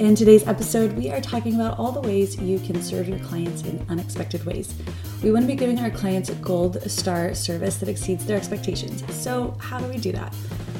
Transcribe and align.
In 0.00 0.16
today's 0.16 0.44
episode, 0.48 0.94
we 0.94 1.08
are 1.10 1.20
talking 1.20 1.54
about 1.54 1.78
all 1.78 1.92
the 1.92 2.00
ways 2.00 2.36
you 2.36 2.58
can 2.58 2.82
serve 2.82 3.08
your 3.08 3.20
clients 3.20 3.62
in 3.62 3.86
unexpected 3.88 4.44
ways. 4.44 4.74
We 5.22 5.30
want 5.30 5.44
to 5.44 5.46
be 5.46 5.54
giving 5.54 5.78
our 5.78 5.90
clients 5.90 6.30
a 6.30 6.34
gold 6.34 6.82
star 6.90 7.32
service 7.32 7.76
that 7.76 7.88
exceeds 7.88 8.26
their 8.26 8.36
expectations. 8.36 9.04
So, 9.14 9.56
how 9.60 9.78
do 9.78 9.86
we 9.86 9.98
do 9.98 10.10
that? 10.10 10.34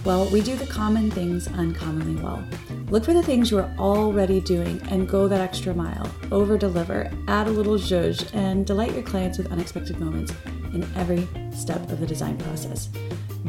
Well, 0.04 0.28
we 0.30 0.40
do 0.40 0.56
the 0.56 0.66
common 0.66 1.12
things 1.12 1.46
uncommonly 1.46 2.20
well. 2.20 2.44
Look 2.90 3.04
for 3.04 3.14
the 3.14 3.22
things 3.22 3.52
you 3.52 3.58
are 3.58 3.72
already 3.78 4.40
doing 4.40 4.82
and 4.90 5.08
go 5.08 5.28
that 5.28 5.40
extra 5.40 5.72
mile. 5.72 6.10
Over 6.32 6.58
deliver, 6.58 7.08
add 7.28 7.46
a 7.46 7.50
little 7.50 7.76
zhuzh, 7.76 8.34
and 8.34 8.66
delight 8.66 8.94
your 8.94 9.04
clients 9.04 9.38
with 9.38 9.52
unexpected 9.52 10.00
moments 10.00 10.32
in 10.72 10.82
every 10.96 11.28
step 11.54 11.80
of 11.88 12.00
the 12.00 12.06
design 12.06 12.36
process. 12.38 12.88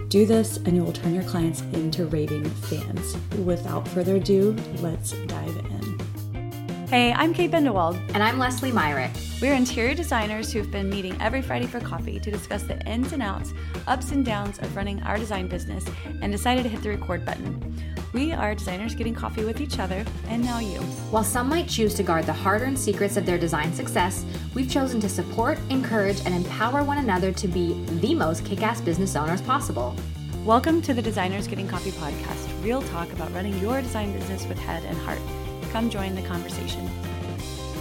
Do 0.10 0.26
this 0.26 0.58
and 0.58 0.76
you 0.76 0.84
will 0.84 0.94
turn 0.94 1.14
your 1.14 1.24
clients 1.24 1.62
into 1.74 2.06
raving 2.08 2.46
fans. 2.46 3.18
Without 3.46 3.88
further 3.88 4.18
ado, 4.18 4.56
let's 4.82 5.12
dive 5.12 5.56
in. 5.58 5.75
Hey, 6.96 7.12
I'm 7.12 7.34
Kate 7.34 7.52
Bendewald. 7.52 7.98
And 8.14 8.24
I'm 8.24 8.40
Leslie 8.40 8.72
Myrick. 8.72 9.12
We're 9.42 9.54
interior 9.54 9.94
designers 9.94 10.54
who've 10.54 10.72
been 10.72 10.90
meeting 10.90 11.22
every 11.22 11.42
Friday 11.42 11.68
for 11.68 11.82
coffee 11.82 12.22
to 12.22 12.32
discuss 12.32 12.64
the 12.64 12.80
ins 12.88 13.12
and 13.12 13.22
outs, 13.22 13.54
ups 13.86 14.14
and 14.14 14.24
downs 14.24 14.60
of 14.60 14.74
running 14.78 15.04
our 15.04 15.18
design 15.18 15.50
business 15.50 15.84
and 16.22 16.32
decided 16.32 16.64
to 16.64 16.70
hit 16.70 16.84
the 16.84 16.88
record 16.92 17.26
button. 17.26 17.84
We 18.14 18.32
are 18.32 18.56
designers 18.56 18.96
getting 18.96 19.14
coffee 19.14 19.44
with 19.44 19.60
each 19.60 19.78
other, 19.78 20.06
and 20.30 20.42
now 20.42 20.60
you. 20.60 20.80
While 21.12 21.26
some 21.26 21.50
might 21.50 21.68
choose 21.68 21.96
to 21.96 22.04
guard 22.04 22.28
the 22.28 22.32
hard 22.32 22.62
earned 22.62 22.80
secrets 22.80 23.18
of 23.18 23.26
their 23.26 23.38
design 23.38 23.74
success, 23.74 24.24
we've 24.54 24.72
chosen 24.72 25.02
to 25.02 25.10
support, 25.10 25.60
encourage, 25.70 26.22
and 26.26 26.34
empower 26.34 26.82
one 26.82 27.00
another 27.00 27.34
to 27.34 27.48
be 27.50 27.74
the 28.00 28.16
most 28.16 28.46
kick 28.46 28.64
ass 28.64 28.80
business 28.80 29.18
owners 29.18 29.42
possible. 29.42 29.94
Welcome 30.46 30.82
to 30.84 30.94
the 30.94 31.02
Designers 31.02 31.46
Getting 31.46 31.68
Coffee 31.68 31.92
podcast, 31.92 32.48
real 32.64 32.82
talk 32.84 33.12
about 33.12 33.34
running 33.34 33.60
your 33.60 33.82
design 33.82 34.14
business 34.14 34.48
with 34.48 34.60
head 34.60 34.86
and 34.86 34.98
heart. 35.00 35.20
Come 35.76 35.90
join 35.90 36.16
the 36.16 36.22
conversation. 36.22 36.90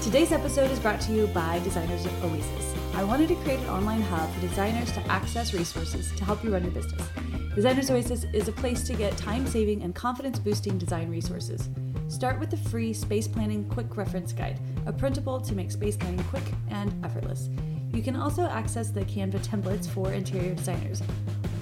Today's 0.02 0.33
episode 0.33 0.69
is 0.73 0.80
brought 0.80 1.01
to 1.02 1.13
you 1.13 1.29
by 1.29 1.60
Designers 1.60 2.05
of 2.05 2.24
Oasis. 2.24 2.74
I 2.93 3.05
wanted 3.05 3.29
to 3.29 3.37
create 3.37 3.60
an 3.60 3.68
online 3.68 4.02
hub 4.02 4.29
for 4.35 4.41
designers 4.41 4.91
to 4.95 5.01
access 5.07 5.55
resources 5.55 6.10
to 6.16 6.24
help 6.24 6.43
you 6.43 6.52
run 6.52 6.65
your 6.65 6.73
business. 6.73 7.09
Designers 7.55 7.93
Oasis 7.93 8.24
is 8.33 8.49
a 8.49 8.52
place 8.52 8.83
to 8.88 8.95
get 8.95 9.16
time 9.16 9.46
saving 9.46 9.85
and 9.85 9.95
confidence 9.95 10.41
boosting 10.41 10.77
design 10.77 11.09
resources. 11.09 11.68
Start 12.09 12.41
with 12.41 12.51
the 12.51 12.57
free 12.57 12.93
Space 12.93 13.29
Planning 13.29 13.65
Quick 13.68 13.96
Reference 13.96 14.33
Guide, 14.33 14.59
a 14.87 14.93
printable 14.93 15.40
to 15.43 15.55
make 15.55 15.71
space 15.71 15.96
planning 15.96 16.24
quick 16.24 16.43
and 16.71 16.93
effortless. 17.05 17.49
You 17.93 18.02
can 18.02 18.16
also 18.16 18.43
access 18.43 18.90
the 18.90 19.02
Canva 19.02 19.46
templates 19.46 19.88
for 19.88 20.13
interior 20.13 20.57
designers. 20.57 21.01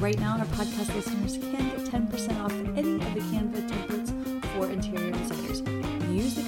Right 0.00 0.18
now, 0.18 0.38
our 0.38 0.46
podcast 0.46 0.94
listeners 0.94 1.36
can 1.36 1.68
get 1.68 1.80
10% 1.80 2.42
off 2.42 2.52
any 2.74 2.94
of 2.94 3.14
the 3.14 3.20
Canva 3.20 3.61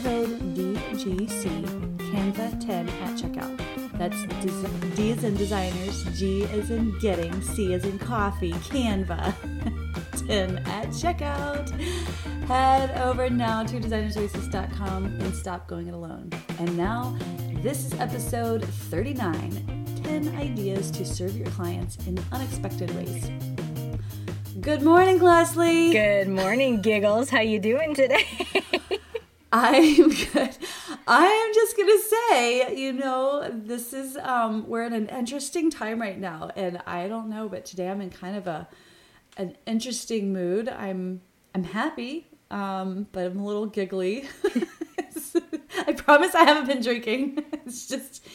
code 0.05 0.39
DGC 0.55 1.65
Canva10 2.13 2.89
at 3.01 3.15
checkout. 3.17 3.59
That's 3.97 4.23
D 4.95 5.13
as 5.13 5.25
in 5.25 5.35
designers, 5.35 6.05
G 6.19 6.45
as 6.45 6.71
in 6.71 6.99
getting, 6.99 7.41
C 7.41 7.73
as 7.73 7.85
in 7.85 7.99
coffee, 7.99 8.53
Canva. 8.53 9.33
10 10.27 10.59
at 10.59 10.89
checkout. 10.89 11.71
Head 12.49 12.91
over 13.01 13.31
now 13.31 13.63
to 13.63 13.81
designersoasis.com 13.81 15.07
and 15.07 15.35
stop 15.35 15.67
going 15.69 15.89
it 15.89 15.95
alone. 15.95 16.29
And 16.59 16.77
now, 16.77 17.17
this 17.63 17.87
is 17.87 17.95
episode 17.95 18.63
39 18.63 20.03
10 20.05 20.37
ideas 20.37 20.91
to 20.91 21.07
serve 21.07 21.35
your 21.35 21.49
clients 21.49 21.97
in 22.07 22.23
unexpected 22.31 22.95
ways. 22.95 23.31
Good 24.61 24.83
morning, 24.83 25.19
Leslie. 25.19 25.93
Good 25.93 26.29
morning, 26.29 26.83
Giggles. 26.83 27.31
How 27.31 27.41
you 27.41 27.59
doing 27.59 27.95
today? 27.95 28.27
I'm 29.55 30.09
good. 30.33 30.57
I 31.07 31.27
am 31.27 31.55
just 31.55 31.77
gonna 31.77 31.99
say, 32.03 32.77
you 32.77 32.93
know, 32.93 33.49
this 33.53 33.93
is 33.93 34.17
um 34.17 34.69
we're 34.69 34.83
in 34.83 34.93
an 34.93 35.09
interesting 35.09 35.71
time 35.71 36.01
right 36.01 36.19
now, 36.19 36.51
and 36.57 36.83
I 36.89 37.07
don't 37.07 37.31
know, 37.31 37.49
but 37.49 37.65
today 37.65 37.89
I'm 37.89 38.01
in 38.01 38.11
kind 38.11 38.37
of 38.37 38.49
a 38.49 38.67
an 39.37 39.57
interesting 39.65 40.33
mood. 40.33 40.69
I'm 40.69 41.21
I'm 41.55 41.63
happy, 41.63 42.27
um, 42.51 43.07
but 43.13 43.27
I'm 43.27 43.39
a 43.39 43.45
little 43.47 43.67
giggly. 43.67 44.29
I 45.87 45.93
promise 45.93 46.35
I 46.35 46.43
haven't 46.45 46.67
been 46.67 46.83
drinking. 46.83 47.45
It's 47.65 47.87
just 47.87 48.27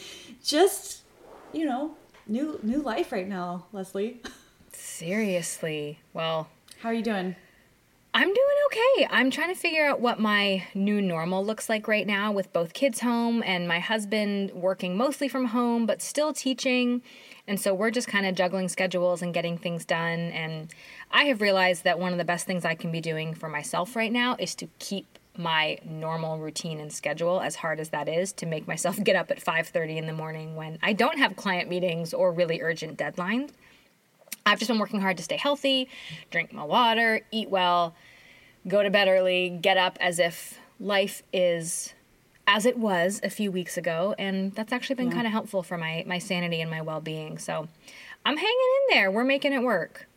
just 0.42 1.02
you 1.52 1.66
know, 1.66 1.96
new 2.26 2.58
new 2.62 2.80
life 2.80 3.12
right 3.12 3.28
now, 3.28 3.66
Leslie. 3.72 4.22
Seriously. 4.72 5.98
Well, 6.14 6.48
how 6.78 6.88
are 6.88 6.94
you 6.94 7.02
doing? 7.02 7.36
I'm 8.12 8.26
doing 8.26 8.56
okay. 8.66 9.08
I'm 9.08 9.30
trying 9.30 9.54
to 9.54 9.60
figure 9.60 9.86
out 9.86 10.00
what 10.00 10.18
my 10.18 10.66
new 10.74 11.00
normal 11.00 11.44
looks 11.44 11.68
like 11.68 11.86
right 11.86 12.06
now 12.06 12.32
with 12.32 12.52
both 12.52 12.72
kids 12.72 13.00
home 13.00 13.40
and 13.46 13.68
my 13.68 13.78
husband 13.78 14.50
working 14.52 14.96
mostly 14.96 15.28
from 15.28 15.46
home 15.46 15.86
but 15.86 16.02
still 16.02 16.32
teaching. 16.32 17.02
And 17.46 17.60
so 17.60 17.72
we're 17.72 17.92
just 17.92 18.08
kind 18.08 18.26
of 18.26 18.34
juggling 18.34 18.68
schedules 18.68 19.22
and 19.22 19.32
getting 19.32 19.56
things 19.56 19.84
done. 19.84 20.32
And 20.32 20.74
I 21.12 21.24
have 21.24 21.40
realized 21.40 21.84
that 21.84 22.00
one 22.00 22.10
of 22.10 22.18
the 22.18 22.24
best 22.24 22.46
things 22.46 22.64
I 22.64 22.74
can 22.74 22.90
be 22.90 23.00
doing 23.00 23.32
for 23.32 23.48
myself 23.48 23.94
right 23.94 24.12
now 24.12 24.34
is 24.40 24.56
to 24.56 24.68
keep 24.80 25.18
my 25.36 25.78
normal 25.84 26.38
routine 26.38 26.80
and 26.80 26.92
schedule 26.92 27.40
as 27.40 27.56
hard 27.56 27.78
as 27.78 27.90
that 27.90 28.08
is 28.08 28.32
to 28.32 28.46
make 28.46 28.66
myself 28.66 29.00
get 29.04 29.14
up 29.14 29.30
at 29.30 29.38
5:30 29.38 29.96
in 29.96 30.06
the 30.06 30.12
morning 30.12 30.56
when 30.56 30.78
I 30.82 30.94
don't 30.94 31.18
have 31.18 31.36
client 31.36 31.68
meetings 31.68 32.12
or 32.12 32.32
really 32.32 32.60
urgent 32.60 32.98
deadlines. 32.98 33.52
I've 34.46 34.58
just 34.58 34.68
been 34.68 34.78
working 34.78 35.00
hard 35.00 35.16
to 35.18 35.22
stay 35.22 35.36
healthy, 35.36 35.88
drink 36.30 36.52
my 36.52 36.64
water, 36.64 37.20
eat 37.30 37.50
well, 37.50 37.94
go 38.66 38.82
to 38.82 38.90
bed 38.90 39.08
early, 39.08 39.50
get 39.50 39.76
up 39.76 39.96
as 40.00 40.18
if 40.18 40.58
life 40.78 41.22
is 41.32 41.94
as 42.46 42.66
it 42.66 42.76
was 42.76 43.20
a 43.22 43.30
few 43.30 43.52
weeks 43.52 43.76
ago, 43.76 44.14
and 44.18 44.52
that's 44.54 44.72
actually 44.72 44.96
been 44.96 45.08
yeah. 45.08 45.14
kind 45.14 45.26
of 45.26 45.32
helpful 45.32 45.62
for 45.62 45.78
my 45.78 46.04
my 46.06 46.18
sanity 46.18 46.60
and 46.60 46.70
my 46.70 46.82
well-being. 46.82 47.38
So, 47.38 47.68
I'm 48.24 48.36
hanging 48.36 48.50
in 48.90 48.96
there. 48.96 49.10
We're 49.10 49.24
making 49.24 49.52
it 49.52 49.62
work. 49.62 50.08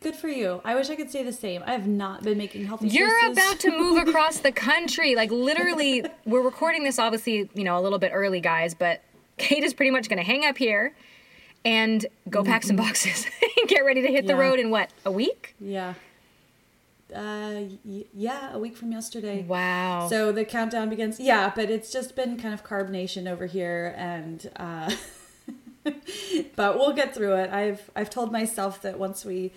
Good 0.00 0.16
for 0.16 0.28
you. 0.28 0.60
I 0.64 0.74
wish 0.74 0.90
I 0.90 0.96
could 0.96 1.10
say 1.10 1.22
the 1.22 1.32
same. 1.32 1.62
I 1.64 1.72
have 1.72 1.86
not 1.86 2.24
been 2.24 2.36
making 2.36 2.66
healthy 2.66 2.88
You're 2.88 3.20
choices. 3.20 3.38
about 3.38 3.60
to 3.60 3.70
move 3.70 4.08
across 4.08 4.38
the 4.38 4.50
country. 4.50 5.14
Like 5.14 5.30
literally, 5.30 6.04
we're 6.24 6.42
recording 6.42 6.82
this 6.82 6.98
obviously, 6.98 7.48
you 7.54 7.64
know, 7.64 7.78
a 7.78 7.82
little 7.82 8.00
bit 8.00 8.10
early, 8.12 8.40
guys, 8.40 8.74
but 8.74 9.02
Kate 9.36 9.62
is 9.62 9.74
pretty 9.74 9.90
much 9.90 10.08
going 10.08 10.18
to 10.18 10.24
hang 10.24 10.44
up 10.44 10.58
here 10.58 10.94
and 11.64 12.04
go 12.28 12.40
mm-hmm. 12.40 12.50
pack 12.50 12.62
some 12.64 12.76
boxes 12.76 13.26
and 13.58 13.68
get 13.68 13.84
ready 13.84 14.02
to 14.02 14.08
hit 14.08 14.24
yeah. 14.24 14.32
the 14.32 14.36
road 14.36 14.58
in 14.58 14.70
what, 14.70 14.90
a 15.04 15.10
week? 15.10 15.54
Yeah. 15.60 15.94
Uh, 17.14 17.64
y- 17.84 18.04
yeah, 18.14 18.52
a 18.52 18.58
week 18.58 18.76
from 18.76 18.90
yesterday. 18.92 19.42
Wow. 19.42 20.08
So 20.08 20.32
the 20.32 20.44
countdown 20.44 20.88
begins. 20.88 21.20
Yeah, 21.20 21.52
but 21.54 21.70
it's 21.70 21.92
just 21.92 22.16
been 22.16 22.38
kind 22.38 22.54
of 22.54 22.64
carb 22.64 22.88
nation 22.88 23.28
over 23.28 23.44
here, 23.44 23.94
and 23.98 24.50
uh, 24.56 24.90
but 26.56 26.78
we'll 26.78 26.94
get 26.94 27.14
through 27.14 27.34
it. 27.34 27.50
I've 27.50 27.90
I've 27.94 28.08
told 28.08 28.32
myself 28.32 28.80
that 28.82 28.98
once 28.98 29.26
we 29.26 29.52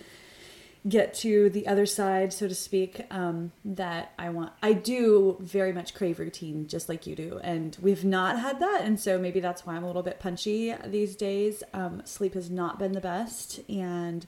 get 0.88 1.14
to 1.14 1.50
the 1.50 1.66
other 1.66 1.86
side, 1.86 2.32
so 2.32 2.48
to 2.48 2.54
speak, 2.54 3.06
um, 3.10 3.52
that 3.64 4.12
I 4.18 4.30
want. 4.30 4.52
I 4.62 4.72
do 4.72 5.36
very 5.40 5.72
much 5.72 5.94
crave 5.94 6.18
routine, 6.18 6.68
just 6.68 6.88
like 6.88 7.06
you 7.06 7.16
do, 7.16 7.40
and 7.42 7.76
we've 7.80 8.04
not 8.04 8.38
had 8.38 8.60
that, 8.60 8.82
and 8.84 8.98
so 8.98 9.18
maybe 9.18 9.40
that's 9.40 9.66
why 9.66 9.74
I'm 9.74 9.84
a 9.84 9.86
little 9.86 10.02
bit 10.02 10.20
punchy 10.20 10.74
these 10.84 11.16
days. 11.16 11.62
Um, 11.72 12.02
sleep 12.04 12.34
has 12.34 12.50
not 12.50 12.78
been 12.78 12.92
the 12.92 13.00
best, 13.00 13.60
and 13.68 14.26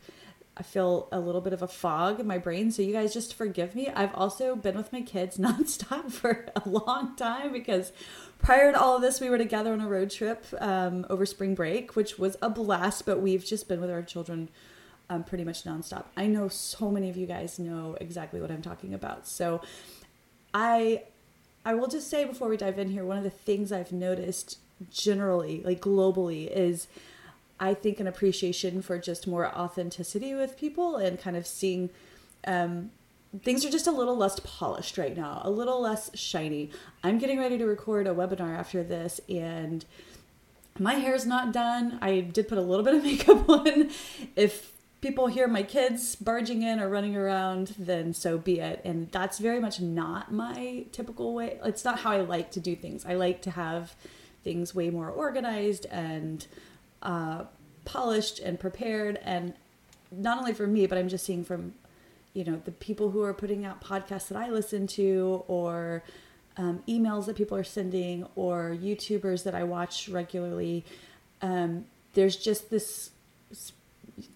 I 0.59 0.65
feel 0.65 1.09
a 1.13 1.21
little 1.21 1.41
bit 1.41 1.53
of 1.53 1.63
a 1.63 1.69
fog 1.69 2.19
in 2.19 2.27
my 2.27 2.39
brain. 2.39 2.73
So 2.73 2.83
you 2.83 2.93
guys 2.93 3.15
just 3.15 3.35
forgive 3.35 3.77
me. 3.77 3.89
I've 3.89 4.15
also 4.15 4.57
been 4.57 4.77
with 4.77 4.93
my 4.93 5.03
kids 5.03 5.37
nonstop 5.39 6.11
for 6.11 6.47
a 6.57 6.69
long 6.69 7.15
time 7.15 7.53
because 7.53 7.93
prior 8.41 8.73
to 8.73 8.81
all 8.81 8.97
of 8.97 9.03
this, 9.03 9.21
we 9.21 9.31
were 9.31 9.39
together 9.39 9.73
on 9.73 9.81
a 9.81 9.89
road 9.89 10.11
trip 10.11 10.45
um, 10.59 11.07
over 11.09 11.25
spring 11.25 11.55
break, 11.55 11.95
which 11.95 12.19
was 12.19 12.37
a 12.43 12.51
blast. 12.51 13.07
But 13.07 13.21
we've 13.21 13.45
just 13.45 13.69
been 13.69 13.81
with 13.81 13.91
our 13.91 14.03
children 14.03 14.49
um, 15.11 15.25
pretty 15.25 15.45
much 15.45 15.65
nonstop. 15.65 16.05
I 16.17 16.27
know 16.27 16.49
so 16.49 16.91
many 16.91 17.09
of 17.09 17.17
you 17.17 17.27
guys 17.27 17.59
know 17.59 17.97
exactly 18.01 18.41
what 18.41 18.51
I'm 18.51 18.63
talking 18.63 18.95
about. 18.95 19.27
So 19.27 19.61
I 20.53 21.05
I 21.65 21.75
will 21.75 21.89
just 21.89 22.09
say 22.09 22.25
before 22.25 22.49
we 22.49 22.57
dive 22.57 22.79
in 22.79 22.91
here, 22.91 23.05
one 23.05 23.19
of 23.19 23.25
the 23.25 23.31
things 23.31 23.73
I've 23.73 23.93
noticed 23.93 24.59
generally, 24.91 25.63
like 25.65 25.81
globally, 25.81 26.49
is 26.51 26.89
I 27.61 27.75
think 27.75 28.01
an 28.01 28.07
appreciation 28.07 28.81
for 28.83 28.99
just 28.99 29.27
more 29.27 29.47
authenticity 29.47 30.35
with 30.35 30.57
people 30.57 30.97
and 30.97 31.21
kind 31.21 31.37
of 31.37 31.47
seeing 31.47 31.91
um, 32.47 32.91
things 33.43 33.65
are 33.65 33.71
just 33.71 33.87
a 33.87 33.91
little 33.91 34.17
less 34.17 34.41
polished 34.45 34.97
right 34.97 35.17
now, 35.17 35.41
a 35.45 35.51
little 35.51 35.81
less 35.81 36.11
shiny. 36.17 36.71
I'm 37.03 37.19
getting 37.19 37.39
ready 37.39 37.59
to 37.59 37.67
record 37.67 38.07
a 38.07 38.15
webinar 38.15 38.57
after 38.57 38.83
this 38.83 39.21
and 39.29 39.85
my 40.79 40.95
hair's 40.95 41.27
not 41.27 41.53
done. 41.53 41.99
I 42.01 42.21
did 42.21 42.49
put 42.49 42.59
a 42.59 42.63
little 42.63 42.85
bit 42.85 42.95
of 42.95 43.03
makeup 43.05 43.49
on. 43.49 43.91
If 44.37 44.73
people 45.01 45.29
hear 45.29 45.47
my 45.47 45.63
kids 45.63 46.17
barging 46.17 46.63
in 46.63 46.81
or 46.81 46.89
running 46.89 47.17
around, 47.17 47.75
then 47.79 48.13
so 48.13 48.37
be 48.37 48.61
it. 48.61 48.81
And 48.85 49.11
that's 49.13 49.39
very 49.39 49.61
much 49.61 49.81
not 49.81 50.33
my 50.33 50.87
typical 50.93 51.35
way. 51.35 51.59
It's 51.65 51.85
not 51.85 52.01
how 52.01 52.13
I 52.13 52.21
like 52.21 52.51
to 52.53 52.61
do 52.61 52.75
things. 52.75 53.07
I 53.07 53.15
like 53.15 53.41
to 53.43 53.51
have 53.53 53.95
things 54.43 54.75
way 54.75 54.91
more 54.91 55.09
organized 55.11 55.87
and 55.87 56.47
uh, 57.03 57.45
polished 57.85 58.41
and 58.41 58.59
prepared. 58.59 59.19
And 59.23 59.55
not 60.11 60.39
only 60.39 60.53
for 60.53 60.67
me, 60.67 60.87
but 60.87 60.99
I'm 60.99 61.09
just 61.09 61.25
seeing 61.25 61.45
from, 61.45 61.75
you 62.35 62.45
know, 62.45 62.61
the 62.65 62.73
people 62.73 63.11
who 63.11 63.23
are 63.23 63.35
putting 63.35 63.65
out 63.65 63.83
podcasts 63.83 64.29
that 64.29 64.39
I 64.39 64.51
listen 64.51 64.87
to 64.89 65.45
or 65.47 66.03
um, 66.57 66.83
emails 66.89 67.27
that 67.27 67.37
people 67.37 67.57
are 67.57 67.65
sending 67.65 68.27
or 68.35 68.77
YouTubers 68.81 69.45
that 69.45 69.55
I 69.55 69.63
watch 69.63 70.09
regularly, 70.09 70.85
um, 71.41 71.85
there's 72.15 72.35
just 72.35 72.71
this, 72.71 73.11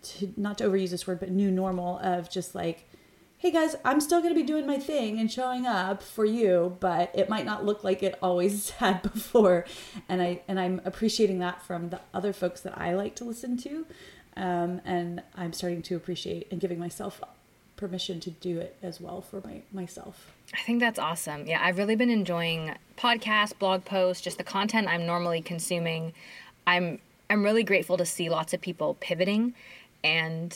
to, 0.02 0.32
not 0.36 0.58
to 0.58 0.64
overuse 0.64 0.90
this 0.90 1.06
word, 1.06 1.20
but 1.20 1.30
new 1.30 1.50
normal 1.50 1.98
of 1.98 2.30
just 2.30 2.54
like, 2.54 2.88
hey 3.38 3.50
guys, 3.50 3.74
I'm 3.84 4.00
still 4.00 4.20
going 4.20 4.32
to 4.32 4.40
be 4.40 4.46
doing 4.46 4.66
my 4.68 4.78
thing 4.78 5.18
and 5.18 5.30
showing 5.30 5.66
up 5.66 6.00
for 6.00 6.24
you, 6.24 6.76
but 6.78 7.10
it 7.12 7.28
might 7.28 7.44
not 7.44 7.64
look 7.64 7.82
like 7.82 8.02
it 8.02 8.16
always 8.22 8.70
had 8.78 9.02
before. 9.02 9.64
And 10.08 10.22
I 10.22 10.42
and 10.46 10.60
I'm 10.60 10.80
appreciating 10.84 11.40
that 11.40 11.60
from 11.62 11.90
the 11.90 12.00
other 12.14 12.32
folks 12.32 12.60
that 12.60 12.78
I 12.78 12.94
like 12.94 13.16
to 13.16 13.24
listen 13.24 13.56
to. 13.58 13.86
Um, 14.36 14.80
and 14.84 15.22
I'm 15.36 15.52
starting 15.52 15.82
to 15.82 15.96
appreciate 15.96 16.50
and 16.50 16.60
giving 16.60 16.78
myself 16.78 17.20
permission 17.76 18.20
to 18.20 18.30
do 18.30 18.60
it 18.60 18.76
as 18.80 19.00
well 19.00 19.20
for 19.20 19.40
my 19.44 19.62
myself. 19.72 20.32
I 20.54 20.62
think 20.62 20.78
that's 20.78 21.00
awesome. 21.00 21.46
Yeah, 21.46 21.60
I've 21.64 21.78
really 21.78 21.96
been 21.96 22.10
enjoying 22.10 22.76
podcasts, 22.96 23.58
blog 23.58 23.84
posts, 23.84 24.22
just 24.22 24.38
the 24.38 24.44
content 24.44 24.86
I'm 24.86 25.04
normally 25.04 25.42
consuming. 25.42 26.12
I'm 26.64 27.00
I'm 27.32 27.42
really 27.42 27.64
grateful 27.64 27.96
to 27.96 28.04
see 28.04 28.28
lots 28.28 28.52
of 28.52 28.60
people 28.60 28.98
pivoting 29.00 29.54
and 30.04 30.54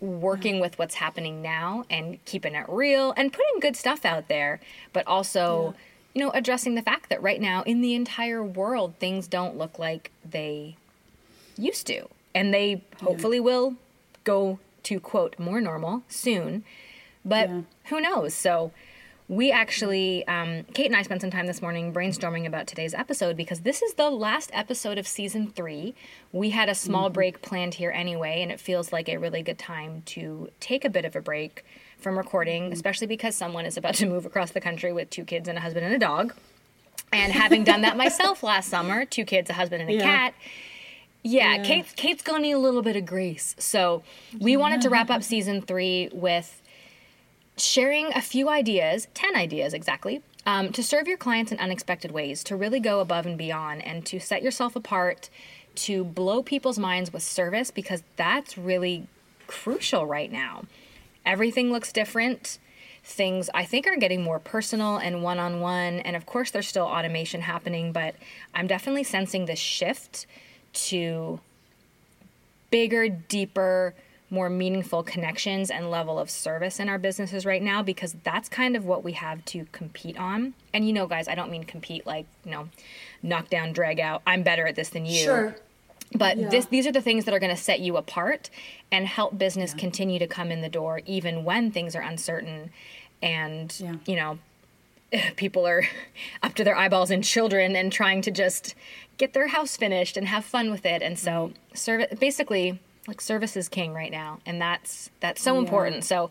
working 0.00 0.58
with 0.58 0.76
what's 0.76 0.96
happening 0.96 1.42
now 1.42 1.84
and 1.88 2.22
keeping 2.24 2.56
it 2.56 2.66
real 2.68 3.14
and 3.16 3.32
putting 3.32 3.60
good 3.60 3.76
stuff 3.76 4.04
out 4.04 4.26
there, 4.26 4.58
but 4.92 5.06
also, 5.06 5.76
yeah. 5.76 5.80
you 6.14 6.24
know, 6.24 6.32
addressing 6.32 6.74
the 6.74 6.82
fact 6.82 7.08
that 7.08 7.22
right 7.22 7.40
now 7.40 7.62
in 7.62 7.82
the 7.82 7.94
entire 7.94 8.42
world 8.42 8.94
things 8.98 9.28
don't 9.28 9.56
look 9.56 9.78
like 9.78 10.10
they 10.28 10.74
used 11.56 11.86
to. 11.86 12.08
And 12.34 12.52
they 12.52 12.82
hopefully 13.00 13.36
yeah. 13.36 13.44
will 13.44 13.76
go 14.24 14.58
to 14.82 14.98
quote 14.98 15.38
more 15.38 15.60
normal 15.60 16.02
soon. 16.08 16.64
But 17.24 17.48
yeah. 17.48 17.60
who 17.84 18.00
knows? 18.00 18.34
So 18.34 18.72
we 19.32 19.50
actually, 19.50 20.28
um, 20.28 20.62
Kate 20.74 20.84
and 20.84 20.94
I 20.94 21.00
spent 21.00 21.22
some 21.22 21.30
time 21.30 21.46
this 21.46 21.62
morning 21.62 21.90
brainstorming 21.90 22.46
about 22.46 22.66
today's 22.66 22.92
episode 22.92 23.34
because 23.34 23.60
this 23.60 23.80
is 23.80 23.94
the 23.94 24.10
last 24.10 24.50
episode 24.52 24.98
of 24.98 25.08
season 25.08 25.46
three. 25.46 25.94
We 26.32 26.50
had 26.50 26.68
a 26.68 26.74
small 26.74 27.06
mm-hmm. 27.06 27.14
break 27.14 27.40
planned 27.40 27.72
here 27.72 27.90
anyway, 27.90 28.42
and 28.42 28.52
it 28.52 28.60
feels 28.60 28.92
like 28.92 29.08
a 29.08 29.16
really 29.16 29.42
good 29.42 29.58
time 29.58 30.02
to 30.04 30.50
take 30.60 30.84
a 30.84 30.90
bit 30.90 31.06
of 31.06 31.16
a 31.16 31.22
break 31.22 31.64
from 31.96 32.18
recording, 32.18 32.64
mm-hmm. 32.64 32.72
especially 32.74 33.06
because 33.06 33.34
someone 33.34 33.64
is 33.64 33.78
about 33.78 33.94
to 33.94 34.06
move 34.06 34.26
across 34.26 34.50
the 34.50 34.60
country 34.60 34.92
with 34.92 35.08
two 35.08 35.24
kids 35.24 35.48
and 35.48 35.56
a 35.56 35.62
husband 35.62 35.86
and 35.86 35.94
a 35.94 35.98
dog. 35.98 36.34
And 37.10 37.32
having 37.32 37.64
done 37.64 37.80
that 37.82 37.96
myself 37.96 38.42
last 38.42 38.68
summer, 38.68 39.06
two 39.06 39.24
kids, 39.24 39.48
a 39.48 39.54
husband, 39.54 39.80
and 39.80 39.90
a 39.90 39.94
yeah. 39.94 40.02
cat. 40.02 40.34
Yeah, 41.22 41.56
yeah, 41.56 41.62
Kate's 41.62 41.92
Kate's 41.94 42.22
gonna 42.22 42.40
need 42.40 42.52
a 42.52 42.58
little 42.58 42.82
bit 42.82 42.96
of 42.96 43.06
grace. 43.06 43.54
So 43.58 44.02
we 44.38 44.52
yeah. 44.52 44.56
wanted 44.58 44.82
to 44.82 44.90
wrap 44.90 45.08
up 45.08 45.22
season 45.22 45.62
three 45.62 46.10
with 46.12 46.61
sharing 47.56 48.12
a 48.14 48.20
few 48.20 48.48
ideas, 48.48 49.08
10 49.14 49.36
ideas 49.36 49.74
exactly, 49.74 50.22
um, 50.46 50.72
to 50.72 50.82
serve 50.82 51.06
your 51.06 51.16
clients 51.16 51.52
in 51.52 51.58
unexpected 51.58 52.10
ways, 52.10 52.42
to 52.44 52.56
really 52.56 52.80
go 52.80 53.00
above 53.00 53.26
and 53.26 53.38
beyond, 53.38 53.84
and 53.84 54.04
to 54.06 54.18
set 54.18 54.42
yourself 54.42 54.74
apart, 54.74 55.30
to 55.74 56.04
blow 56.04 56.42
people's 56.42 56.78
minds 56.78 57.12
with 57.12 57.22
service, 57.22 57.70
because 57.70 58.02
that's 58.16 58.58
really 58.58 59.06
crucial 59.46 60.06
right 60.06 60.32
now. 60.32 60.64
Everything 61.24 61.70
looks 61.70 61.92
different. 61.92 62.58
Things 63.04 63.50
I 63.52 63.64
think 63.64 63.86
are 63.86 63.96
getting 63.96 64.22
more 64.22 64.38
personal 64.38 64.96
and 64.96 65.22
one 65.22 65.38
on 65.38 65.60
one. 65.60 66.00
And 66.00 66.16
of 66.16 66.26
course, 66.26 66.50
there's 66.50 66.68
still 66.68 66.86
automation 66.86 67.40
happening, 67.40 67.92
but 67.92 68.14
I'm 68.54 68.66
definitely 68.66 69.04
sensing 69.04 69.46
this 69.46 69.58
shift 69.58 70.26
to 70.74 71.40
bigger, 72.70 73.08
deeper, 73.08 73.94
more 74.32 74.48
meaningful 74.48 75.02
connections 75.02 75.70
and 75.70 75.90
level 75.90 76.18
of 76.18 76.30
service 76.30 76.80
in 76.80 76.88
our 76.88 76.98
businesses 76.98 77.44
right 77.44 77.62
now 77.62 77.82
because 77.82 78.16
that's 78.24 78.48
kind 78.48 78.74
of 78.74 78.86
what 78.86 79.04
we 79.04 79.12
have 79.12 79.44
to 79.44 79.66
compete 79.72 80.18
on. 80.18 80.54
And 80.72 80.86
you 80.86 80.92
know, 80.94 81.06
guys, 81.06 81.28
I 81.28 81.34
don't 81.34 81.50
mean 81.50 81.64
compete 81.64 82.06
like, 82.06 82.26
you 82.44 82.50
know, 82.50 82.68
knock 83.22 83.50
down, 83.50 83.74
drag 83.74 84.00
out. 84.00 84.22
I'm 84.26 84.42
better 84.42 84.66
at 84.66 84.74
this 84.74 84.88
than 84.88 85.04
you. 85.04 85.22
Sure. 85.22 85.56
But 86.14 86.38
yeah. 86.38 86.48
this, 86.48 86.64
these 86.66 86.86
are 86.86 86.92
the 86.92 87.02
things 87.02 87.26
that 87.26 87.34
are 87.34 87.38
going 87.38 87.54
to 87.54 87.62
set 87.62 87.80
you 87.80 87.98
apart 87.98 88.48
and 88.90 89.06
help 89.06 89.36
business 89.36 89.72
yeah. 89.74 89.80
continue 89.80 90.18
to 90.18 90.26
come 90.26 90.50
in 90.50 90.62
the 90.62 90.68
door 90.70 91.02
even 91.04 91.44
when 91.44 91.70
things 91.70 91.94
are 91.94 92.02
uncertain 92.02 92.70
and, 93.22 93.78
yeah. 93.78 93.96
you 94.06 94.16
know, 94.16 94.38
people 95.36 95.66
are 95.66 95.84
up 96.42 96.54
to 96.54 96.64
their 96.64 96.76
eyeballs 96.76 97.10
in 97.10 97.20
children 97.20 97.76
and 97.76 97.92
trying 97.92 98.22
to 98.22 98.30
just 98.30 98.74
get 99.18 99.34
their 99.34 99.48
house 99.48 99.76
finished 99.76 100.16
and 100.16 100.26
have 100.28 100.42
fun 100.42 100.70
with 100.70 100.86
it. 100.86 101.02
And 101.02 101.18
so, 101.18 101.30
mm-hmm. 101.30 101.74
serve 101.74 102.06
basically, 102.18 102.80
like 103.06 103.20
service 103.20 103.56
is 103.56 103.68
king 103.68 103.92
right 103.92 104.12
now 104.12 104.38
and 104.46 104.60
that's 104.60 105.10
that's 105.20 105.42
so 105.42 105.54
yeah. 105.54 105.60
important. 105.60 106.04
So 106.04 106.30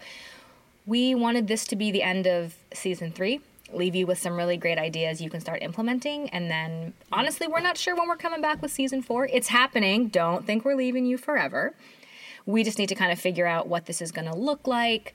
we 0.85 1.13
wanted 1.15 1.47
this 1.47 1.65
to 1.68 1.75
be 1.75 1.91
the 1.91 2.03
end 2.03 2.27
of 2.27 2.56
season 2.73 3.12
three 3.12 3.41
leave 3.73 3.95
you 3.95 4.06
with 4.06 4.19
some 4.19 4.35
really 4.35 4.57
great 4.57 4.77
ideas 4.77 5.21
you 5.21 5.29
can 5.29 5.39
start 5.39 5.62
implementing 5.62 6.29
and 6.29 6.50
then 6.50 6.94
honestly 7.12 7.47
we're 7.47 7.62
not 7.62 7.77
sure 7.77 7.95
when 7.95 8.07
we're 8.07 8.18
coming 8.18 8.41
back 8.41 8.62
with 8.62 8.71
season 8.71 9.01
four. 9.01 9.27
It's 9.27 9.47
happening. 9.47 10.07
Don't 10.07 10.45
think 10.45 10.65
we're 10.65 10.75
leaving 10.75 11.06
you 11.06 11.18
forever. 11.18 11.73
We 12.45 12.63
just 12.63 12.79
need 12.79 12.89
to 12.89 12.95
kind 12.95 13.12
of 13.12 13.19
figure 13.19 13.45
out 13.45 13.67
what 13.67 13.85
this 13.85 14.01
is 14.01 14.12
going 14.12 14.29
to 14.29 14.35
look 14.35 14.67
like. 14.67 15.13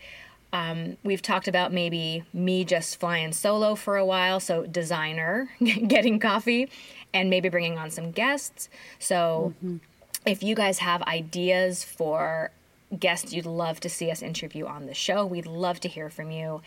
Um, 0.52 0.96
we've 1.02 1.20
talked 1.22 1.48
about 1.48 1.72
maybe 1.72 2.22
me 2.32 2.64
just 2.64 2.98
flying 2.98 3.32
solo 3.32 3.74
for 3.74 3.96
a 3.96 4.06
while 4.06 4.40
so 4.40 4.64
designer 4.64 5.50
getting 5.60 6.18
coffee 6.18 6.70
and 7.12 7.28
maybe 7.28 7.48
bringing 7.48 7.78
on 7.78 7.90
some 7.90 8.10
guests. 8.10 8.68
So 8.98 9.54
mm-hmm 9.58 9.76
if 10.26 10.42
you 10.42 10.56
guys 10.56 10.80
have 10.80 11.02
ideas 11.02 11.84
for 11.84 12.50
guests 12.98 13.32
you'd 13.32 13.46
love 13.46 13.80
to 13.80 13.88
see 13.88 14.10
us 14.10 14.22
interview 14.22 14.66
on 14.66 14.86
the 14.86 14.94
show, 14.94 15.24
we'd 15.24 15.46
love 15.46 15.80
to 15.80 15.88
hear 15.88 16.10
from 16.10 16.30
you. 16.30 16.62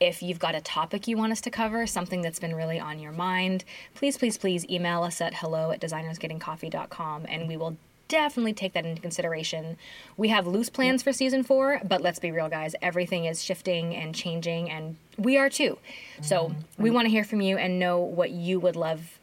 If 0.00 0.22
you've 0.22 0.38
got 0.38 0.54
a 0.54 0.60
topic 0.60 1.06
you 1.06 1.16
want 1.16 1.32
us 1.32 1.40
to 1.42 1.50
cover, 1.50 1.86
something 1.86 2.22
that's 2.22 2.40
been 2.40 2.54
really 2.54 2.80
on 2.80 2.98
your 2.98 3.12
mind, 3.12 3.64
please, 3.94 4.18
please, 4.18 4.36
please 4.36 4.68
email 4.68 5.04
us 5.04 5.20
at 5.20 5.34
hello 5.34 5.70
at 5.70 5.80
designersgettingcoffee.com 5.80 7.26
and 7.28 7.48
we 7.48 7.56
will 7.56 7.76
definitely 8.08 8.52
take 8.52 8.72
that 8.72 8.84
into 8.84 9.00
consideration. 9.00 9.76
We 10.16 10.28
have 10.28 10.46
loose 10.46 10.68
plans 10.68 11.02
for 11.02 11.12
season 11.12 11.42
four, 11.42 11.80
but 11.84 12.00
let's 12.00 12.18
be 12.18 12.32
real, 12.32 12.48
guys. 12.48 12.74
Everything 12.82 13.24
is 13.24 13.42
shifting 13.42 13.94
and 13.94 14.14
changing, 14.14 14.70
and 14.70 14.96
we 15.16 15.38
are 15.38 15.48
too. 15.48 15.78
So 16.20 16.54
we 16.76 16.90
want 16.90 17.06
to 17.06 17.10
hear 17.10 17.24
from 17.24 17.40
you 17.40 17.56
and 17.56 17.78
know 17.78 17.98
what 17.98 18.30
you 18.30 18.60
would 18.60 18.76
love 18.76 19.18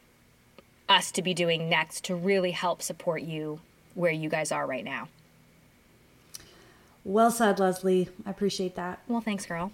us 0.88 1.12
to 1.12 1.22
be 1.22 1.32
doing 1.32 1.68
next 1.68 2.04
to 2.04 2.16
really 2.16 2.50
help 2.50 2.82
support 2.82 3.22
you 3.22 3.60
where 3.94 4.12
you 4.12 4.28
guys 4.28 4.52
are 4.52 4.66
right 4.66 4.84
now. 4.84 5.08
Well 7.04 7.32
said, 7.32 7.58
Leslie. 7.58 8.08
I 8.24 8.30
appreciate 8.30 8.76
that. 8.76 9.00
Well, 9.08 9.20
thanks, 9.20 9.44
girl. 9.44 9.72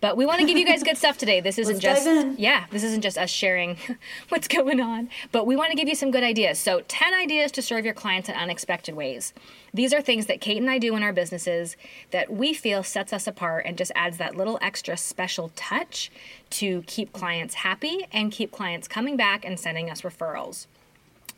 But 0.00 0.16
we 0.16 0.24
want 0.24 0.40
to 0.40 0.46
give 0.46 0.56
you 0.56 0.64
guys 0.64 0.82
good 0.82 0.96
stuff 0.96 1.18
today. 1.18 1.40
This 1.40 1.58
isn't 1.58 1.80
just 1.80 2.06
yeah, 2.38 2.64
this 2.70 2.82
isn't 2.84 3.02
just 3.02 3.18
us 3.18 3.28
sharing 3.28 3.76
what's 4.30 4.48
going 4.48 4.80
on, 4.80 5.10
but 5.30 5.46
we 5.46 5.56
want 5.56 5.70
to 5.70 5.76
give 5.76 5.88
you 5.88 5.94
some 5.94 6.10
good 6.10 6.24
ideas. 6.24 6.58
So, 6.58 6.82
10 6.88 7.12
ideas 7.12 7.52
to 7.52 7.62
serve 7.62 7.84
your 7.84 7.94
clients 7.94 8.28
in 8.28 8.34
unexpected 8.34 8.94
ways. 8.94 9.34
These 9.74 9.92
are 9.92 10.00
things 10.00 10.26
that 10.26 10.40
Kate 10.40 10.60
and 10.60 10.70
I 10.70 10.78
do 10.78 10.96
in 10.96 11.02
our 11.02 11.12
businesses 11.12 11.76
that 12.12 12.32
we 12.32 12.54
feel 12.54 12.82
sets 12.82 13.12
us 13.12 13.26
apart 13.26 13.66
and 13.66 13.76
just 13.76 13.92
adds 13.94 14.16
that 14.16 14.36
little 14.36 14.58
extra 14.62 14.96
special 14.96 15.52
touch 15.54 16.10
to 16.50 16.82
keep 16.86 17.12
clients 17.12 17.54
happy 17.54 18.06
and 18.10 18.32
keep 18.32 18.50
clients 18.50 18.88
coming 18.88 19.16
back 19.16 19.44
and 19.44 19.60
sending 19.60 19.90
us 19.90 20.00
referrals. 20.00 20.66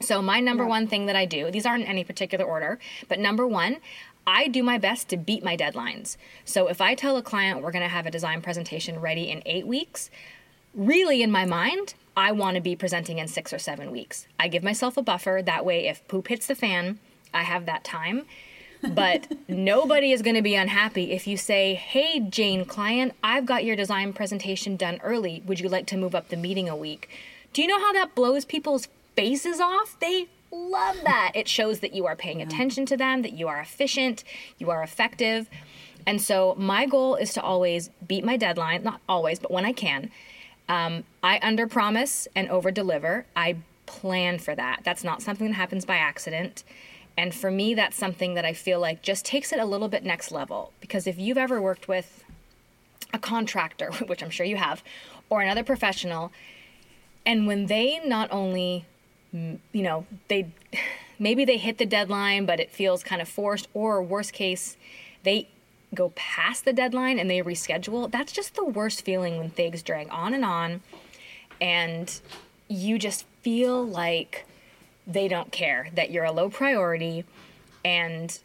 So, 0.02 0.20
my 0.20 0.40
number 0.40 0.64
yeah. 0.64 0.70
one 0.70 0.86
thing 0.86 1.06
that 1.06 1.16
I 1.16 1.24
do, 1.24 1.50
these 1.50 1.66
aren't 1.66 1.84
in 1.84 1.88
any 1.88 2.04
particular 2.04 2.44
order, 2.44 2.78
but 3.08 3.18
number 3.18 3.46
one, 3.46 3.78
I 4.26 4.48
do 4.48 4.62
my 4.62 4.78
best 4.78 5.08
to 5.08 5.16
beat 5.16 5.42
my 5.42 5.56
deadlines. 5.56 6.16
So, 6.44 6.68
if 6.68 6.80
I 6.80 6.94
tell 6.94 7.16
a 7.16 7.22
client 7.22 7.62
we're 7.62 7.72
going 7.72 7.82
to 7.82 7.88
have 7.88 8.06
a 8.06 8.10
design 8.10 8.42
presentation 8.42 9.00
ready 9.00 9.30
in 9.30 9.42
eight 9.46 9.66
weeks, 9.66 10.10
really 10.74 11.22
in 11.22 11.30
my 11.30 11.44
mind, 11.44 11.94
I 12.16 12.32
want 12.32 12.56
to 12.56 12.60
be 12.60 12.76
presenting 12.76 13.18
in 13.18 13.28
six 13.28 13.52
or 13.52 13.58
seven 13.58 13.90
weeks. 13.90 14.26
I 14.38 14.48
give 14.48 14.62
myself 14.62 14.96
a 14.96 15.02
buffer. 15.02 15.40
That 15.44 15.64
way, 15.64 15.88
if 15.88 16.06
poop 16.08 16.28
hits 16.28 16.46
the 16.46 16.54
fan, 16.54 16.98
I 17.32 17.42
have 17.42 17.66
that 17.66 17.84
time. 17.84 18.26
But 18.82 19.32
nobody 19.48 20.12
is 20.12 20.22
going 20.22 20.36
to 20.36 20.42
be 20.42 20.54
unhappy 20.54 21.12
if 21.12 21.26
you 21.26 21.36
say, 21.36 21.74
Hey, 21.74 22.20
Jane 22.20 22.64
client, 22.64 23.14
I've 23.22 23.46
got 23.46 23.64
your 23.64 23.76
design 23.76 24.12
presentation 24.12 24.76
done 24.76 25.00
early. 25.02 25.42
Would 25.46 25.60
you 25.60 25.68
like 25.68 25.86
to 25.86 25.96
move 25.96 26.14
up 26.14 26.28
the 26.28 26.36
meeting 26.36 26.68
a 26.68 26.76
week? 26.76 27.08
Do 27.52 27.62
you 27.62 27.68
know 27.68 27.78
how 27.78 27.92
that 27.92 28.14
blows 28.14 28.44
people's 28.44 28.88
faces 29.14 29.60
off, 29.60 29.96
they 30.00 30.28
love 30.50 30.98
that. 31.04 31.32
It 31.34 31.48
shows 31.48 31.80
that 31.80 31.94
you 31.94 32.06
are 32.06 32.16
paying 32.16 32.40
yeah. 32.40 32.46
attention 32.46 32.86
to 32.86 32.96
them, 32.96 33.22
that 33.22 33.32
you 33.32 33.48
are 33.48 33.60
efficient, 33.60 34.24
you 34.58 34.70
are 34.70 34.82
effective. 34.82 35.48
And 36.06 36.20
so 36.20 36.54
my 36.58 36.86
goal 36.86 37.14
is 37.14 37.32
to 37.34 37.42
always 37.42 37.90
beat 38.06 38.24
my 38.24 38.36
deadline, 38.36 38.82
not 38.82 39.00
always, 39.08 39.38
but 39.38 39.50
when 39.50 39.64
I 39.64 39.72
can. 39.72 40.10
Um, 40.68 41.04
I 41.22 41.38
under 41.42 41.66
promise 41.66 42.28
and 42.34 42.48
over 42.48 42.70
deliver. 42.70 43.26
I 43.36 43.56
plan 43.86 44.38
for 44.38 44.54
that. 44.54 44.80
That's 44.84 45.04
not 45.04 45.22
something 45.22 45.48
that 45.48 45.54
happens 45.54 45.84
by 45.84 45.96
accident. 45.96 46.64
And 47.16 47.34
for 47.34 47.50
me, 47.50 47.74
that's 47.74 47.96
something 47.96 48.34
that 48.34 48.44
I 48.44 48.52
feel 48.52 48.80
like 48.80 49.02
just 49.02 49.24
takes 49.24 49.52
it 49.52 49.58
a 49.58 49.66
little 49.66 49.88
bit 49.88 50.04
next 50.04 50.32
level. 50.32 50.72
Because 50.80 51.06
if 51.06 51.18
you've 51.18 51.38
ever 51.38 51.60
worked 51.60 51.88
with 51.88 52.24
a 53.12 53.18
contractor, 53.18 53.92
which 54.06 54.22
I'm 54.22 54.30
sure 54.30 54.46
you 54.46 54.56
have, 54.56 54.82
or 55.28 55.42
another 55.42 55.64
professional, 55.64 56.32
and 57.24 57.46
when 57.46 57.66
they 57.66 58.00
not 58.04 58.32
only 58.32 58.86
you 59.32 59.58
know, 59.72 60.06
they 60.28 60.52
maybe 61.18 61.44
they 61.44 61.56
hit 61.56 61.78
the 61.78 61.86
deadline, 61.86 62.46
but 62.46 62.60
it 62.60 62.70
feels 62.70 63.02
kind 63.02 63.22
of 63.22 63.28
forced, 63.28 63.68
or 63.74 64.02
worst 64.02 64.32
case, 64.32 64.76
they 65.22 65.48
go 65.94 66.10
past 66.16 66.64
the 66.64 66.72
deadline 66.72 67.18
and 67.18 67.30
they 67.30 67.40
reschedule. 67.42 68.10
That's 68.10 68.32
just 68.32 68.54
the 68.54 68.64
worst 68.64 69.04
feeling 69.04 69.38
when 69.38 69.50
things 69.50 69.82
drag 69.82 70.08
on 70.10 70.34
and 70.34 70.44
on. 70.44 70.80
and 71.62 72.20
you 72.68 72.98
just 72.98 73.24
feel 73.42 73.86
like 73.86 74.44
they 75.06 75.28
don't 75.28 75.52
care 75.52 75.88
that 75.94 76.10
you're 76.10 76.24
a 76.24 76.32
low 76.32 76.50
priority 76.50 77.24
and 77.84 78.40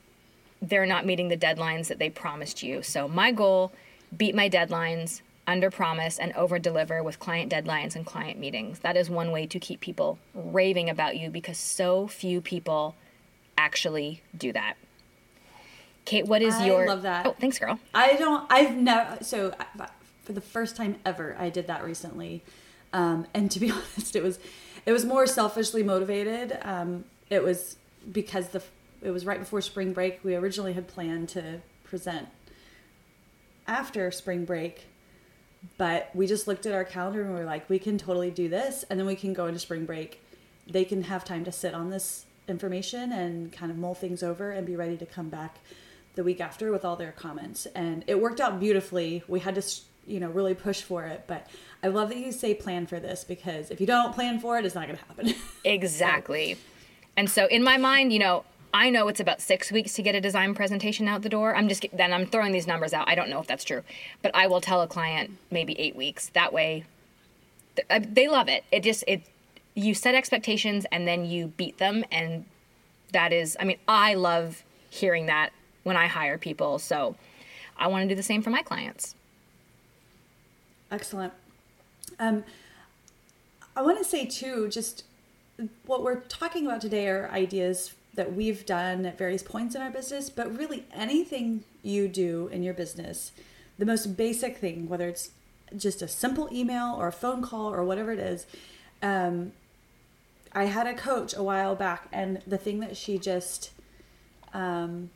they're 0.61 0.85
not 0.85 1.05
meeting 1.05 1.27
the 1.27 1.37
deadlines 1.37 1.87
that 1.87 1.99
they 1.99 2.09
promised 2.09 2.61
you. 2.61 2.81
So 2.83 3.07
my 3.07 3.31
goal, 3.31 3.71
beat 4.15 4.35
my 4.35 4.49
deadlines, 4.49 5.21
under 5.47 5.71
promise 5.71 6.19
and 6.19 6.33
over 6.33 6.59
deliver 6.59 7.01
with 7.01 7.19
client 7.19 7.51
deadlines 7.51 7.95
and 7.95 8.05
client 8.05 8.37
meetings. 8.37 8.79
That 8.79 8.97
is 8.97 9.09
one 9.09 9.31
way 9.31 9.47
to 9.47 9.59
keep 9.59 9.79
people 9.79 10.19
raving 10.33 10.89
about 10.89 11.17
you 11.17 11.29
because 11.29 11.57
so 11.57 12.07
few 12.07 12.41
people 12.41 12.95
actually 13.57 14.21
do 14.37 14.51
that. 14.51 14.75
Kate, 16.05 16.25
what 16.25 16.41
is 16.41 16.55
I 16.55 16.67
your 16.67 16.83
I 16.83 16.87
love 16.87 17.01
that. 17.01 17.25
Oh, 17.25 17.35
thanks 17.39 17.59
girl. 17.59 17.79
I 17.93 18.13
don't. 18.13 18.45
I've 18.49 18.75
never. 18.77 19.23
So 19.23 19.53
for 20.23 20.33
the 20.33 20.41
first 20.41 20.75
time 20.75 20.97
ever, 21.05 21.35
I 21.39 21.49
did 21.49 21.67
that 21.67 21.83
recently, 21.83 22.43
um, 22.93 23.25
and 23.33 23.49
to 23.51 23.59
be 23.59 23.71
honest, 23.97 24.15
it 24.15 24.23
was 24.23 24.39
it 24.85 24.91
was 24.91 25.03
more 25.03 25.27
selfishly 25.27 25.83
motivated. 25.83 26.57
Um, 26.61 27.05
it 27.29 27.43
was 27.43 27.75
because 28.09 28.49
the 28.49 28.63
it 29.01 29.11
was 29.11 29.25
right 29.25 29.39
before 29.39 29.61
spring 29.61 29.93
break. 29.93 30.23
We 30.23 30.35
originally 30.35 30.73
had 30.73 30.87
planned 30.87 31.29
to 31.29 31.61
present 31.83 32.29
after 33.67 34.09
spring 34.11 34.45
break, 34.45 34.87
but 35.77 36.09
we 36.13 36.27
just 36.27 36.47
looked 36.47 36.65
at 36.65 36.73
our 36.73 36.83
calendar 36.83 37.21
and 37.21 37.33
we 37.33 37.39
were 37.39 37.45
like, 37.45 37.69
we 37.69 37.79
can 37.79 37.97
totally 37.97 38.31
do 38.31 38.49
this, 38.49 38.83
and 38.89 38.99
then 38.99 39.07
we 39.07 39.15
can 39.15 39.33
go 39.33 39.47
into 39.47 39.59
spring 39.59 39.85
break. 39.85 40.21
They 40.69 40.85
can 40.85 41.03
have 41.03 41.23
time 41.23 41.45
to 41.45 41.51
sit 41.51 41.73
on 41.73 41.89
this 41.89 42.25
information 42.47 43.11
and 43.11 43.51
kind 43.51 43.71
of 43.71 43.77
mull 43.77 43.93
things 43.93 44.23
over 44.23 44.51
and 44.51 44.65
be 44.65 44.75
ready 44.75 44.97
to 44.97 45.05
come 45.05 45.29
back 45.29 45.59
the 46.15 46.23
week 46.23 46.41
after 46.41 46.71
with 46.71 46.83
all 46.83 46.95
their 46.95 47.11
comments. 47.11 47.65
And 47.67 48.03
it 48.07 48.19
worked 48.19 48.39
out 48.39 48.59
beautifully. 48.59 49.23
We 49.27 49.39
had 49.39 49.55
to, 49.55 49.63
you 50.05 50.19
know, 50.19 50.29
really 50.29 50.53
push 50.55 50.81
for 50.81 51.05
it, 51.05 51.25
but 51.27 51.47
I 51.83 51.87
love 51.87 52.09
that 52.09 52.17
you 52.17 52.31
say 52.31 52.53
plan 52.53 52.87
for 52.87 52.99
this 52.99 53.23
because 53.23 53.69
if 53.69 53.79
you 53.79 53.87
don't 53.87 54.13
plan 54.13 54.39
for 54.39 54.57
it, 54.57 54.65
it's 54.65 54.75
not 54.75 54.87
going 54.87 54.97
to 54.97 55.05
happen. 55.05 55.33
Exactly. 55.65 56.57
And 57.17 57.29
so 57.29 57.45
in 57.47 57.61
my 57.61 57.75
mind, 57.75 58.13
you 58.13 58.19
know, 58.19 58.45
I 58.77 58.91
know 58.91 59.07
it's 59.07 59.19
about 59.19 59.41
six 59.41 59.71
weeks 59.71 59.93
to 59.93 60.03
get 60.03 60.13
a 60.13 60.21
design 60.21 60.53
presentation 60.53 61.07
out 61.07 61.23
the 61.23 61.29
door. 61.29 61.55
I'm 61.55 61.67
just 61.67 61.83
then 61.91 62.13
I'm 62.13 62.27
throwing 62.27 62.51
these 62.51 62.67
numbers 62.67 62.93
out. 62.93 63.09
I 63.09 63.15
don't 63.15 63.27
know 63.27 63.39
if 63.39 63.47
that's 63.47 63.63
true, 63.63 63.81
but 64.21 64.29
I 64.35 64.45
will 64.45 64.61
tell 64.61 64.83
a 64.83 64.87
client 64.87 65.31
maybe 65.49 65.73
eight 65.79 65.95
weeks. 65.95 66.29
That 66.35 66.53
way, 66.53 66.85
they 67.89 68.27
love 68.27 68.47
it. 68.47 68.65
It 68.71 68.83
just 68.83 69.03
it 69.07 69.23
you 69.73 69.95
set 69.95 70.13
expectations 70.13 70.85
and 70.91 71.07
then 71.07 71.25
you 71.25 71.47
beat 71.57 71.79
them, 71.79 72.05
and 72.11 72.45
that 73.13 73.33
is. 73.33 73.57
I 73.59 73.63
mean, 73.63 73.79
I 73.87 74.13
love 74.13 74.63
hearing 74.91 75.25
that 75.25 75.53
when 75.81 75.97
I 75.97 76.05
hire 76.05 76.37
people. 76.37 76.77
So 76.77 77.15
I 77.77 77.87
want 77.87 78.03
to 78.03 78.07
do 78.07 78.13
the 78.13 78.21
same 78.21 78.43
for 78.43 78.51
my 78.51 78.61
clients. 78.61 79.15
Excellent. 80.91 81.33
Um, 82.19 82.43
I 83.75 83.81
want 83.81 83.97
to 83.97 84.05
say 84.05 84.27
too, 84.27 84.69
just 84.69 85.03
what 85.87 86.03
we're 86.03 86.19
talking 86.21 86.67
about 86.67 86.81
today 86.81 87.07
are 87.07 87.27
ideas 87.31 87.95
that 88.17 88.33
we've 88.33 88.65
done 88.65 89.05
at 89.05 89.17
various 89.17 89.43
points 89.43 89.75
in 89.75 89.81
our 89.81 89.91
business, 89.91 90.29
but 90.29 90.55
really 90.57 90.85
anything 90.93 91.63
you 91.83 92.07
do 92.07 92.49
in 92.51 92.63
your 92.63 92.73
business, 92.73 93.31
the 93.77 93.85
most 93.85 94.17
basic 94.17 94.57
thing, 94.57 94.89
whether 94.89 95.07
it's 95.07 95.29
just 95.77 96.01
a 96.01 96.07
simple 96.07 96.49
email 96.51 96.95
or 96.97 97.07
a 97.07 97.11
phone 97.11 97.41
call 97.41 97.73
or 97.73 97.83
whatever 97.83 98.11
it 98.11 98.19
is. 98.19 98.45
Um, 99.01 99.53
I 100.51 100.65
had 100.65 100.87
a 100.87 100.93
coach 100.93 101.35
a 101.35 101.43
while 101.43 101.75
back, 101.75 102.07
and 102.11 102.41
the 102.47 102.57
thing 102.57 102.79
that 102.79 102.97
she 102.97 103.19
just 103.19 103.71
um, 104.53 105.11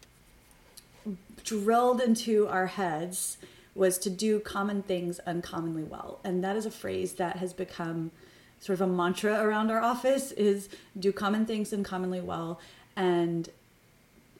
drilled 1.43 2.01
into 2.01 2.47
our 2.47 2.67
heads 2.67 3.37
was 3.73 3.97
to 3.97 4.09
do 4.09 4.39
common 4.39 4.83
things 4.83 5.19
uncommonly 5.25 5.83
well. 5.83 6.19
And 6.23 6.43
that 6.43 6.55
is 6.55 6.65
a 6.65 6.71
phrase 6.71 7.13
that 7.13 7.37
has 7.37 7.53
become 7.53 8.11
sort 8.59 8.79
of 8.79 8.81
a 8.81 8.91
mantra 8.91 9.43
around 9.43 9.71
our 9.71 9.81
office 9.93 10.31
is 10.33 10.69
do 10.99 11.11
common 11.11 11.45
things 11.45 11.73
uncommonly 11.73 12.21
well 12.21 12.59
and 12.95 13.49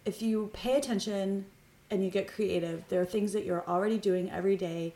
if 0.06 0.22
you 0.22 0.50
pay 0.54 0.76
attention 0.78 1.46
and 1.90 2.04
you 2.04 2.10
get 2.10 2.28
creative, 2.28 2.84
there 2.90 3.02
are 3.02 3.06
things 3.06 3.34
that 3.34 3.46
you're 3.46 3.64
already 3.68 3.98
doing 3.98 4.32
every 4.32 4.56
day. 4.56 4.94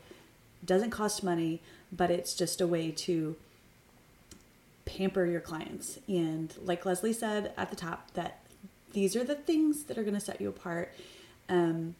Doesn't 0.64 0.92
cost 0.92 1.24
money, 1.24 1.62
but 1.92 2.10
it's 2.10 2.34
just 2.34 2.62
a 2.62 2.68
way 2.68 2.92
to 2.92 3.36
pamper 4.86 5.26
your 5.26 5.42
clients. 5.42 6.00
And 6.08 6.54
like 6.64 6.86
Leslie 6.86 7.14
said 7.14 7.52
at 7.58 7.70
the 7.70 7.76
top, 7.76 8.12
that 8.14 8.40
these 8.94 9.16
are 9.16 9.24
the 9.24 9.36
things 9.36 9.84
that 9.84 9.98
are 9.98 10.04
going 10.04 10.14
to 10.16 10.20
set 10.20 10.40
you 10.40 10.48
apart. 10.50 10.94
Um, 11.50 11.96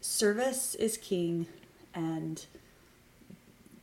service 0.00 0.74
is 0.76 0.96
king, 0.96 1.46
and 1.94 2.44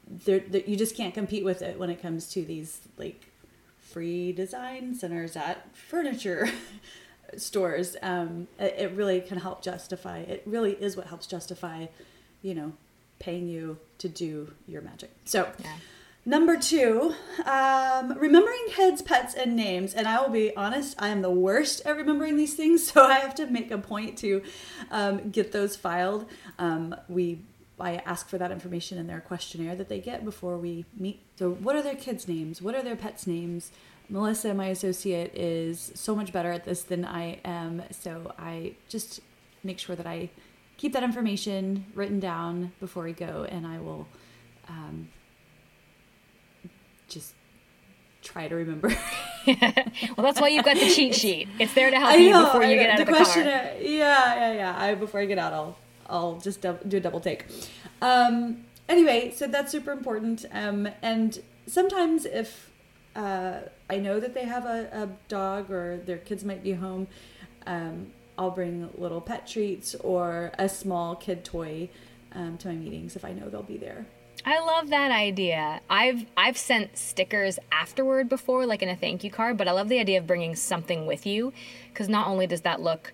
there, 0.07 0.41
you 0.65 0.75
just 0.77 0.95
can't 0.95 1.13
compete 1.13 1.43
with 1.43 1.61
it 1.61 1.77
when 1.77 1.89
it 1.89 2.01
comes 2.01 2.29
to 2.31 2.43
these 2.43 2.79
like 2.97 3.25
free 3.77 4.31
design 4.31 4.95
centers 4.95 5.35
at 5.35 5.75
furniture 5.75 6.49
stores, 7.41 7.95
um, 8.01 8.47
it, 8.59 8.75
it, 8.77 8.91
really 8.93 9.21
can 9.21 9.37
help 9.37 9.61
justify. 9.61 10.19
It 10.19 10.43
really 10.45 10.73
is 10.73 10.95
what 10.97 11.07
helps 11.07 11.27
justify, 11.27 11.87
you 12.41 12.53
know, 12.53 12.73
paying 13.19 13.47
you 13.47 13.77
to 13.99 14.09
do 14.09 14.53
your 14.67 14.81
magic. 14.81 15.11
So. 15.25 15.49
Yeah. 15.59 15.71
Number 16.27 16.57
two, 16.57 17.13
um, 17.45 18.17
remembering 18.17 18.65
kids, 18.69 19.03
pets, 19.03 19.35
and 19.35 19.55
names. 19.55 19.93
And 19.93 20.07
I 20.07 20.19
will 20.19 20.31
be 20.31 20.55
honest, 20.57 20.95
I 20.97 21.09
am 21.09 21.21
the 21.21 21.29
worst 21.29 21.85
at 21.85 21.95
remembering 21.95 22.35
these 22.35 22.55
things, 22.55 22.87
so 22.91 23.05
I 23.05 23.19
have 23.19 23.35
to 23.35 23.45
make 23.45 23.69
a 23.69 23.77
point 23.77 24.17
to 24.19 24.41
um, 24.89 25.29
get 25.29 25.51
those 25.51 25.75
filed. 25.75 26.25
Um, 26.57 26.95
we 27.07 27.41
I 27.79 27.95
ask 28.05 28.29
for 28.29 28.37
that 28.37 28.51
information 28.51 28.97
in 28.97 29.07
their 29.07 29.19
questionnaire 29.19 29.75
that 29.75 29.89
they 29.89 29.99
get 29.99 30.23
before 30.23 30.57
we 30.57 30.85
meet. 30.97 31.21
So, 31.37 31.51
what 31.51 31.75
are 31.75 31.81
their 31.81 31.95
kids' 31.95 32.27
names? 32.27 32.61
What 32.61 32.75
are 32.75 32.81
their 32.81 32.95
pets' 32.95 33.27
names? 33.27 33.71
Melissa, 34.07 34.53
my 34.53 34.67
associate, 34.67 35.35
is 35.35 35.91
so 35.95 36.15
much 36.15 36.31
better 36.31 36.51
at 36.51 36.63
this 36.63 36.83
than 36.83 37.05
I 37.05 37.39
am. 37.43 37.83
So 37.91 38.33
I 38.37 38.75
just 38.87 39.19
make 39.63 39.79
sure 39.79 39.95
that 39.95 40.05
I 40.05 40.29
keep 40.77 40.93
that 40.93 41.03
information 41.03 41.85
written 41.95 42.19
down 42.19 42.71
before 42.79 43.03
we 43.03 43.13
go, 43.13 43.45
and 43.49 43.65
I 43.65 43.79
will 43.79 44.07
um, 44.69 45.09
just 47.09 47.33
try 48.21 48.47
to 48.47 48.55
remember. 48.55 48.89
well, 49.47 50.17
that's 50.17 50.39
why 50.39 50.49
you've 50.49 50.65
got 50.65 50.77
the 50.77 50.89
cheat 50.89 51.15
sheet. 51.15 51.47
It's 51.59 51.73
there 51.73 51.89
to 51.89 51.97
help 51.97 52.11
know, 52.11 52.17
you 52.17 52.45
before 52.45 52.63
you 52.63 52.75
get 52.75 52.91
out 52.91 52.97
the 52.97 53.03
of 53.03 53.07
the 53.07 53.13
question, 53.13 53.43
car. 53.43 53.51
Yeah, 53.51 53.81
yeah, 53.81 54.53
yeah. 54.53 54.75
I, 54.77 54.95
before 54.95 55.19
I 55.19 55.25
get 55.25 55.39
out, 55.39 55.53
I'll 55.53 55.77
I'll 56.07 56.39
just 56.39 56.61
do 56.61 56.77
a 56.97 56.99
double 56.99 57.19
take. 57.19 57.45
Um, 58.01 58.65
anyway, 58.87 59.31
so 59.35 59.47
that's 59.47 59.71
super 59.71 59.91
important. 59.91 60.45
Um, 60.51 60.87
and 61.01 61.41
sometimes 61.67 62.25
if 62.25 62.71
uh, 63.15 63.59
I 63.89 63.97
know 63.97 64.19
that 64.19 64.33
they 64.33 64.45
have 64.45 64.65
a, 64.65 64.89
a, 64.91 65.09
dog 65.29 65.71
or 65.71 65.97
their 65.97 66.17
kids 66.17 66.43
might 66.43 66.61
be 66.61 66.73
home. 66.73 67.07
Um, 67.65 68.07
I'll 68.37 68.51
bring 68.51 68.89
little 68.97 69.21
pet 69.21 69.47
treats 69.47 69.95
or 69.95 70.51
a 70.59 70.67
small 70.67 71.15
kid 71.15 71.45
toy 71.45 71.89
um, 72.33 72.57
to 72.57 72.67
my 72.67 72.75
meetings 72.75 73.15
if 73.15 73.23
I 73.23 73.31
know 73.31 73.49
they'll 73.49 73.63
be 73.63 73.77
there. 73.77 74.05
I 74.45 74.59
love 74.59 74.89
that 74.89 75.11
idea. 75.11 75.79
I've 75.89 76.25
I've 76.35 76.57
sent 76.57 76.97
stickers 76.97 77.57
afterward 77.71 78.27
before, 78.27 78.65
like 78.65 78.81
in 78.81 78.89
a 78.89 78.95
thank 78.95 79.23
you 79.23 79.31
card, 79.31 79.57
but 79.57 79.67
I 79.67 79.71
love 79.71 79.87
the 79.87 79.99
idea 79.99 80.19
of 80.19 80.27
bringing 80.27 80.55
something 80.55 81.05
with 81.05 81.25
you 81.25 81.53
because 81.89 82.09
not 82.09 82.27
only 82.27 82.45
does 82.45 82.61
that 82.61 82.81
look 82.81 83.13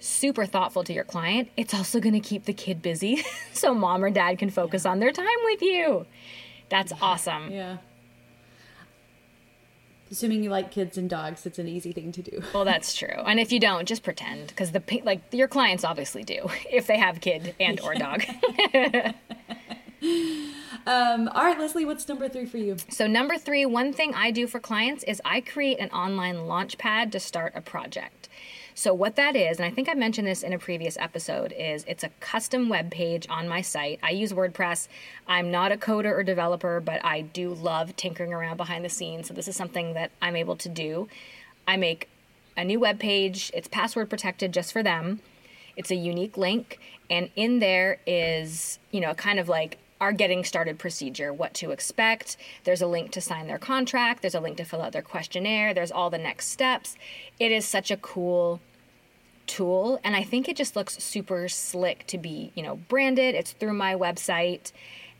super 0.00 0.46
thoughtful 0.46 0.84
to 0.84 0.92
your 0.92 1.04
client, 1.04 1.48
it's 1.56 1.74
also 1.74 2.00
going 2.00 2.14
to 2.14 2.20
keep 2.20 2.44
the 2.44 2.52
kid 2.52 2.82
busy 2.82 3.22
so 3.52 3.74
mom 3.74 4.02
or 4.02 4.10
dad 4.10 4.38
can 4.38 4.50
focus 4.50 4.84
on 4.84 4.98
their 4.98 5.12
time 5.12 5.26
with 5.44 5.62
you. 5.62 6.06
That's 6.68 6.92
awesome. 7.00 7.50
Yeah 7.50 7.78
assuming 10.10 10.42
you 10.42 10.50
like 10.50 10.70
kids 10.70 10.98
and 10.98 11.08
dogs, 11.08 11.46
it's 11.46 11.58
an 11.58 11.68
easy 11.68 11.92
thing 11.92 12.12
to 12.12 12.22
do. 12.22 12.42
Well, 12.54 12.64
that's 12.64 12.94
true. 12.96 13.08
And 13.08 13.38
if 13.38 13.52
you 13.52 13.60
don't, 13.60 13.86
just 13.86 14.02
pretend 14.02 14.48
because 14.48 14.72
the 14.72 14.82
like 15.04 15.22
your 15.30 15.48
clients 15.48 15.84
obviously 15.84 16.24
do 16.24 16.48
if 16.70 16.86
they 16.86 16.98
have 16.98 17.20
kid 17.20 17.54
and 17.60 17.80
or 17.80 17.94
dog. 17.94 18.22
um, 20.86 21.28
all 21.28 21.44
right, 21.44 21.58
Leslie, 21.58 21.84
what's 21.84 22.06
number 22.08 22.28
three 22.28 22.46
for 22.46 22.58
you? 22.58 22.76
So 22.88 23.06
number 23.06 23.38
three, 23.38 23.64
one 23.66 23.92
thing 23.92 24.14
I 24.14 24.30
do 24.30 24.46
for 24.46 24.58
clients 24.58 25.04
is 25.04 25.22
I 25.24 25.40
create 25.40 25.78
an 25.78 25.90
online 25.90 26.46
launch 26.46 26.76
pad 26.76 27.12
to 27.12 27.20
start 27.20 27.52
a 27.54 27.60
project. 27.60 28.28
So 28.74 28.94
what 28.94 29.16
that 29.16 29.36
is, 29.36 29.58
and 29.58 29.66
I 29.66 29.70
think 29.70 29.88
I 29.88 29.94
mentioned 29.94 30.26
this 30.26 30.42
in 30.42 30.52
a 30.52 30.58
previous 30.58 30.96
episode, 30.98 31.52
is 31.56 31.84
it's 31.86 32.04
a 32.04 32.10
custom 32.20 32.68
web 32.68 32.90
page 32.90 33.26
on 33.28 33.48
my 33.48 33.60
site. 33.60 33.98
I 34.02 34.10
use 34.10 34.32
WordPress. 34.32 34.88
I'm 35.26 35.50
not 35.50 35.72
a 35.72 35.76
coder 35.76 36.12
or 36.12 36.22
developer, 36.22 36.80
but 36.80 37.04
I 37.04 37.22
do 37.22 37.52
love 37.52 37.96
tinkering 37.96 38.32
around 38.32 38.56
behind 38.56 38.84
the 38.84 38.88
scenes. 38.88 39.28
So 39.28 39.34
this 39.34 39.48
is 39.48 39.56
something 39.56 39.94
that 39.94 40.12
I'm 40.22 40.36
able 40.36 40.56
to 40.56 40.68
do. 40.68 41.08
I 41.66 41.76
make 41.76 42.08
a 42.56 42.64
new 42.64 42.80
web 42.80 42.98
page. 42.98 43.50
It's 43.54 43.68
password 43.68 44.10
protected 44.10 44.52
just 44.52 44.72
for 44.72 44.82
them. 44.82 45.20
It's 45.76 45.90
a 45.90 45.94
unique 45.94 46.36
link, 46.36 46.78
and 47.08 47.30
in 47.36 47.60
there 47.60 47.98
is, 48.06 48.78
you 48.90 49.00
know, 49.00 49.14
kind 49.14 49.38
of 49.38 49.48
like 49.48 49.78
our 50.00 50.12
getting 50.12 50.44
started 50.44 50.78
procedure, 50.78 51.32
what 51.32 51.54
to 51.54 51.70
expect. 51.70 52.36
There's 52.64 52.82
a 52.82 52.86
link 52.86 53.10
to 53.12 53.20
sign 53.20 53.46
their 53.46 53.58
contract, 53.58 54.22
there's 54.22 54.34
a 54.34 54.40
link 54.40 54.56
to 54.56 54.64
fill 54.64 54.82
out 54.82 54.92
their 54.92 55.02
questionnaire, 55.02 55.74
there's 55.74 55.92
all 55.92 56.10
the 56.10 56.18
next 56.18 56.48
steps. 56.48 56.96
It 57.38 57.52
is 57.52 57.66
such 57.66 57.90
a 57.90 57.96
cool 57.96 58.60
tool 59.46 60.00
and 60.04 60.14
I 60.14 60.22
think 60.22 60.48
it 60.48 60.56
just 60.56 60.76
looks 60.76 61.02
super 61.02 61.48
slick 61.48 62.06
to 62.06 62.18
be, 62.18 62.52
you 62.54 62.62
know, 62.62 62.76
branded. 62.76 63.34
It's 63.34 63.52
through 63.52 63.74
my 63.74 63.94
website 63.94 64.72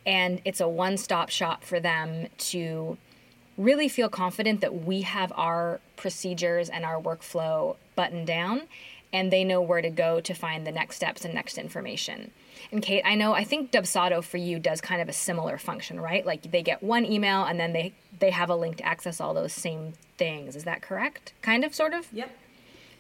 and 0.07 0.41
it's 0.45 0.61
a 0.61 0.69
one-stop 0.69 1.29
shop 1.29 1.65
for 1.65 1.81
them 1.81 2.29
to 2.39 2.97
really 3.59 3.89
feel 3.89 4.09
confident 4.09 4.63
that 4.63 4.85
we 4.85 5.03
have 5.03 5.33
our 5.37 5.81
procedures 5.97 6.71
and 6.71 6.85
our 6.85 7.01
workflow 7.01 7.77
buttoned 7.95 8.27
down 8.27 8.63
and 9.13 9.33
they 9.33 9.45
know 9.45 9.61
where 9.61 9.83
to 9.83 9.91
go 9.91 10.21
to 10.21 10.35
find 10.35 10.67
the 10.67 10.73
next 10.73 10.97
steps 10.97 11.25
and 11.25 11.35
next 11.35 11.59
information. 11.59 12.31
And 12.73 12.83
Kate, 12.83 13.03
I 13.05 13.15
know 13.15 13.33
I 13.33 13.45
think 13.45 13.73
Dubsado 13.73 14.23
for 14.23 14.37
you 14.37 14.59
does 14.59 14.81
kind 14.81 15.01
of 15.01 15.09
a 15.09 15.13
similar 15.13 15.59
function, 15.59 15.99
right? 16.01 16.25
Like 16.25 16.51
they 16.51 16.63
get 16.63 16.83
one 16.83 17.05
email 17.05 17.45
and 17.45 17.59
then 17.59 17.73
they 17.73 17.93
they 18.19 18.31
have 18.31 18.51
a 18.51 18.55
link 18.57 18.77
to 18.77 18.85
access 18.85 19.21
all 19.21 19.35
those 19.35 19.53
same 19.53 19.95
things. 20.19 20.55
Is 20.55 20.65
that 20.65 20.83
correct? 20.83 21.33
Kind 21.43 21.65
of, 21.65 21.75
sort 21.75 21.95
of. 21.95 22.07
Yep. 22.13 22.31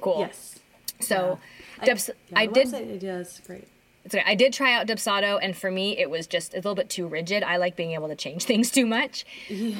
Cool. 0.00 0.20
Yes. 0.20 0.58
So, 1.00 1.38
I, 1.80 1.84
Dubs- 1.84 2.10
yeah, 2.30 2.38
I 2.38 2.46
did. 2.46 2.72
is 3.02 3.40
great. 3.46 3.68
I 4.26 4.34
did 4.34 4.52
try 4.52 4.72
out 4.72 4.86
Dubsado, 4.86 5.38
and 5.42 5.54
for 5.54 5.70
me, 5.70 5.96
it 5.98 6.08
was 6.08 6.26
just 6.26 6.54
a 6.54 6.56
little 6.56 6.74
bit 6.74 6.88
too 6.88 7.06
rigid. 7.06 7.42
I 7.42 7.58
like 7.58 7.76
being 7.76 7.92
able 7.92 8.08
to 8.08 8.16
change 8.16 8.44
things 8.50 8.70
too 8.70 8.86
much. 8.86 9.26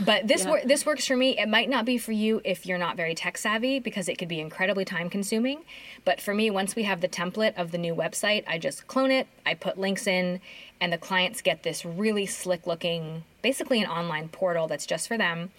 but 0.05 0.29
this 0.29 0.45
yeah. 0.45 0.51
wor- 0.51 0.63
this 0.65 0.85
works 0.85 1.07
for 1.07 1.17
me. 1.17 1.39
It 1.39 1.49
might 1.49 1.69
not 1.69 1.85
be 1.85 1.97
for 1.97 2.13
you 2.13 2.41
if 2.45 2.67
you're 2.67 2.79
not 2.79 2.97
very 2.97 3.15
tech 3.15 3.39
savvy 3.39 3.79
because 3.79 4.09
it 4.09 4.19
could 4.19 4.29
be 4.29 4.41
incredibly 4.41 4.85
time 4.85 5.09
consuming. 5.09 5.65
But 6.05 6.21
for 6.21 6.35
me, 6.35 6.51
once 6.51 6.77
we 6.77 6.83
have 6.83 7.01
the 7.01 7.09
template 7.09 7.55
of 7.57 7.71
the 7.71 7.79
new 7.79 7.95
website, 7.95 8.45
I 8.47 8.59
just 8.59 8.87
clone 8.87 9.11
it. 9.11 9.27
I 9.47 9.55
put 9.55 9.79
links 9.79 10.07
in, 10.07 10.41
and 10.81 10.93
the 10.93 10.99
clients 10.99 11.41
get 11.41 11.63
this 11.63 11.85
really 11.85 12.27
slick 12.27 12.67
looking, 12.67 13.25
basically 13.43 13.81
an 13.81 13.87
online 13.89 14.29
portal 14.29 14.69
that's 14.69 14.87
just 14.87 15.09
for 15.09 15.17
them. 15.17 15.51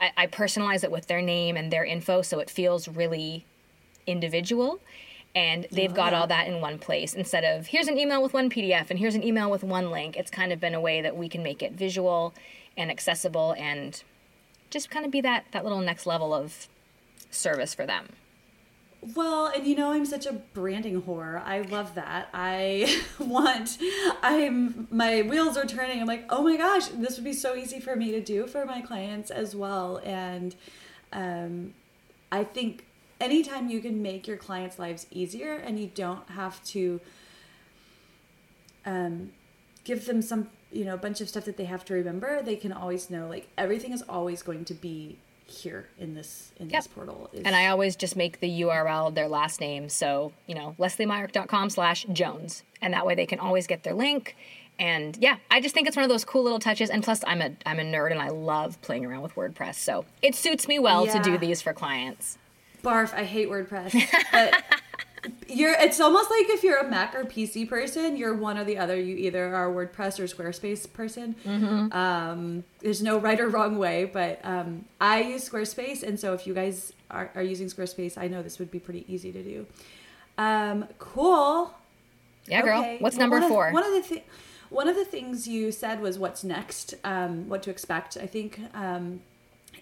I, 0.00 0.12
I 0.16 0.26
personalize 0.26 0.84
it 0.84 0.90
with 0.90 1.06
their 1.06 1.22
name 1.22 1.56
and 1.56 1.70
their 1.70 1.84
info, 1.84 2.22
so 2.22 2.38
it 2.38 2.50
feels 2.50 2.88
really 2.88 3.44
individual 4.06 4.80
and 5.36 5.66
they've 5.70 5.92
got 5.92 6.14
all 6.14 6.26
that 6.26 6.48
in 6.48 6.62
one 6.62 6.78
place 6.78 7.12
instead 7.12 7.44
of 7.44 7.66
here's 7.66 7.88
an 7.88 7.98
email 7.98 8.22
with 8.22 8.32
one 8.32 8.48
PDF 8.48 8.88
and 8.88 8.98
here's 8.98 9.14
an 9.14 9.22
email 9.22 9.50
with 9.50 9.62
one 9.62 9.90
link. 9.90 10.16
It's 10.16 10.30
kind 10.30 10.50
of 10.50 10.58
been 10.58 10.74
a 10.74 10.80
way 10.80 11.02
that 11.02 11.14
we 11.14 11.28
can 11.28 11.42
make 11.42 11.62
it 11.62 11.74
visual 11.74 12.32
and 12.74 12.90
accessible 12.90 13.54
and 13.58 14.02
just 14.70 14.90
kind 14.90 15.04
of 15.04 15.12
be 15.12 15.20
that 15.20 15.44
that 15.52 15.62
little 15.62 15.80
next 15.80 16.06
level 16.06 16.32
of 16.32 16.68
service 17.30 17.74
for 17.74 17.84
them. 17.84 18.08
Well, 19.14 19.48
and 19.54 19.66
you 19.66 19.76
know, 19.76 19.92
I'm 19.92 20.06
such 20.06 20.24
a 20.24 20.32
branding 20.32 21.02
whore. 21.02 21.40
I 21.44 21.60
love 21.60 21.94
that. 21.96 22.30
I 22.32 23.02
want, 23.18 23.76
I'm, 24.22 24.88
my 24.90 25.20
wheels 25.20 25.58
are 25.58 25.66
turning. 25.66 26.00
I'm 26.00 26.06
like, 26.06 26.24
oh 26.30 26.42
my 26.42 26.56
gosh, 26.56 26.88
this 26.88 27.16
would 27.16 27.24
be 27.24 27.34
so 27.34 27.54
easy 27.54 27.78
for 27.78 27.94
me 27.94 28.10
to 28.12 28.22
do 28.22 28.46
for 28.46 28.64
my 28.64 28.80
clients 28.80 29.30
as 29.30 29.54
well. 29.54 30.00
And 30.02 30.56
um, 31.12 31.74
I 32.32 32.42
think 32.42 32.85
anytime 33.20 33.68
you 33.70 33.80
can 33.80 34.02
make 34.02 34.26
your 34.26 34.36
clients' 34.36 34.78
lives 34.78 35.06
easier 35.10 35.54
and 35.54 35.78
you 35.78 35.86
don't 35.94 36.28
have 36.30 36.62
to 36.64 37.00
um, 38.84 39.32
give 39.84 40.06
them 40.06 40.22
some, 40.22 40.48
you 40.72 40.84
know, 40.84 40.94
a 40.94 40.98
bunch 40.98 41.20
of 41.20 41.28
stuff 41.28 41.44
that 41.44 41.56
they 41.56 41.64
have 41.64 41.84
to 41.86 41.94
remember, 41.94 42.42
they 42.42 42.56
can 42.56 42.72
always 42.72 43.10
know 43.10 43.28
like 43.28 43.48
everything 43.58 43.92
is 43.92 44.02
always 44.08 44.42
going 44.42 44.64
to 44.66 44.74
be 44.74 45.18
here 45.48 45.86
in 45.98 46.14
this 46.14 46.50
in 46.58 46.68
Yep. 46.70 46.78
this 46.82 46.86
portal. 46.88 47.30
Is- 47.32 47.44
And 47.44 47.54
I 47.54 47.68
always 47.68 47.94
just 47.96 48.16
make 48.16 48.40
the 48.40 48.62
URL 48.62 49.14
their 49.14 49.28
last 49.28 49.60
name. 49.60 49.88
So, 49.88 50.32
you 50.46 50.54
know, 50.54 50.74
lesliemyrick.com 50.78 51.70
slash 51.70 52.04
Jones. 52.12 52.64
And 52.82 52.92
that 52.94 53.06
way 53.06 53.14
they 53.14 53.26
can 53.26 53.38
always 53.38 53.66
get 53.66 53.82
their 53.84 53.94
link. 53.94 54.36
And 54.78 55.16
yeah, 55.20 55.36
I 55.50 55.60
just 55.60 55.74
think 55.74 55.86
it's 55.88 55.96
one 55.96 56.02
of 56.04 56.10
those 56.10 56.24
cool 56.24 56.42
little 56.42 56.58
touches. 56.58 56.90
And 56.90 57.02
plus 57.02 57.22
I'm 57.26 57.40
a 57.40 57.52
I'm 57.64 57.78
a 57.78 57.82
nerd 57.84 58.10
and 58.10 58.20
I 58.20 58.28
love 58.28 58.80
playing 58.82 59.06
around 59.06 59.22
with 59.22 59.34
WordPress. 59.36 59.76
So 59.76 60.04
it 60.20 60.34
suits 60.34 60.68
me 60.68 60.78
well 60.78 61.06
to 61.06 61.18
do 61.22 61.38
these 61.38 61.62
for 61.62 61.72
clients. 61.72 62.38
Barf 62.86 63.12
i 63.14 63.24
hate 63.24 63.48
wordpress 63.48 63.92
but 64.32 64.62
you're 65.48 65.74
it's 65.86 65.98
almost 66.00 66.30
like 66.30 66.46
if 66.56 66.62
you're 66.62 66.78
a 66.78 66.88
mac 66.88 67.14
or 67.14 67.24
pc 67.24 67.68
person 67.68 68.16
you're 68.16 68.34
one 68.34 68.56
or 68.56 68.64
the 68.64 68.78
other 68.78 68.96
you 69.08 69.16
either 69.16 69.54
are 69.54 69.68
a 69.70 69.74
wordpress 69.74 70.14
or 70.20 70.24
squarespace 70.34 70.82
person 71.00 71.34
um, 71.92 72.62
there's 72.80 73.02
no 73.02 73.18
right 73.18 73.40
or 73.40 73.48
wrong 73.48 73.76
way 73.78 74.04
but 74.04 74.38
um, 74.44 74.84
i 75.00 75.20
use 75.22 75.48
squarespace 75.48 76.02
and 76.02 76.18
so 76.20 76.32
if 76.32 76.46
you 76.46 76.54
guys 76.54 76.92
are, 77.10 77.30
are 77.34 77.42
using 77.42 77.66
squarespace 77.66 78.16
i 78.16 78.28
know 78.28 78.40
this 78.42 78.58
would 78.60 78.70
be 78.70 78.78
pretty 78.78 79.04
easy 79.12 79.32
to 79.32 79.42
do 79.42 79.66
um, 80.38 80.86
cool 80.98 81.72
Yeah, 82.46 82.60
girl. 82.62 82.80
Okay. 82.80 82.98
What's 83.00 83.16
number 83.16 83.36
one 83.36 83.44
of- 83.44 83.48
four? 83.48 83.72
one 83.72 83.84
of 83.84 83.92
the 83.94 84.02
thi- 84.02 84.24
one 84.68 84.86
of 84.86 84.96
the 84.96 85.04
things 85.04 85.48
you 85.48 85.72
said 85.72 86.00
was 86.00 86.18
what's 86.18 86.42
next, 86.44 86.94
um, 87.04 87.48
what 87.48 87.62
to 87.62 87.70
expect. 87.70 88.16
I 88.20 88.26
think, 88.26 88.60
um, 88.74 89.20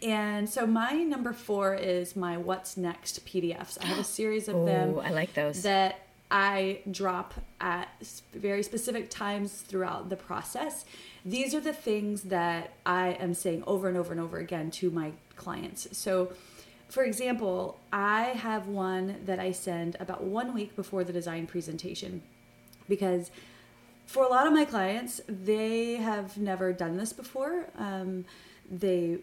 and 0.04 0.48
so 0.48 0.66
my 0.66 0.92
number 0.92 1.32
four 1.32 1.74
is 1.74 2.14
my 2.14 2.36
what's 2.36 2.76
next 2.76 3.24
PDFs. 3.24 3.78
I 3.82 3.86
have 3.86 3.98
a 3.98 4.04
series 4.04 4.48
of 4.48 4.66
them 4.66 5.00
I 5.02 5.10
like 5.10 5.32
those. 5.32 5.62
that 5.62 6.00
I 6.30 6.80
drop 6.90 7.32
at 7.60 7.88
very 8.34 8.62
specific 8.62 9.08
times 9.08 9.62
throughout 9.62 10.10
the 10.10 10.16
process. 10.16 10.84
These 11.24 11.54
are 11.54 11.60
the 11.60 11.72
things 11.72 12.24
that 12.24 12.74
I 12.84 13.12
am 13.12 13.32
saying 13.32 13.64
over 13.66 13.88
and 13.88 13.96
over 13.96 14.12
and 14.12 14.20
over 14.20 14.36
again 14.38 14.70
to 14.72 14.90
my 14.90 15.12
clients. 15.36 15.96
So, 15.96 16.32
for 16.88 17.02
example, 17.02 17.78
I 17.90 18.24
have 18.24 18.68
one 18.68 19.16
that 19.24 19.38
I 19.38 19.52
send 19.52 19.96
about 20.00 20.22
one 20.22 20.52
week 20.52 20.76
before 20.76 21.02
the 21.02 21.14
design 21.14 21.46
presentation 21.46 22.22
because 22.90 23.30
for 24.06 24.22
a 24.22 24.28
lot 24.28 24.46
of 24.46 24.52
my 24.52 24.66
clients, 24.66 25.22
they 25.28 25.94
have 25.94 26.36
never 26.36 26.74
done 26.74 26.98
this 26.98 27.14
before. 27.14 27.70
Um, 27.78 28.26
they 28.70 29.18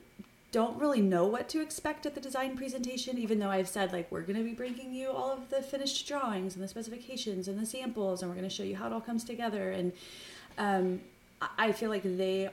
don't 0.52 0.78
really 0.80 1.02
know 1.02 1.26
what 1.26 1.48
to 1.50 1.62
expect 1.62 2.06
at 2.06 2.14
the 2.14 2.22
design 2.22 2.58
presentation, 2.58 3.18
even 3.18 3.40
though 3.40 3.50
I've 3.50 3.70
said, 3.70 3.94
like, 3.94 4.12
we're 4.12 4.22
going 4.22 4.38
to 4.38 4.44
be 4.44 4.54
bringing 4.54 4.94
you 4.94 5.10
all 5.10 5.32
of 5.32 5.50
the 5.50 5.62
finished 5.62 6.06
drawings 6.08 6.56
and 6.56 6.64
the 6.64 6.68
specifications 6.68 7.48
and 7.48 7.58
the 7.58 7.66
samples, 7.66 8.22
and 8.22 8.30
we're 8.30 8.36
going 8.36 8.50
to 8.50 8.54
show 8.54 8.64
you 8.64 8.76
how 8.76 8.88
it 8.88 8.94
all 8.94 9.02
comes 9.02 9.24
together. 9.24 9.72
And 9.72 9.94
um, 10.58 11.02
I- 11.58 11.72
feel 11.72 11.90
like 11.90 12.04
they 12.04 12.50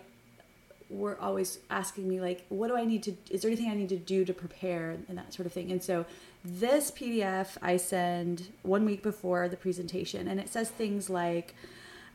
were 0.91 1.21
always 1.21 1.59
asking 1.69 2.09
me 2.09 2.19
like 2.19 2.47
what 2.49 2.69
do 2.69 2.75
i 2.75 2.83
need 2.83 3.03
to 3.03 3.13
is 3.29 3.43
there 3.43 3.51
anything 3.51 3.71
i 3.71 3.75
need 3.75 3.91
to 3.91 3.97
do 3.99 4.25
to 4.25 4.33
prepare 4.33 4.97
and 5.09 5.19
that 5.19 5.35
sort 5.35 5.45
of 5.45 5.53
thing 5.53 5.71
and 5.71 5.83
so 5.83 6.07
this 6.43 6.91
pdf 6.91 7.59
i 7.61 7.77
send 7.77 8.51
one 8.63 8.87
week 8.87 9.03
before 9.03 9.51
the 9.51 9.57
presentation 9.57 10.27
and 10.27 10.41
it 10.41 10.49
says 10.49 10.71
things 10.71 11.11
like 11.11 11.55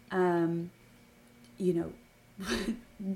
um, 0.10 0.72
you 1.60 1.72
know 1.72 1.93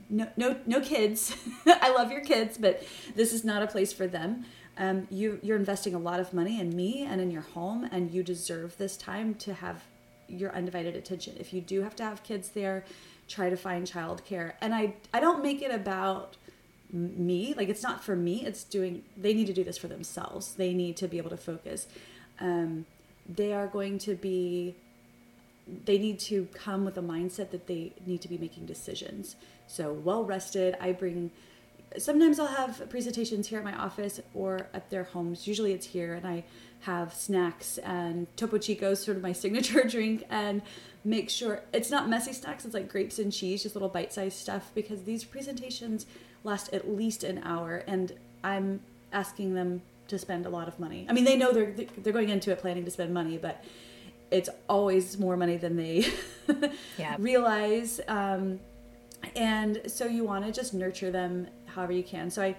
no 0.10 0.28
no 0.38 0.58
no 0.66 0.82
kids. 0.82 1.36
I 1.66 1.94
love 1.94 2.12
your 2.12 2.22
kids 2.22 2.58
but 2.58 2.84
this 3.16 3.34
is 3.34 3.44
not 3.44 3.64
a 3.64 3.68
place 3.68 3.94
for 3.94 4.08
them. 4.08 4.46
Um, 4.78 5.08
you 5.10 5.40
you're 5.42 5.58
investing 5.58 5.96
a 5.96 6.00
lot 6.00 6.20
of 6.20 6.34
money 6.34 6.60
in 6.60 6.76
me 6.76 7.04
and 7.04 7.20
in 7.20 7.32
your 7.32 7.42
home 7.42 7.88
and 7.92 8.12
you 8.12 8.24
deserve 8.24 8.78
this 8.78 8.96
time 8.96 9.34
to 9.36 9.54
have 9.54 9.84
your 10.28 10.54
undivided 10.54 10.96
attention. 10.96 11.36
If 11.40 11.54
you 11.54 11.62
do 11.62 11.82
have 11.82 11.96
to 11.98 12.04
have 12.04 12.24
kids 12.24 12.50
there 12.50 12.84
try 13.28 13.50
to 13.50 13.58
find 13.58 13.86
childcare. 13.86 14.54
And 14.62 14.74
i 14.74 14.94
i 15.14 15.20
don't 15.20 15.44
make 15.44 15.62
it 15.62 15.72
about 15.72 16.38
me. 16.92 17.54
Like 17.56 17.70
it's 17.70 17.84
not 17.84 18.04
for 18.04 18.16
me. 18.16 18.46
It's 18.46 18.64
doing 18.64 19.04
they 19.16 19.34
need 19.34 19.48
to 19.48 19.54
do 19.54 19.64
this 19.64 19.78
for 19.78 19.88
themselves. 19.88 20.56
They 20.56 20.74
need 20.74 20.98
to 20.98 21.08
be 21.08 21.18
able 21.18 21.30
to 21.32 21.38
focus. 21.38 21.88
Um, 22.40 22.86
they 23.28 23.52
are 23.54 23.68
going 23.68 23.98
to 24.00 24.16
be 24.16 24.76
they 25.86 25.98
need 25.98 26.20
to 26.20 26.48
come 26.54 26.86
with 26.86 26.98
a 26.98 27.02
mindset 27.02 27.52
that 27.52 27.68
they 27.68 27.94
need 28.06 28.22
to 28.22 28.28
be 28.28 28.38
making 28.38 28.66
decisions. 28.66 29.36
So 29.68 29.92
well 29.94 30.24
rested. 30.24 30.78
I 30.80 30.92
bring. 30.94 31.32
Sometimes 31.98 32.40
I'll 32.40 32.48
have 32.48 32.90
presentations 32.90 33.48
here 33.48 33.60
at 33.60 33.64
my 33.64 33.74
office 33.74 34.20
or 34.34 34.68
at 34.74 34.90
their 34.90 35.06
homes. 35.06 35.48
Usually 35.48 35.74
it's 35.74 35.86
here, 35.86 36.14
and 36.14 36.28
I 36.28 36.44
have 36.82 37.14
snacks 37.14 37.78
and 37.80 38.28
Topo 38.38 38.58
Chico, 38.58 38.94
sort 38.94 39.18
of 39.18 39.24
my 39.24 39.32
signature 39.44 39.84
drink, 39.84 40.24
and 40.30 40.62
make 41.04 41.30
sure 41.30 41.62
it's 41.74 41.90
not 41.90 42.10
messy 42.10 42.34
snacks. 42.34 42.66
It's 42.66 42.74
like 42.74 42.90
grapes 42.90 43.20
and 43.20 43.32
cheese, 43.32 43.64
just 43.64 43.76
little 43.76 43.90
bite-sized 43.90 44.38
stuff. 44.38 44.72
Because 44.76 45.04
these 45.04 45.24
presentations 45.24 46.06
last 46.44 46.74
at 46.74 46.90
least 46.90 47.24
an 47.24 47.42
hour, 47.44 47.84
and 47.88 48.14
I'm 48.44 48.82
asking 49.12 49.56
them 49.56 49.82
to 50.08 50.18
spend 50.18 50.46
a 50.46 50.50
lot 50.50 50.68
of 50.68 50.80
money. 50.80 51.06
I 51.10 51.14
mean, 51.14 51.26
they 51.26 51.38
know 51.38 51.52
they're 51.52 51.74
they're 51.98 52.14
going 52.14 52.30
into 52.30 52.52
it 52.52 52.60
planning 52.60 52.86
to 52.86 52.92
spend 52.92 53.14
money, 53.14 53.38
but 53.38 53.64
it's 54.32 54.50
always 54.68 55.18
more 55.18 55.38
money 55.38 55.58
than 55.58 55.76
they 55.76 56.06
Yeah. 56.98 57.16
realize. 57.20 58.00
Um, 58.08 58.60
and 59.36 59.82
so 59.88 60.06
you 60.06 60.24
want 60.24 60.46
to 60.46 60.52
just 60.52 60.74
nurture 60.74 61.12
them 61.12 61.48
however 61.66 61.94
you 61.94 62.04
can. 62.04 62.30
So 62.30 62.42
I 62.44 62.56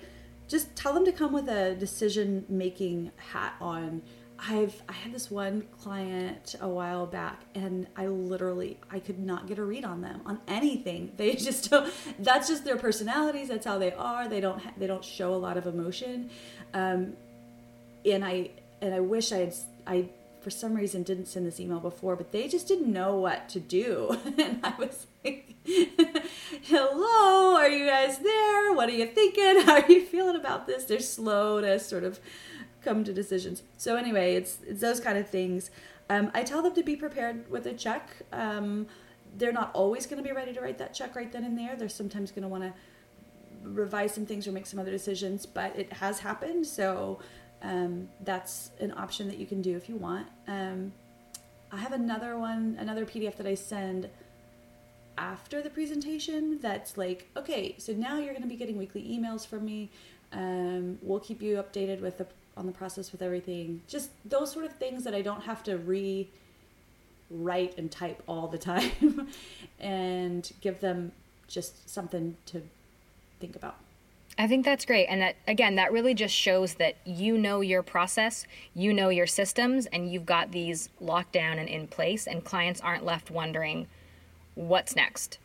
just 0.49 0.75
tell 0.77 0.93
them 0.95 1.05
to 1.05 1.13
come 1.13 1.33
with 1.33 1.49
a 1.49 1.75
decision 1.75 2.45
making 2.49 3.11
hat 3.17 3.55
on. 3.61 4.03
I've 4.41 4.81
I 4.89 4.93
had 4.93 5.13
this 5.13 5.33
one 5.33 5.65
client 5.81 6.55
a 6.61 6.69
while 6.69 7.07
back 7.07 7.41
and 7.57 7.89
I 7.97 8.07
literally 8.07 8.79
I 8.89 9.01
could 9.01 9.19
not 9.19 9.49
get 9.49 9.59
a 9.59 9.65
read 9.65 9.85
on 9.85 10.01
them 10.01 10.21
on 10.27 10.41
anything. 10.47 11.13
They 11.17 11.35
just 11.35 11.71
don't 11.71 11.93
that's 12.21 12.47
just 12.49 12.65
their 12.65 12.77
personalities, 12.77 13.49
that's 13.49 13.67
how 13.67 13.79
they 13.79 13.93
are. 13.93 14.29
They 14.29 14.41
don't 14.41 14.61
ha- 14.61 14.73
they 14.77 14.87
don't 14.87 15.05
show 15.05 15.35
a 15.35 15.37
lot 15.37 15.57
of 15.57 15.67
emotion. 15.67 16.31
Um, 16.73 17.15
and 18.07 18.25
I 18.25 18.51
and 18.81 18.95
I 18.95 19.01
wish 19.01 19.33
I 19.33 19.39
had 19.39 19.55
I 19.89 20.09
for 20.41 20.51
some 20.51 20.75
reason 20.75 21.03
didn't 21.03 21.27
send 21.27 21.47
this 21.47 21.61
email 21.61 21.81
before, 21.81 22.17
but 22.17 22.33
they 22.33 22.49
just 22.49 22.69
didn't 22.69 22.93
know 22.93 23.17
what 23.17 23.49
to 23.51 23.61
do. 23.61 24.17
And 24.39 24.61
I 24.63 24.75
was 24.79 25.07
like, 25.25 25.55
"Hello, 26.63 27.57
are 27.57 27.69
you 27.69 27.87
guys 27.87 28.19
there? 28.19 28.73
What 28.73 28.89
are 28.89 28.93
you 28.93 29.07
thinking? 29.07 29.63
How 29.67 29.81
are 29.81 29.93
you 29.93 30.05
feeling 30.05 30.37
about 30.37 30.67
this?" 30.67 30.85
They're 30.85 31.01
slow 31.01 31.61
to 31.61 31.79
sort 31.79 32.05
of 32.05 32.21
come 32.83 33.05
to 33.05 33.13
decisions. 33.13 33.63
So 33.77 33.97
anyway, 33.97 34.35
it's 34.35 34.59
it's 34.67 34.81
those 34.81 35.01
kind 35.01 35.19
of 35.19 35.29
things. 35.29 35.71
Um, 36.11 36.31
I 36.35 36.43
tell 36.43 36.63
them 36.63 36.75
to 36.75 36.83
be 36.83 36.97
prepared 36.97 37.51
with 37.51 37.67
a 37.67 37.75
check. 37.75 38.09
Um, 38.33 38.87
they're 39.37 39.53
not 39.53 39.71
always 39.75 40.07
going 40.07 40.23
to 40.23 40.27
be 40.27 40.35
ready 40.35 40.53
to 40.55 40.61
write 40.61 40.79
that 40.79 40.95
check 40.95 41.15
right 41.15 41.31
then 41.31 41.45
and 41.45 41.59
there. 41.59 41.77
They're 41.77 41.89
sometimes 41.89 42.31
going 42.31 42.43
to 42.43 42.49
want 42.49 42.65
to 42.65 42.73
revise 43.63 44.15
some 44.15 44.27
things 44.27 44.47
or 44.47 44.53
make 44.53 44.67
some 44.67 44.79
other 44.79 44.91
decisions, 44.91 45.47
but 45.47 45.77
it 45.77 45.93
has 45.95 46.21
happened. 46.21 46.67
So 46.67 47.19
um, 47.63 48.09
that's 48.25 48.71
an 48.81 48.93
option 48.93 49.29
that 49.29 49.39
you 49.39 49.47
can 49.47 49.63
do 49.63 49.77
if 49.77 49.89
you 49.89 49.97
want. 49.97 50.27
Um, 50.47 50.93
I 51.71 51.79
have 51.79 51.93
another 51.93 52.39
one, 52.39 52.77
another 52.79 53.05
PDF 53.05 53.37
that 53.37 53.47
I 53.47 53.55
send 53.55 54.09
after 55.19 55.61
the 55.61 55.71
presentation 55.71 56.59
that's 56.61 56.97
like, 56.97 57.29
okay, 57.37 57.75
so 57.79 57.93
now 57.93 58.19
you're 58.19 58.33
going 58.33 58.43
to 58.43 58.49
be 58.49 58.57
getting 58.57 58.79
weekly 58.79 59.03
emails 59.03 59.47
from 59.47 59.65
me. 59.65 59.91
Um, 60.33 60.99
we'll 61.03 61.21
keep 61.21 61.43
you 61.43 61.57
updated 61.57 62.01
with 62.01 62.19
the 62.19 62.27
on 62.57 62.67
the 62.67 62.73
process 62.73 63.13
with 63.13 63.23
everything. 63.23 63.81
Just 63.87 64.11
those 64.25 64.51
sort 64.51 64.65
of 64.65 64.73
things 64.75 65.05
that 65.05 65.15
I 65.15 65.23
don't 65.23 65.43
have 65.43 65.63
to 65.65 65.79
re 65.79 66.29
write 67.31 67.77
and 67.79 67.91
type 67.91 68.23
all 68.27 68.49
the 68.49 68.59
time 68.73 69.29
and 69.79 70.51
give 70.61 70.81
them 70.81 71.13
just 71.47 71.89
something 71.89 72.37
to 72.47 72.63
think 73.41 73.57
about. 73.57 73.77
I 74.39 74.47
think 74.47 74.65
that's 74.65 74.85
great. 74.85 75.07
And 75.07 75.21
that, 75.21 75.35
again, 75.49 75.75
that 75.75 75.93
really 75.93 76.15
just 76.15 76.35
shows 76.35 76.75
that 76.75 76.97
you 77.05 77.37
know 77.37 77.61
your 77.61 77.83
process, 77.83 78.47
you 78.73 78.95
know 78.95 79.09
your 79.09 79.27
systems, 79.27 79.87
and 79.87 80.11
you've 80.13 80.27
got 80.27 80.53
these 80.53 80.91
locked 81.01 81.33
down 81.33 81.59
and 81.59 81.69
in 81.69 81.89
place, 81.89 82.29
and 82.29 82.45
clients 82.45 82.81
aren't 82.81 83.05
left 83.05 83.33
wondering 83.33 83.89
what's 84.55 84.95
next. 84.95 85.39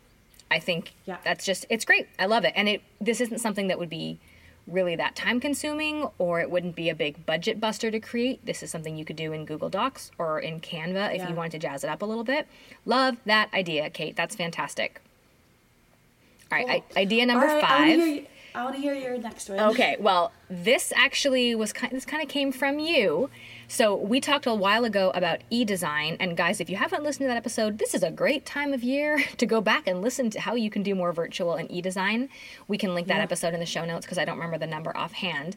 I 0.51 0.59
think 0.59 0.93
yeah. 1.05 1.17
that's 1.23 1.43
just, 1.43 1.65
it's 1.69 1.85
great. 1.85 2.07
I 2.19 2.27
love 2.27 2.45
it. 2.45 2.53
And 2.55 2.69
it, 2.69 2.83
this 3.01 3.19
isn't 3.19 3.39
something 3.39 3.67
that 3.69 3.79
would 3.79 3.89
be 3.89 4.19
really 4.67 4.95
that 4.95 5.15
time 5.15 5.39
consuming 5.39 6.07
or 6.19 6.39
it 6.39 6.49
wouldn't 6.49 6.75
be 6.75 6.89
a 6.89 6.95
big 6.95 7.25
budget 7.25 7.59
buster 7.59 7.89
to 7.89 7.99
create. 7.99 8.45
This 8.45 8.61
is 8.61 8.69
something 8.69 8.95
you 8.95 9.03
could 9.03 9.15
do 9.15 9.33
in 9.33 9.45
Google 9.45 9.69
Docs 9.69 10.11
or 10.17 10.39
in 10.39 10.61
Canva 10.61 11.13
if 11.13 11.17
yeah. 11.17 11.29
you 11.29 11.35
wanted 11.35 11.53
to 11.53 11.59
jazz 11.59 11.83
it 11.83 11.89
up 11.89 12.01
a 12.01 12.05
little 12.05 12.23
bit. 12.23 12.47
Love 12.85 13.17
that 13.25 13.51
idea, 13.53 13.89
Kate. 13.89 14.15
That's 14.15 14.35
fantastic. 14.35 15.01
All 16.51 16.59
right, 16.59 16.67
cool. 16.67 16.83
I, 16.95 17.01
idea 17.01 17.25
number 17.25 17.47
right, 17.47 17.61
five. 17.61 18.27
I 18.55 18.63
want 18.63 18.75
to 18.75 18.81
hear 18.81 18.93
your 18.93 19.17
next 19.17 19.49
one. 19.49 19.59
Okay, 19.59 19.97
well, 19.99 20.31
this 20.49 20.93
actually 20.95 21.55
was 21.55 21.73
kind. 21.73 21.91
This 21.91 22.05
kind 22.05 22.21
of 22.21 22.29
came 22.29 22.51
from 22.51 22.79
you. 22.79 23.29
So 23.67 23.95
we 23.95 24.19
talked 24.19 24.45
a 24.45 24.53
while 24.53 24.85
ago 24.85 25.11
about 25.15 25.41
e-design, 25.49 26.17
and 26.19 26.37
guys, 26.37 26.59
if 26.59 26.69
you 26.69 26.75
haven't 26.75 27.03
listened 27.03 27.23
to 27.23 27.27
that 27.27 27.37
episode, 27.37 27.79
this 27.79 27.93
is 27.93 28.03
a 28.03 28.11
great 28.11 28.45
time 28.45 28.73
of 28.73 28.83
year 28.83 29.23
to 29.37 29.45
go 29.45 29.61
back 29.61 29.87
and 29.87 30.01
listen 30.01 30.29
to 30.31 30.39
how 30.39 30.55
you 30.55 30.69
can 30.69 30.83
do 30.83 30.93
more 30.93 31.11
virtual 31.11 31.55
and 31.55 31.69
e-design. 31.71 32.29
We 32.67 32.77
can 32.77 32.93
link 32.93 33.07
that 33.07 33.17
yeah. 33.17 33.23
episode 33.23 33.53
in 33.53 33.59
the 33.59 33.65
show 33.65 33.85
notes 33.85 34.05
because 34.05 34.17
I 34.17 34.25
don't 34.25 34.35
remember 34.35 34.57
the 34.57 34.67
number 34.67 34.95
offhand. 34.95 35.55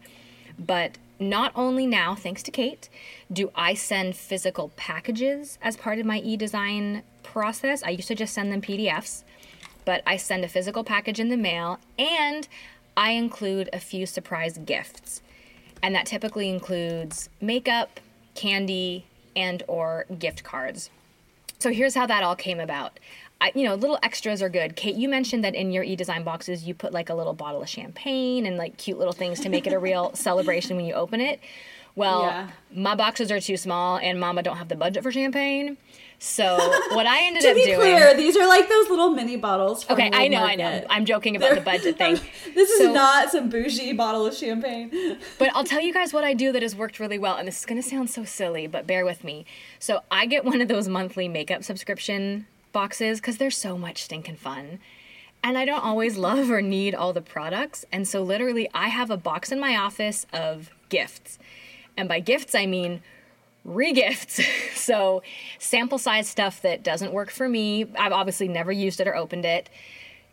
But 0.58 0.96
not 1.20 1.52
only 1.54 1.86
now, 1.86 2.14
thanks 2.14 2.42
to 2.44 2.50
Kate, 2.50 2.88
do 3.30 3.50
I 3.54 3.74
send 3.74 4.16
physical 4.16 4.70
packages 4.76 5.58
as 5.60 5.76
part 5.76 5.98
of 5.98 6.06
my 6.06 6.18
e-design 6.20 7.02
process. 7.22 7.82
I 7.82 7.90
used 7.90 8.08
to 8.08 8.14
just 8.14 8.32
send 8.32 8.50
them 8.50 8.62
PDFs, 8.62 9.22
but 9.84 10.02
I 10.06 10.16
send 10.16 10.44
a 10.44 10.48
physical 10.48 10.84
package 10.84 11.20
in 11.20 11.28
the 11.28 11.36
mail 11.36 11.78
and 11.98 12.48
I 12.96 13.10
include 13.10 13.68
a 13.72 13.80
few 13.80 14.06
surprise 14.06 14.58
gifts. 14.58 15.22
And 15.82 15.94
that 15.94 16.06
typically 16.06 16.48
includes 16.48 17.28
makeup, 17.40 18.00
candy, 18.34 19.06
and 19.34 19.62
or 19.68 20.06
gift 20.18 20.42
cards. 20.42 20.90
So 21.58 21.70
here's 21.70 21.94
how 21.94 22.06
that 22.06 22.22
all 22.22 22.36
came 22.36 22.60
about. 22.60 22.98
I, 23.40 23.52
you 23.54 23.64
know, 23.64 23.74
little 23.74 23.98
extras 24.02 24.40
are 24.40 24.48
good. 24.48 24.76
Kate, 24.76 24.96
you 24.96 25.08
mentioned 25.08 25.44
that 25.44 25.54
in 25.54 25.70
your 25.70 25.84
e-design 25.84 26.24
boxes 26.24 26.64
you 26.64 26.74
put 26.74 26.92
like 26.92 27.10
a 27.10 27.14
little 27.14 27.34
bottle 27.34 27.62
of 27.62 27.68
champagne 27.68 28.46
and 28.46 28.56
like 28.56 28.78
cute 28.78 28.98
little 28.98 29.12
things 29.12 29.40
to 29.40 29.50
make 29.50 29.66
it 29.66 29.74
a 29.74 29.78
real 29.78 30.10
celebration 30.14 30.76
when 30.76 30.86
you 30.86 30.94
open 30.94 31.20
it. 31.20 31.40
Well, 31.96 32.22
yeah. 32.24 32.50
my 32.70 32.94
boxes 32.94 33.32
are 33.32 33.40
too 33.40 33.56
small 33.56 33.96
and 33.96 34.20
mama 34.20 34.42
don't 34.42 34.58
have 34.58 34.68
the 34.68 34.76
budget 34.76 35.02
for 35.02 35.10
champagne. 35.10 35.78
So 36.18 36.56
what 36.92 37.06
I 37.06 37.26
ended 37.26 37.42
to 37.42 37.50
up 37.50 37.56
be 37.56 37.64
doing. 37.64 37.80
clear, 37.80 38.14
these 38.14 38.36
are 38.36 38.46
like 38.46 38.68
those 38.68 38.88
little 38.90 39.10
mini 39.10 39.36
bottles. 39.36 39.88
okay, 39.90 40.10
I 40.12 40.28
know, 40.28 40.40
Market. 40.40 40.52
I 40.52 40.56
know. 40.56 40.86
I'm 40.90 41.04
joking 41.06 41.36
about 41.36 41.46
They're, 41.46 41.54
the 41.56 41.60
budget 41.62 41.98
thing. 41.98 42.20
this 42.54 42.70
is 42.70 42.86
so, 42.86 42.92
not 42.92 43.30
some 43.30 43.48
bougie 43.48 43.94
bottle 43.94 44.26
of 44.26 44.34
champagne. 44.34 45.18
but 45.38 45.50
I'll 45.54 45.64
tell 45.64 45.80
you 45.80 45.92
guys 45.92 46.12
what 46.12 46.22
I 46.22 46.34
do 46.34 46.52
that 46.52 46.62
has 46.62 46.76
worked 46.76 47.00
really 47.00 47.18
well, 47.18 47.36
and 47.36 47.48
this 47.48 47.60
is 47.60 47.66
going 47.66 47.80
to 47.80 47.88
sound 47.88 48.10
so 48.10 48.24
silly, 48.24 48.66
but 48.66 48.86
bear 48.86 49.04
with 49.04 49.24
me. 49.24 49.46
So 49.78 50.02
I 50.10 50.26
get 50.26 50.44
one 50.44 50.60
of 50.60 50.68
those 50.68 50.88
monthly 50.88 51.28
makeup 51.28 51.64
subscription 51.64 52.46
boxes 52.72 53.20
because 53.20 53.38
they're 53.38 53.50
so 53.50 53.78
much 53.78 54.02
stinking 54.02 54.36
fun. 54.36 54.80
And 55.42 55.56
I 55.56 55.64
don't 55.64 55.84
always 55.84 56.16
love 56.16 56.50
or 56.50 56.60
need 56.60 56.94
all 56.94 57.12
the 57.12 57.22
products. 57.22 57.84
And 57.92 58.06
so, 58.06 58.22
literally, 58.22 58.68
I 58.74 58.88
have 58.88 59.10
a 59.10 59.16
box 59.16 59.52
in 59.52 59.60
my 59.60 59.76
office 59.76 60.26
of 60.32 60.70
gifts. 60.88 61.38
And 61.96 62.08
by 62.08 62.20
gifts, 62.20 62.54
I 62.54 62.66
mean 62.66 63.02
regifts. 63.66 64.44
so, 64.74 65.22
sample 65.58 65.98
size 65.98 66.28
stuff 66.28 66.62
that 66.62 66.82
doesn't 66.82 67.12
work 67.12 67.30
for 67.30 67.48
me. 67.48 67.86
I've 67.98 68.12
obviously 68.12 68.48
never 68.48 68.72
used 68.72 69.00
it 69.00 69.08
or 69.08 69.16
opened 69.16 69.44
it. 69.44 69.68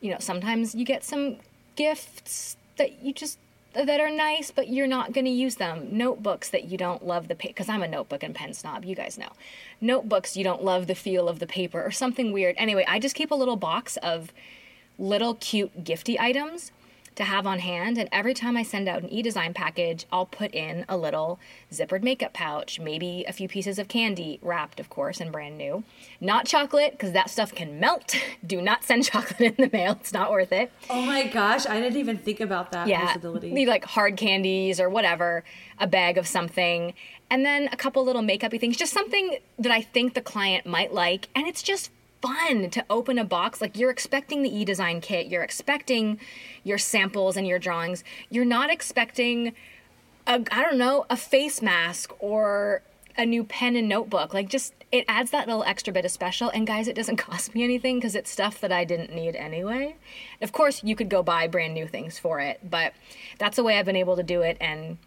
You 0.01 0.11
know, 0.11 0.19
sometimes 0.19 0.75
you 0.75 0.85
get 0.85 1.03
some 1.03 1.37
gifts 1.75 2.57
that 2.77 3.01
you 3.01 3.13
just 3.13 3.37
that 3.73 3.99
are 3.99 4.11
nice, 4.11 4.51
but 4.51 4.69
you're 4.69 4.87
not 4.87 5.13
going 5.13 5.25
to 5.25 5.31
use 5.31 5.55
them. 5.55 5.87
Notebooks 5.91 6.49
that 6.49 6.65
you 6.65 6.77
don't 6.77 7.05
love 7.05 7.27
the 7.27 7.35
because 7.35 7.69
I'm 7.69 7.81
a 7.81 7.87
notebook 7.87 8.21
and 8.21 8.35
pen 8.35 8.53
snob, 8.53 8.85
you 8.85 8.95
guys 8.95 9.17
know. 9.17 9.29
Notebooks 9.81 10.37
you 10.37 10.43
don't 10.43 10.63
love 10.63 10.87
the 10.87 10.95
feel 10.95 11.27
of 11.27 11.39
the 11.39 11.47
paper 11.47 11.83
or 11.83 11.89
something 11.89 12.31
weird. 12.31 12.55
Anyway, 12.57 12.85
I 12.87 12.99
just 12.99 13.15
keep 13.15 13.31
a 13.31 13.35
little 13.35 13.55
box 13.55 13.97
of 13.97 14.31
little 14.99 15.33
cute 15.35 15.83
gifty 15.83 16.19
items 16.19 16.71
to 17.15 17.23
have 17.23 17.45
on 17.45 17.59
hand. 17.59 17.97
And 17.97 18.09
every 18.11 18.33
time 18.33 18.57
I 18.57 18.63
send 18.63 18.87
out 18.87 19.01
an 19.01 19.09
e 19.09 19.21
design 19.21 19.53
package, 19.53 20.05
I'll 20.11 20.25
put 20.25 20.53
in 20.53 20.85
a 20.89 20.97
little 20.97 21.39
zippered 21.71 22.03
makeup 22.03 22.33
pouch, 22.33 22.79
maybe 22.79 23.25
a 23.27 23.33
few 23.33 23.47
pieces 23.47 23.79
of 23.79 23.87
candy, 23.87 24.39
wrapped, 24.41 24.79
of 24.79 24.89
course, 24.89 25.19
and 25.19 25.31
brand 25.31 25.57
new. 25.57 25.83
Not 26.19 26.45
chocolate, 26.45 26.91
because 26.91 27.11
that 27.11 27.29
stuff 27.29 27.53
can 27.53 27.79
melt. 27.79 28.15
Do 28.45 28.61
not 28.61 28.83
send 28.83 29.03
chocolate 29.05 29.41
in 29.41 29.55
the 29.57 29.69
mail, 29.71 29.97
it's 29.99 30.13
not 30.13 30.31
worth 30.31 30.51
it. 30.51 30.71
Oh 30.89 31.01
my 31.01 31.27
gosh, 31.27 31.65
I 31.65 31.79
didn't 31.79 31.97
even 31.97 32.17
think 32.17 32.39
about 32.39 32.71
that 32.71 32.87
yeah, 32.87 33.07
possibility. 33.07 33.51
Leave 33.51 33.67
like 33.67 33.85
hard 33.85 34.17
candies 34.17 34.79
or 34.79 34.89
whatever, 34.89 35.43
a 35.79 35.87
bag 35.87 36.17
of 36.17 36.27
something, 36.27 36.93
and 37.29 37.45
then 37.45 37.69
a 37.71 37.77
couple 37.77 38.03
little 38.05 38.21
makeupy 38.21 38.59
things, 38.59 38.77
just 38.77 38.93
something 38.93 39.37
that 39.57 39.71
I 39.71 39.81
think 39.81 40.13
the 40.13 40.21
client 40.21 40.65
might 40.65 40.93
like. 40.93 41.29
And 41.35 41.47
it's 41.47 41.63
just 41.63 41.89
fun 42.23 42.69
to 42.69 42.85
open 42.89 43.19
a 43.19 43.25
box. 43.25 43.59
Like 43.59 43.77
you're 43.77 43.91
expecting 43.91 44.43
the 44.43 44.55
e 44.55 44.63
design 44.63 45.01
kit, 45.01 45.27
you're 45.27 45.43
expecting 45.43 46.19
your 46.63 46.77
samples 46.77 47.35
and 47.35 47.45
your 47.45 47.59
drawings. 47.59 48.03
You're 48.29 48.45
not 48.45 48.71
expecting, 48.71 49.53
a, 50.25 50.41
I 50.51 50.61
don't 50.61 50.77
know, 50.77 51.05
a 51.09 51.17
face 51.17 51.61
mask 51.61 52.13
or 52.19 52.81
a 53.17 53.25
new 53.25 53.43
pen 53.43 53.75
and 53.75 53.89
notebook. 53.89 54.33
Like 54.33 54.47
just, 54.47 54.73
it 54.91 55.03
adds 55.09 55.31
that 55.31 55.47
little 55.47 55.65
extra 55.65 55.91
bit 55.91 56.05
of 56.05 56.11
special. 56.11 56.49
And 56.49 56.65
guys, 56.65 56.87
it 56.87 56.95
doesn't 56.95 57.17
cost 57.27 57.53
me 57.53 57.63
anything 57.63 57.97
because 57.97 58.15
it's 58.15 58.31
stuff 58.31 58.61
that 58.61 58.71
I 58.71 58.85
didn't 58.85 59.13
need 59.13 59.35
anyway. 59.35 59.97
Of 60.41 60.53
course, 60.53 60.81
you 60.81 60.95
could 60.95 61.09
go 61.09 61.23
buy 61.23 61.47
brand 61.47 61.73
new 61.73 61.87
things 61.87 62.17
for 62.17 62.39
it, 62.39 62.61
but 62.69 62.93
that's 63.37 63.57
the 63.57 63.63
way 63.63 63.77
I've 63.77 63.85
been 63.85 63.97
able 63.97 64.15
to 64.15 64.23
do 64.23 64.41
it 64.41 64.55
and 64.61 64.97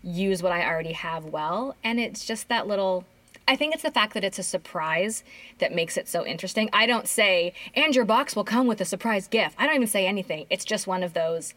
use 0.00 0.44
what 0.44 0.52
I 0.52 0.64
already 0.64 0.92
have 0.92 1.24
well. 1.24 1.74
And 1.82 1.98
it's 1.98 2.24
just 2.24 2.48
that 2.48 2.68
little 2.68 3.04
I 3.48 3.56
think 3.56 3.74
it's 3.74 3.82
the 3.82 3.90
fact 3.90 4.14
that 4.14 4.24
it's 4.24 4.38
a 4.38 4.42
surprise 4.42 5.22
that 5.58 5.74
makes 5.74 5.96
it 5.96 6.08
so 6.08 6.26
interesting. 6.26 6.68
I 6.72 6.86
don't 6.86 7.06
say, 7.06 7.52
and 7.74 7.94
your 7.94 8.04
box 8.04 8.34
will 8.34 8.44
come 8.44 8.66
with 8.66 8.80
a 8.80 8.84
surprise 8.84 9.28
gift. 9.28 9.54
I 9.58 9.66
don't 9.66 9.76
even 9.76 9.86
say 9.86 10.06
anything. 10.06 10.46
It's 10.50 10.64
just 10.64 10.86
one 10.86 11.02
of 11.02 11.12
those 11.12 11.54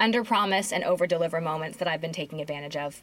under 0.00 0.24
promise 0.24 0.72
and 0.72 0.82
over 0.84 1.06
deliver 1.06 1.40
moments 1.40 1.78
that 1.78 1.88
I've 1.88 2.00
been 2.00 2.12
taking 2.12 2.40
advantage 2.40 2.76
of. 2.76 3.02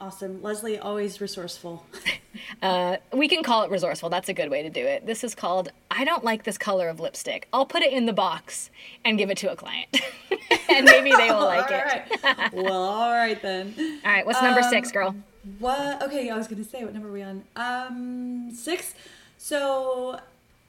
Awesome. 0.00 0.42
Leslie, 0.42 0.78
always 0.78 1.20
resourceful. 1.20 1.86
uh, 2.62 2.96
we 3.12 3.28
can 3.28 3.44
call 3.44 3.62
it 3.62 3.70
resourceful. 3.70 4.08
That's 4.10 4.28
a 4.28 4.34
good 4.34 4.50
way 4.50 4.62
to 4.62 4.68
do 4.68 4.84
it. 4.84 5.06
This 5.06 5.22
is 5.22 5.34
called 5.34 5.70
I 5.92 6.04
don't 6.04 6.24
like 6.24 6.42
this 6.42 6.58
color 6.58 6.88
of 6.88 6.98
lipstick. 6.98 7.46
I'll 7.52 7.66
put 7.66 7.82
it 7.82 7.92
in 7.92 8.06
the 8.06 8.12
box 8.12 8.70
and 9.04 9.16
give 9.16 9.30
it 9.30 9.36
to 9.38 9.52
a 9.52 9.56
client. 9.56 9.88
and 10.68 10.86
maybe 10.86 11.12
they 11.16 11.30
will 11.30 11.44
like 11.44 11.70
it. 11.70 12.52
well, 12.52 12.82
all 12.82 13.12
right 13.12 13.40
then. 13.40 14.00
All 14.04 14.10
right. 14.10 14.26
What's 14.26 14.42
number 14.42 14.62
um, 14.62 14.70
six, 14.70 14.90
girl? 14.90 15.14
What? 15.58 16.02
Okay, 16.02 16.30
I 16.30 16.36
was 16.36 16.46
gonna 16.46 16.64
say 16.64 16.84
what 16.84 16.92
number 16.92 17.08
are 17.08 17.12
we 17.12 17.22
on? 17.22 17.44
Um, 17.56 18.52
six. 18.54 18.94
So 19.38 20.20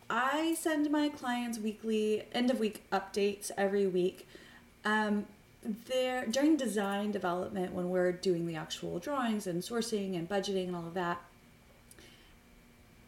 I 0.10 0.56
send 0.60 0.90
my 0.90 1.10
clients 1.10 1.60
weekly 1.60 2.24
end 2.34 2.50
of 2.50 2.60
week 2.60 2.84
updates 2.92 3.52
every 3.58 3.86
week. 3.86 4.28
Um, 4.84 5.28
there 5.86 6.26
during 6.26 6.58
design 6.58 7.12
development 7.12 7.74
when 7.74 7.90
we're 7.90 8.12
doing 8.12 8.48
the 8.48 8.56
actual 8.56 9.00
drawings 9.00 9.48
and 9.48 9.62
sourcing 9.62 10.16
and 10.18 10.28
budgeting 10.28 10.68
and 10.68 10.76
all 10.76 10.88
of 10.88 10.94
that. 10.96 11.22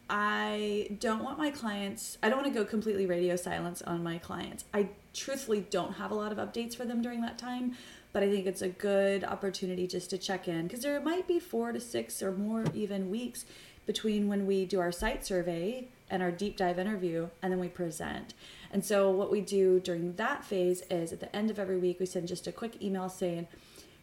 I 0.08 0.96
don't 1.00 1.24
want 1.24 1.36
my 1.36 1.50
clients, 1.50 2.16
I 2.22 2.28
don't 2.28 2.40
want 2.40 2.54
to 2.54 2.58
go 2.58 2.64
completely 2.64 3.06
radio 3.06 3.34
silence 3.34 3.82
on 3.82 4.04
my 4.04 4.18
clients. 4.18 4.64
I 4.72 4.90
truthfully 5.12 5.66
don't 5.68 5.94
have 5.94 6.12
a 6.12 6.14
lot 6.14 6.30
of 6.30 6.38
updates 6.38 6.76
for 6.76 6.84
them 6.84 7.02
during 7.02 7.22
that 7.22 7.38
time 7.38 7.76
but 8.16 8.22
I 8.22 8.30
think 8.30 8.46
it's 8.46 8.62
a 8.62 8.70
good 8.70 9.24
opportunity 9.24 9.86
just 9.86 10.08
to 10.08 10.16
check 10.16 10.48
in 10.48 10.62
because 10.62 10.80
there 10.80 10.98
might 11.02 11.28
be 11.28 11.38
four 11.38 11.72
to 11.72 11.78
six 11.78 12.22
or 12.22 12.32
more 12.32 12.64
even 12.72 13.10
weeks 13.10 13.44
between 13.84 14.26
when 14.26 14.46
we 14.46 14.64
do 14.64 14.80
our 14.80 14.90
site 14.90 15.26
survey 15.26 15.88
and 16.08 16.22
our 16.22 16.30
deep 16.30 16.56
dive 16.56 16.78
interview 16.78 17.28
and 17.42 17.52
then 17.52 17.60
we 17.60 17.68
present. 17.68 18.32
And 18.72 18.82
so 18.82 19.10
what 19.10 19.30
we 19.30 19.42
do 19.42 19.80
during 19.80 20.14
that 20.14 20.46
phase 20.46 20.82
is 20.90 21.12
at 21.12 21.20
the 21.20 21.36
end 21.36 21.50
of 21.50 21.58
every 21.58 21.76
week 21.76 22.00
we 22.00 22.06
send 22.06 22.26
just 22.26 22.46
a 22.46 22.52
quick 22.52 22.82
email 22.82 23.10
saying, 23.10 23.48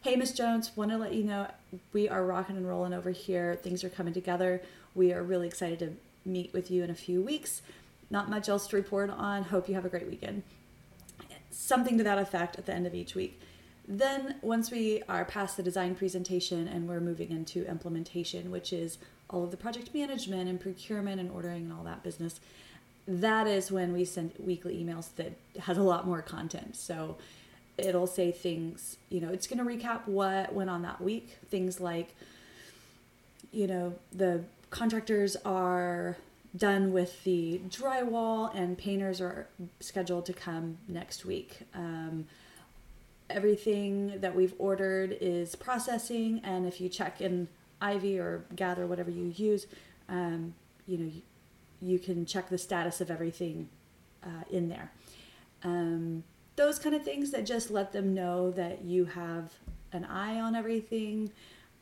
"Hey 0.01 0.15
Miss 0.15 0.31
Jones, 0.31 0.77
want 0.77 0.91
to 0.91 0.97
let 0.99 1.15
you 1.15 1.23
know 1.23 1.47
we 1.91 2.07
are 2.07 2.23
rocking 2.23 2.55
and 2.55 2.67
rolling 2.67 2.93
over 2.93 3.09
here. 3.09 3.55
Things 3.55 3.83
are 3.83 3.89
coming 3.89 4.13
together. 4.13 4.61
We 4.93 5.11
are 5.11 5.23
really 5.23 5.47
excited 5.47 5.79
to 5.79 6.29
meet 6.29 6.53
with 6.53 6.69
you 6.69 6.83
in 6.83 6.91
a 6.91 7.01
few 7.07 7.19
weeks. 7.19 7.63
Not 8.11 8.29
much 8.29 8.47
else 8.47 8.67
to 8.67 8.75
report 8.75 9.09
on. 9.09 9.45
Hope 9.45 9.67
you 9.67 9.73
have 9.73 9.85
a 9.85 9.89
great 9.89 10.07
weekend." 10.07 10.43
something 11.55 11.97
to 11.97 12.03
that 12.03 12.17
effect 12.17 12.57
at 12.57 12.65
the 12.65 12.73
end 12.73 12.87
of 12.87 12.93
each 12.95 13.15
week. 13.15 13.39
Then, 13.87 14.35
once 14.41 14.71
we 14.71 15.03
are 15.09 15.25
past 15.25 15.57
the 15.57 15.63
design 15.63 15.95
presentation 15.95 16.67
and 16.67 16.87
we're 16.87 17.01
moving 17.01 17.31
into 17.31 17.67
implementation, 17.69 18.49
which 18.49 18.71
is 18.71 18.97
all 19.29 19.43
of 19.43 19.51
the 19.51 19.57
project 19.57 19.93
management 19.93 20.49
and 20.49 20.59
procurement 20.59 21.19
and 21.19 21.29
ordering 21.29 21.63
and 21.63 21.73
all 21.73 21.83
that 21.83 22.03
business, 22.03 22.39
that 23.07 23.47
is 23.47 23.71
when 23.71 23.91
we 23.91 24.05
send 24.05 24.31
weekly 24.39 24.81
emails 24.81 25.13
that 25.15 25.33
has 25.59 25.77
a 25.77 25.83
lot 25.83 26.07
more 26.07 26.21
content. 26.21 26.77
So 26.77 27.17
it'll 27.77 28.07
say 28.07 28.31
things, 28.31 28.97
you 29.09 29.19
know, 29.19 29.29
it's 29.29 29.47
going 29.47 29.57
to 29.57 29.65
recap 29.65 30.07
what 30.07 30.53
went 30.53 30.69
on 30.69 30.83
that 30.83 31.01
week. 31.01 31.37
Things 31.49 31.81
like, 31.81 32.15
you 33.51 33.67
know, 33.67 33.95
the 34.13 34.43
contractors 34.69 35.35
are 35.43 36.17
done 36.55 36.93
with 36.93 37.23
the 37.23 37.59
drywall 37.67 38.55
and 38.55 38.77
painters 38.77 39.19
are 39.19 39.47
scheduled 39.79 40.25
to 40.27 40.33
come 40.33 40.77
next 40.87 41.25
week. 41.25 41.59
Um, 41.73 42.27
everything 43.29 44.19
that 44.19 44.35
we've 44.35 44.53
ordered 44.57 45.17
is 45.19 45.55
processing, 45.55 46.41
and 46.43 46.65
if 46.65 46.79
you 46.79 46.89
check 46.89 47.21
in 47.21 47.47
Ivy 47.81 48.19
or 48.19 48.45
Gather, 48.55 48.87
whatever 48.87 49.11
you 49.11 49.33
use, 49.35 49.67
um, 50.09 50.53
you 50.87 50.97
know, 50.97 51.05
you, 51.05 51.21
you, 51.81 51.99
can 51.99 52.25
check 52.25 52.49
the 52.49 52.57
status 52.57 53.01
of 53.01 53.09
everything 53.09 53.69
uh, 54.23 54.43
in 54.51 54.69
there. 54.69 54.91
Um, 55.63 56.23
those 56.55 56.79
kind 56.79 56.95
of 56.95 57.03
things 57.03 57.31
that 57.31 57.45
just 57.45 57.71
let 57.71 57.91
them 57.91 58.13
know 58.13 58.51
that 58.51 58.83
you 58.83 59.05
have 59.05 59.51
an 59.91 60.05
eye 60.05 60.39
on 60.39 60.55
everything. 60.55 61.31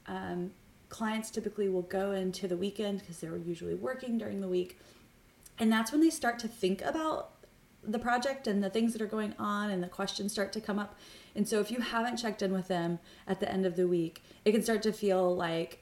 Um, 0.07 0.51
clients 0.89 1.29
typically 1.29 1.69
will 1.69 1.83
go 1.83 2.11
into 2.11 2.47
the 2.47 2.57
weekend 2.57 2.99
because 2.99 3.19
they're 3.19 3.37
usually 3.37 3.75
working 3.75 4.17
during 4.17 4.41
the 4.41 4.47
week. 4.47 4.79
And 5.59 5.71
that's 5.71 5.91
when 5.91 6.01
they 6.01 6.09
start 6.09 6.39
to 6.39 6.47
think 6.47 6.81
about 6.81 7.31
the 7.83 7.99
project 7.99 8.47
and 8.47 8.63
the 8.63 8.69
things 8.69 8.93
that 8.93 9.01
are 9.01 9.07
going 9.07 9.33
on 9.39 9.69
and 9.69 9.81
the 9.81 9.87
questions 9.87 10.31
start 10.31 10.53
to 10.53 10.61
come 10.61 10.79
up. 10.79 10.97
And 11.35 11.47
so 11.47 11.59
if 11.59 11.71
you 11.71 11.79
haven't 11.79 12.17
checked 12.17 12.41
in 12.41 12.51
with 12.51 12.67
them 12.67 12.99
at 13.27 13.39
the 13.39 13.51
end 13.51 13.65
of 13.65 13.75
the 13.75 13.87
week, 13.87 14.23
it 14.45 14.51
can 14.51 14.63
start 14.63 14.81
to 14.83 14.93
feel 14.93 15.35
like 15.35 15.79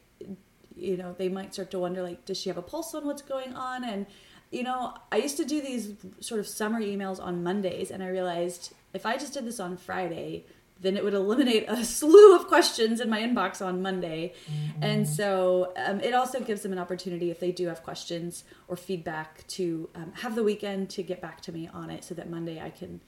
you 0.76 0.96
know, 0.96 1.14
they 1.18 1.30
might 1.30 1.54
start 1.54 1.72
to 1.72 1.80
wonder 1.80 2.02
like 2.02 2.26
does 2.26 2.40
she 2.40 2.50
have 2.50 2.58
a 2.58 2.62
pulse 2.62 2.94
on 2.96 3.06
what's 3.06 3.22
going 3.22 3.54
on 3.54 3.84
and 3.84 4.06
you 4.52 4.64
know, 4.64 4.96
I 5.12 5.18
used 5.18 5.38
to 5.38 5.46
do 5.46 5.62
these 5.62 5.94
sort 6.22 6.40
of 6.40 6.48
summer 6.48 6.82
emails 6.82 7.22
on 7.22 7.44
Mondays 7.44 7.92
and 7.92 8.02
I 8.02 8.08
realized 8.08 8.74
if 8.94 9.06
I 9.06 9.18
just 9.18 9.34
did 9.34 9.46
this 9.46 9.60
on 9.60 9.78
Friday, 9.78 10.46
then 10.82 10.98
it 10.98 11.04
would 11.04 11.14
eliminate 11.14 11.66
a 11.68 11.84
slew 11.86 12.36
of 12.36 12.48
questions 12.48 13.00
in 13.00 13.10
my 13.10 13.22
inbox 13.22 13.64
on 13.64 13.82
Monday. 13.82 14.34
Mm-hmm. 14.46 14.84
And 14.84 15.08
so 15.08 15.74
um, 15.78 16.00
it 16.00 16.14
also 16.14 16.40
gives 16.40 16.62
them 16.62 16.72
an 16.72 16.80
opportunity 16.80 17.30
if 17.30 17.40
they 17.40 17.52
do 17.52 17.68
have 17.68 17.84
questions 17.84 18.44
or 18.68 18.76
feedback 18.76 19.46
to 19.48 19.90
um, 19.94 20.14
have 20.16 20.36
the 20.36 20.44
weekend 20.44 20.90
to 20.92 21.04
get 21.04 21.22
back 21.22 21.42
to 21.42 21.52
me 21.52 21.70
on 21.72 21.90
it 21.90 22.04
so 22.04 22.16
that 22.16 22.30
Monday 22.30 22.60
I 22.60 22.72
can 22.72 23.02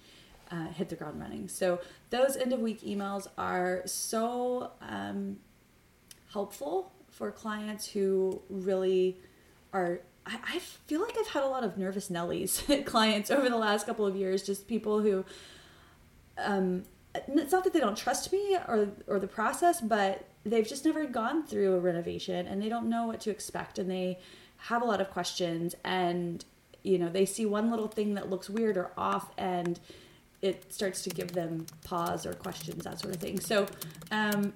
uh, 0.52 0.68
hit 0.68 0.90
the 0.90 0.96
ground 0.96 1.20
running. 1.20 1.48
So 1.48 1.80
those 2.10 2.36
end 2.36 2.54
of 2.54 2.60
week 2.60 2.82
emails 2.82 3.28
are 3.38 3.82
so 3.86 4.72
um, 4.82 5.38
helpful 6.34 6.92
for 7.10 7.32
clients 7.32 7.88
who 7.88 8.42
really 8.50 9.18
are. 9.74 10.02
I, 10.26 10.40
I 10.56 10.60
feel 10.60 11.02
like 11.02 11.18
I've 11.18 11.28
had 11.28 11.44
a 11.44 11.48
lot 11.48 11.64
of 11.64 11.78
nervous 11.78 12.10
Nellies 12.10 12.86
clients 12.86 13.32
over 13.32 13.50
the 13.50 13.58
last 13.58 13.86
couple 13.86 14.06
of 14.06 14.16
years, 14.16 14.44
just 14.44 14.68
people 14.68 15.02
who 15.02 15.26
um, 16.38 16.84
it's 17.14 17.52
not 17.52 17.64
that 17.64 17.74
they 17.74 17.80
don't 17.80 17.98
trust 17.98 18.32
me 18.32 18.58
or 18.68 18.90
or 19.08 19.20
the 19.20 19.28
process, 19.28 19.82
but 19.82 20.26
they've 20.46 20.68
just 20.68 20.86
never 20.86 21.06
gone 21.06 21.46
through 21.46 21.76
a 21.76 21.80
renovation 21.80 22.48
and 22.48 22.62
they 22.62 22.70
don't 22.70 22.90
know 22.90 23.06
what 23.06 23.22
to 23.22 23.30
expect 23.30 23.78
and 23.78 23.90
they 23.90 24.20
have 24.58 24.82
a 24.82 24.86
lot 24.86 25.02
of 25.02 25.10
questions 25.12 25.76
and 25.84 26.46
you 26.84 26.98
know 26.98 27.10
they 27.10 27.26
see 27.26 27.46
one 27.46 27.70
little 27.70 27.88
thing 27.88 28.16
that 28.16 28.30
looks 28.30 28.50
weird 28.50 28.78
or 28.78 28.92
off 28.98 29.32
and 29.38 29.80
it 30.42 30.72
starts 30.74 31.04
to 31.04 31.10
give 31.10 31.34
them 31.34 31.66
pause 31.84 32.26
or 32.26 32.34
questions 32.34 32.84
that 32.84 33.00
sort 33.00 33.14
of 33.14 33.22
thing 33.22 33.40
so 33.40 33.66
um, 34.12 34.54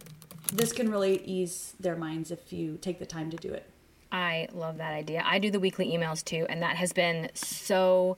this 0.54 0.72
can 0.72 0.90
really 0.90 1.22
ease 1.26 1.74
their 1.80 1.96
minds 1.96 2.32
if 2.32 2.52
you 2.52 2.78
take 2.82 3.00
the 3.00 3.06
time 3.06 3.30
to 3.30 3.38
do 3.38 3.52
it 3.52 3.70
i 4.12 4.48
love 4.54 4.78
that 4.78 4.94
idea 4.94 5.24
i 5.26 5.40
do 5.40 5.50
the 5.50 5.60
weekly 5.60 5.88
emails 5.88 6.24
too 6.24 6.46
and 6.50 6.62
that 6.62 6.76
has 6.76 6.94
been 6.94 7.30
so 7.34 8.18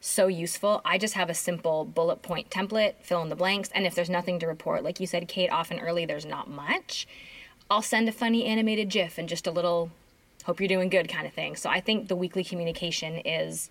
so 0.00 0.28
useful. 0.28 0.80
I 0.84 0.98
just 0.98 1.14
have 1.14 1.30
a 1.30 1.34
simple 1.34 1.84
bullet 1.84 2.22
point 2.22 2.48
template, 2.50 2.94
fill 3.00 3.22
in 3.22 3.28
the 3.28 3.36
blanks, 3.36 3.70
and 3.74 3.86
if 3.86 3.94
there's 3.94 4.10
nothing 4.10 4.38
to 4.38 4.46
report, 4.46 4.84
like 4.84 5.00
you 5.00 5.06
said, 5.06 5.26
Kate, 5.26 5.50
often 5.50 5.80
early 5.80 6.06
there's 6.06 6.26
not 6.26 6.48
much, 6.48 7.08
I'll 7.70 7.82
send 7.82 8.08
a 8.08 8.12
funny 8.12 8.44
animated 8.44 8.88
GIF 8.88 9.18
and 9.18 9.28
just 9.28 9.46
a 9.46 9.50
little 9.50 9.90
hope 10.44 10.60
you're 10.60 10.68
doing 10.68 10.88
good 10.88 11.08
kind 11.08 11.26
of 11.26 11.32
thing. 11.32 11.56
So 11.56 11.68
I 11.68 11.80
think 11.80 12.06
the 12.06 12.14
weekly 12.14 12.44
communication 12.44 13.16
is 13.16 13.68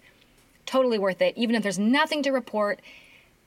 totally 0.65 0.99
worth 0.99 1.21
it. 1.21 1.37
Even 1.37 1.55
if 1.55 1.63
there's 1.63 1.79
nothing 1.79 2.21
to 2.23 2.31
report, 2.31 2.81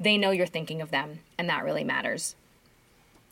they 0.01 0.17
know 0.17 0.31
you're 0.31 0.47
thinking 0.47 0.81
of 0.81 0.91
them, 0.91 1.21
and 1.37 1.49
that 1.49 1.65
really 1.65 1.85
matters. 1.85 2.37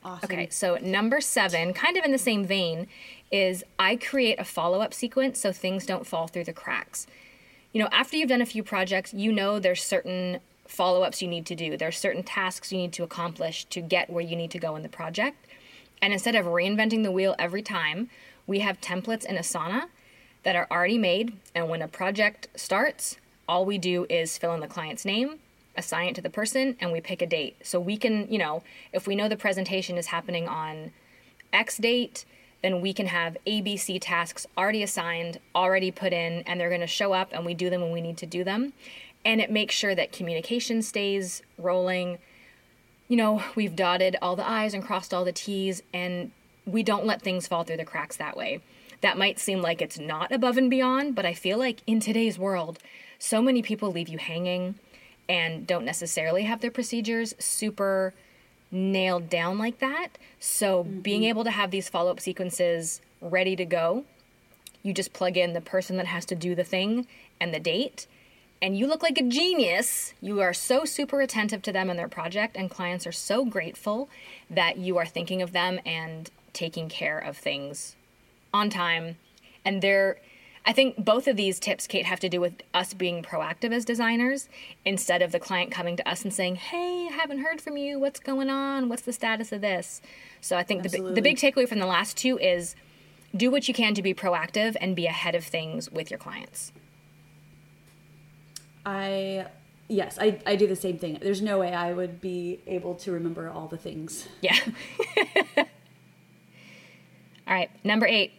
Awesome. 0.04 0.30
Okay, 0.30 0.48
so 0.50 0.76
number 0.80 1.20
seven, 1.20 1.72
kind 1.72 1.96
of 1.96 2.04
in 2.04 2.12
the 2.12 2.18
same 2.18 2.44
vein, 2.44 2.86
is 3.32 3.64
I 3.78 3.96
create 3.96 4.38
a 4.38 4.44
follow 4.44 4.80
up 4.80 4.94
sequence 4.94 5.40
so 5.40 5.52
things 5.52 5.84
don't 5.84 6.06
fall 6.06 6.28
through 6.28 6.44
the 6.44 6.52
cracks 6.52 7.06
you 7.76 7.82
know, 7.82 7.90
after 7.92 8.16
you've 8.16 8.30
done 8.30 8.40
a 8.40 8.46
few 8.46 8.62
projects, 8.62 9.12
you 9.12 9.30
know 9.30 9.58
there's 9.58 9.82
certain 9.82 10.40
follow 10.66 11.02
ups 11.02 11.20
you 11.20 11.28
need 11.28 11.44
to 11.44 11.54
do. 11.54 11.76
There's 11.76 11.98
certain 11.98 12.22
tasks 12.22 12.72
you 12.72 12.78
need 12.78 12.94
to 12.94 13.02
accomplish 13.02 13.66
to 13.66 13.82
get 13.82 14.08
where 14.08 14.24
you 14.24 14.34
need 14.34 14.50
to 14.52 14.58
go 14.58 14.76
in 14.76 14.82
the 14.82 14.88
project. 14.88 15.46
And 16.00 16.10
instead 16.10 16.34
of 16.34 16.46
reinventing 16.46 17.02
the 17.02 17.10
wheel 17.10 17.34
every 17.38 17.60
time, 17.60 18.08
we 18.46 18.60
have 18.60 18.80
templates 18.80 19.26
in 19.26 19.36
Asana 19.36 19.88
that 20.42 20.56
are 20.56 20.66
already 20.70 20.96
made. 20.96 21.36
And 21.54 21.68
when 21.68 21.82
a 21.82 21.86
project 21.86 22.48
starts, 22.54 23.18
all 23.46 23.66
we 23.66 23.76
do 23.76 24.06
is 24.08 24.38
fill 24.38 24.54
in 24.54 24.60
the 24.60 24.68
client's 24.68 25.04
name, 25.04 25.38
assign 25.76 26.08
it 26.08 26.14
to 26.16 26.22
the 26.22 26.30
person, 26.30 26.76
and 26.80 26.92
we 26.92 27.00
pick 27.00 27.22
a 27.22 27.26
date. 27.26 27.56
So 27.62 27.78
we 27.78 27.96
can, 27.96 28.30
you 28.30 28.38
know, 28.38 28.62
if 28.92 29.06
we 29.06 29.16
know 29.16 29.28
the 29.28 29.36
presentation 29.36 29.96
is 29.98 30.06
happening 30.06 30.48
on 30.48 30.92
X 31.52 31.78
date, 31.78 32.24
then 32.62 32.80
we 32.80 32.92
can 32.92 33.06
have 33.06 33.36
ABC 33.46 33.98
tasks 34.00 34.46
already 34.56 34.82
assigned, 34.82 35.38
already 35.54 35.90
put 35.90 36.12
in, 36.12 36.42
and 36.46 36.58
they're 36.58 36.68
going 36.68 36.80
to 36.80 36.86
show 36.86 37.12
up 37.12 37.30
and 37.32 37.44
we 37.44 37.54
do 37.54 37.70
them 37.70 37.80
when 37.80 37.92
we 37.92 38.00
need 38.00 38.16
to 38.18 38.26
do 38.26 38.44
them. 38.44 38.72
And 39.24 39.40
it 39.40 39.50
makes 39.50 39.74
sure 39.74 39.94
that 39.94 40.12
communication 40.12 40.82
stays 40.82 41.42
rolling. 41.58 42.18
You 43.08 43.16
know, 43.16 43.42
we've 43.54 43.76
dotted 43.76 44.16
all 44.22 44.36
the 44.36 44.48
I's 44.48 44.74
and 44.74 44.84
crossed 44.84 45.12
all 45.12 45.24
the 45.24 45.32
T's, 45.32 45.82
and 45.92 46.30
we 46.64 46.82
don't 46.82 47.06
let 47.06 47.22
things 47.22 47.46
fall 47.46 47.64
through 47.64 47.76
the 47.76 47.84
cracks 47.84 48.16
that 48.16 48.36
way. 48.36 48.60
That 49.00 49.18
might 49.18 49.38
seem 49.38 49.60
like 49.60 49.82
it's 49.82 49.98
not 49.98 50.32
above 50.32 50.56
and 50.56 50.70
beyond, 50.70 51.14
but 51.14 51.26
I 51.26 51.34
feel 51.34 51.58
like 51.58 51.82
in 51.86 52.00
today's 52.00 52.38
world, 52.38 52.78
so 53.18 53.42
many 53.42 53.62
people 53.62 53.92
leave 53.92 54.08
you 54.08 54.18
hanging 54.18 54.76
and 55.28 55.66
don't 55.66 55.84
necessarily 55.84 56.44
have 56.44 56.60
their 56.60 56.70
procedures 56.70 57.34
super 57.38 58.14
nailed 58.70 59.28
down 59.30 59.58
like 59.58 59.78
that. 59.78 60.08
So 60.40 60.84
mm-hmm. 60.84 61.00
being 61.00 61.24
able 61.24 61.44
to 61.44 61.50
have 61.50 61.70
these 61.70 61.88
follow 61.88 62.10
up 62.10 62.20
sequences 62.20 63.00
ready 63.20 63.56
to 63.56 63.64
go, 63.64 64.04
you 64.82 64.92
just 64.92 65.12
plug 65.12 65.36
in 65.36 65.52
the 65.52 65.60
person 65.60 65.96
that 65.96 66.06
has 66.06 66.24
to 66.26 66.34
do 66.34 66.54
the 66.54 66.64
thing 66.64 67.06
and 67.40 67.52
the 67.52 67.60
date, 67.60 68.06
and 68.62 68.78
you 68.78 68.86
look 68.86 69.02
like 69.02 69.18
a 69.18 69.22
genius. 69.22 70.14
You 70.20 70.40
are 70.40 70.54
so 70.54 70.84
super 70.84 71.20
attentive 71.20 71.60
to 71.62 71.72
them 71.72 71.90
and 71.90 71.98
their 71.98 72.08
project, 72.08 72.56
and 72.56 72.70
clients 72.70 73.06
are 73.06 73.12
so 73.12 73.44
grateful 73.44 74.08
that 74.48 74.78
you 74.78 74.96
are 74.96 75.06
thinking 75.06 75.42
of 75.42 75.52
them 75.52 75.78
and 75.84 76.30
taking 76.52 76.88
care 76.88 77.18
of 77.18 77.36
things 77.36 77.96
on 78.54 78.70
time. 78.70 79.16
And 79.64 79.82
they're 79.82 80.18
I 80.68 80.72
think 80.72 80.96
both 81.02 81.28
of 81.28 81.36
these 81.36 81.60
tips, 81.60 81.86
Kate, 81.86 82.06
have 82.06 82.18
to 82.20 82.28
do 82.28 82.40
with 82.40 82.54
us 82.74 82.92
being 82.92 83.22
proactive 83.22 83.72
as 83.72 83.84
designers 83.84 84.48
instead 84.84 85.22
of 85.22 85.30
the 85.30 85.38
client 85.38 85.70
coming 85.70 85.96
to 85.96 86.08
us 86.08 86.24
and 86.24 86.34
saying, 86.34 86.56
Hey, 86.56 87.06
I 87.08 87.14
haven't 87.14 87.38
heard 87.38 87.60
from 87.60 87.76
you. 87.76 88.00
What's 88.00 88.18
going 88.18 88.50
on? 88.50 88.88
What's 88.88 89.02
the 89.02 89.12
status 89.12 89.52
of 89.52 89.60
this? 89.60 90.02
So 90.40 90.56
I 90.56 90.64
think 90.64 90.82
the, 90.82 90.88
the 90.88 91.22
big 91.22 91.36
takeaway 91.36 91.68
from 91.68 91.78
the 91.78 91.86
last 91.86 92.16
two 92.16 92.36
is 92.38 92.74
do 93.34 93.48
what 93.48 93.68
you 93.68 93.74
can 93.74 93.94
to 93.94 94.02
be 94.02 94.12
proactive 94.12 94.76
and 94.80 94.96
be 94.96 95.06
ahead 95.06 95.36
of 95.36 95.44
things 95.44 95.88
with 95.90 96.10
your 96.10 96.18
clients. 96.18 96.72
I 98.84 99.46
yes, 99.86 100.18
I, 100.20 100.40
I 100.44 100.56
do 100.56 100.66
the 100.66 100.74
same 100.74 100.98
thing. 100.98 101.18
There's 101.22 101.42
no 101.42 101.60
way 101.60 101.72
I 101.72 101.92
would 101.92 102.20
be 102.20 102.60
able 102.66 102.96
to 102.96 103.12
remember 103.12 103.48
all 103.48 103.68
the 103.68 103.76
things. 103.76 104.26
Yeah. 104.40 104.56
all 105.56 105.64
right, 107.46 107.70
number 107.84 108.06
eight 108.06 108.32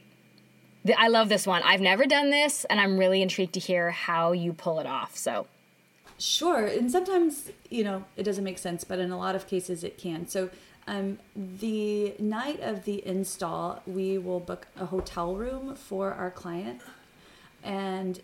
I 0.97 1.07
love 1.07 1.29
this 1.29 1.47
one. 1.47 1.61
I've 1.63 1.81
never 1.81 2.05
done 2.05 2.29
this, 2.29 2.65
and 2.65 2.79
I'm 2.79 2.97
really 2.97 3.21
intrigued 3.21 3.53
to 3.53 3.59
hear 3.59 3.91
how 3.91 4.31
you 4.31 4.53
pull 4.53 4.79
it 4.79 4.85
off. 4.85 5.15
So, 5.15 5.47
sure. 6.19 6.65
And 6.65 6.91
sometimes, 6.91 7.51
you 7.69 7.83
know, 7.83 8.05
it 8.15 8.23
doesn't 8.23 8.43
make 8.43 8.57
sense, 8.57 8.83
but 8.83 8.99
in 8.99 9.11
a 9.11 9.17
lot 9.17 9.35
of 9.35 9.47
cases, 9.47 9.83
it 9.83 9.97
can. 9.97 10.27
So, 10.27 10.49
um, 10.87 11.19
the 11.35 12.13
night 12.17 12.61
of 12.61 12.85
the 12.85 13.05
install, 13.05 13.81
we 13.85 14.17
will 14.17 14.39
book 14.39 14.67
a 14.79 14.85
hotel 14.85 15.35
room 15.35 15.75
for 15.75 16.13
our 16.13 16.31
client. 16.31 16.81
And 17.63 18.21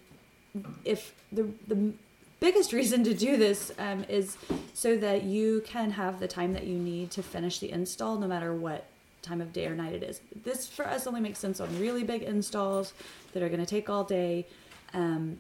if 0.86 1.14
the, 1.32 1.50
the 1.68 1.94
biggest 2.40 2.72
reason 2.80 3.04
to 3.04 3.14
do 3.14 3.36
this 3.36 3.72
um, 3.78 4.06
is 4.08 4.38
so 4.74 4.96
that 4.98 5.24
you 5.24 5.62
can 5.66 5.92
have 5.92 6.20
the 6.20 6.28
time 6.28 6.54
that 6.54 6.66
you 6.66 6.78
need 6.78 7.12
to 7.12 7.24
finish 7.24 7.60
the 7.60 7.72
install 7.72 8.18
no 8.18 8.28
matter 8.28 8.54
what 8.54 8.86
time 9.24 9.42
of 9.42 9.52
day 9.52 9.66
or 9.66 9.76
night 9.76 9.94
it 9.94 10.04
is. 10.04 10.22
This 10.44 10.68
for 10.68 10.86
us 10.86 11.08
only 11.08 11.22
makes 11.22 11.40
sense 11.40 11.60
on 11.60 11.80
really 11.80 12.04
big 12.04 12.22
installs 12.22 12.94
that 13.34 13.42
are 13.42 13.50
going 13.50 13.60
to 13.60 13.66
take 13.66 13.90
all 13.90 14.04
day. 14.04 14.46
Um, 14.94 15.40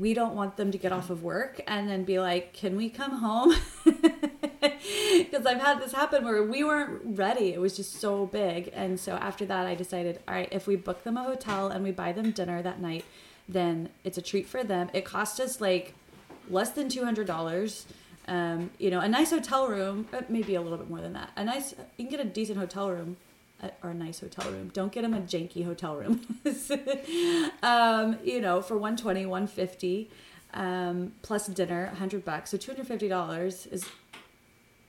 we 0.00 0.14
don't 0.14 0.34
want 0.34 0.56
them 0.56 0.72
to 0.72 0.78
get 0.78 0.92
off 0.92 1.10
of 1.10 1.22
work 1.22 1.60
and 1.66 1.88
then 1.88 2.04
be 2.04 2.18
like, 2.18 2.52
"Can 2.52 2.76
we 2.76 2.90
come 2.90 3.12
home?" 3.12 3.54
Because 5.16 5.46
I've 5.46 5.60
had 5.60 5.80
this 5.80 5.92
happen 5.92 6.24
where 6.24 6.42
we 6.42 6.64
weren't 6.64 7.00
ready. 7.04 7.52
It 7.52 7.60
was 7.60 7.76
just 7.76 8.00
so 8.00 8.26
big, 8.26 8.70
and 8.74 8.98
so 8.98 9.12
after 9.12 9.44
that, 9.46 9.66
I 9.66 9.74
decided, 9.74 10.20
all 10.26 10.34
right, 10.34 10.48
if 10.50 10.66
we 10.66 10.76
book 10.76 11.04
them 11.04 11.16
a 11.16 11.22
hotel 11.22 11.68
and 11.68 11.84
we 11.84 11.90
buy 11.90 12.12
them 12.12 12.32
dinner 12.32 12.60
that 12.62 12.80
night, 12.80 13.04
then 13.48 13.88
it's 14.04 14.18
a 14.18 14.22
treat 14.22 14.46
for 14.46 14.64
them. 14.64 14.90
It 14.92 15.04
cost 15.04 15.40
us 15.40 15.60
like 15.60 15.94
less 16.50 16.70
than 16.70 16.88
two 16.88 17.04
hundred 17.04 17.26
dollars. 17.26 17.86
Um, 18.26 18.70
you 18.78 18.90
know, 18.90 19.00
a 19.00 19.08
nice 19.08 19.30
hotel 19.30 19.68
room, 19.68 20.08
uh, 20.12 20.22
maybe 20.28 20.54
a 20.54 20.60
little 20.60 20.78
bit 20.78 20.88
more 20.88 21.00
than 21.00 21.12
that. 21.12 21.30
A 21.36 21.44
nice, 21.44 21.74
you 21.96 22.06
can 22.06 22.08
get 22.08 22.20
a 22.20 22.28
decent 22.28 22.58
hotel 22.58 22.90
room 22.90 23.16
uh, 23.62 23.68
or 23.82 23.90
a 23.90 23.94
nice 23.94 24.20
hotel 24.20 24.50
room. 24.50 24.70
Don't 24.72 24.92
get 24.92 25.02
them 25.02 25.14
a 25.14 25.20
janky 25.20 25.64
hotel 25.64 25.96
room. 25.96 26.20
um, 27.62 28.18
you 28.24 28.40
know, 28.40 28.62
for 28.62 28.74
120, 28.74 29.26
150 29.26 30.10
um, 30.54 31.12
plus 31.22 31.46
dinner, 31.48 31.86
100 31.86 32.24
bucks. 32.24 32.50
So 32.50 32.56
$250 32.56 33.72
is 33.72 33.84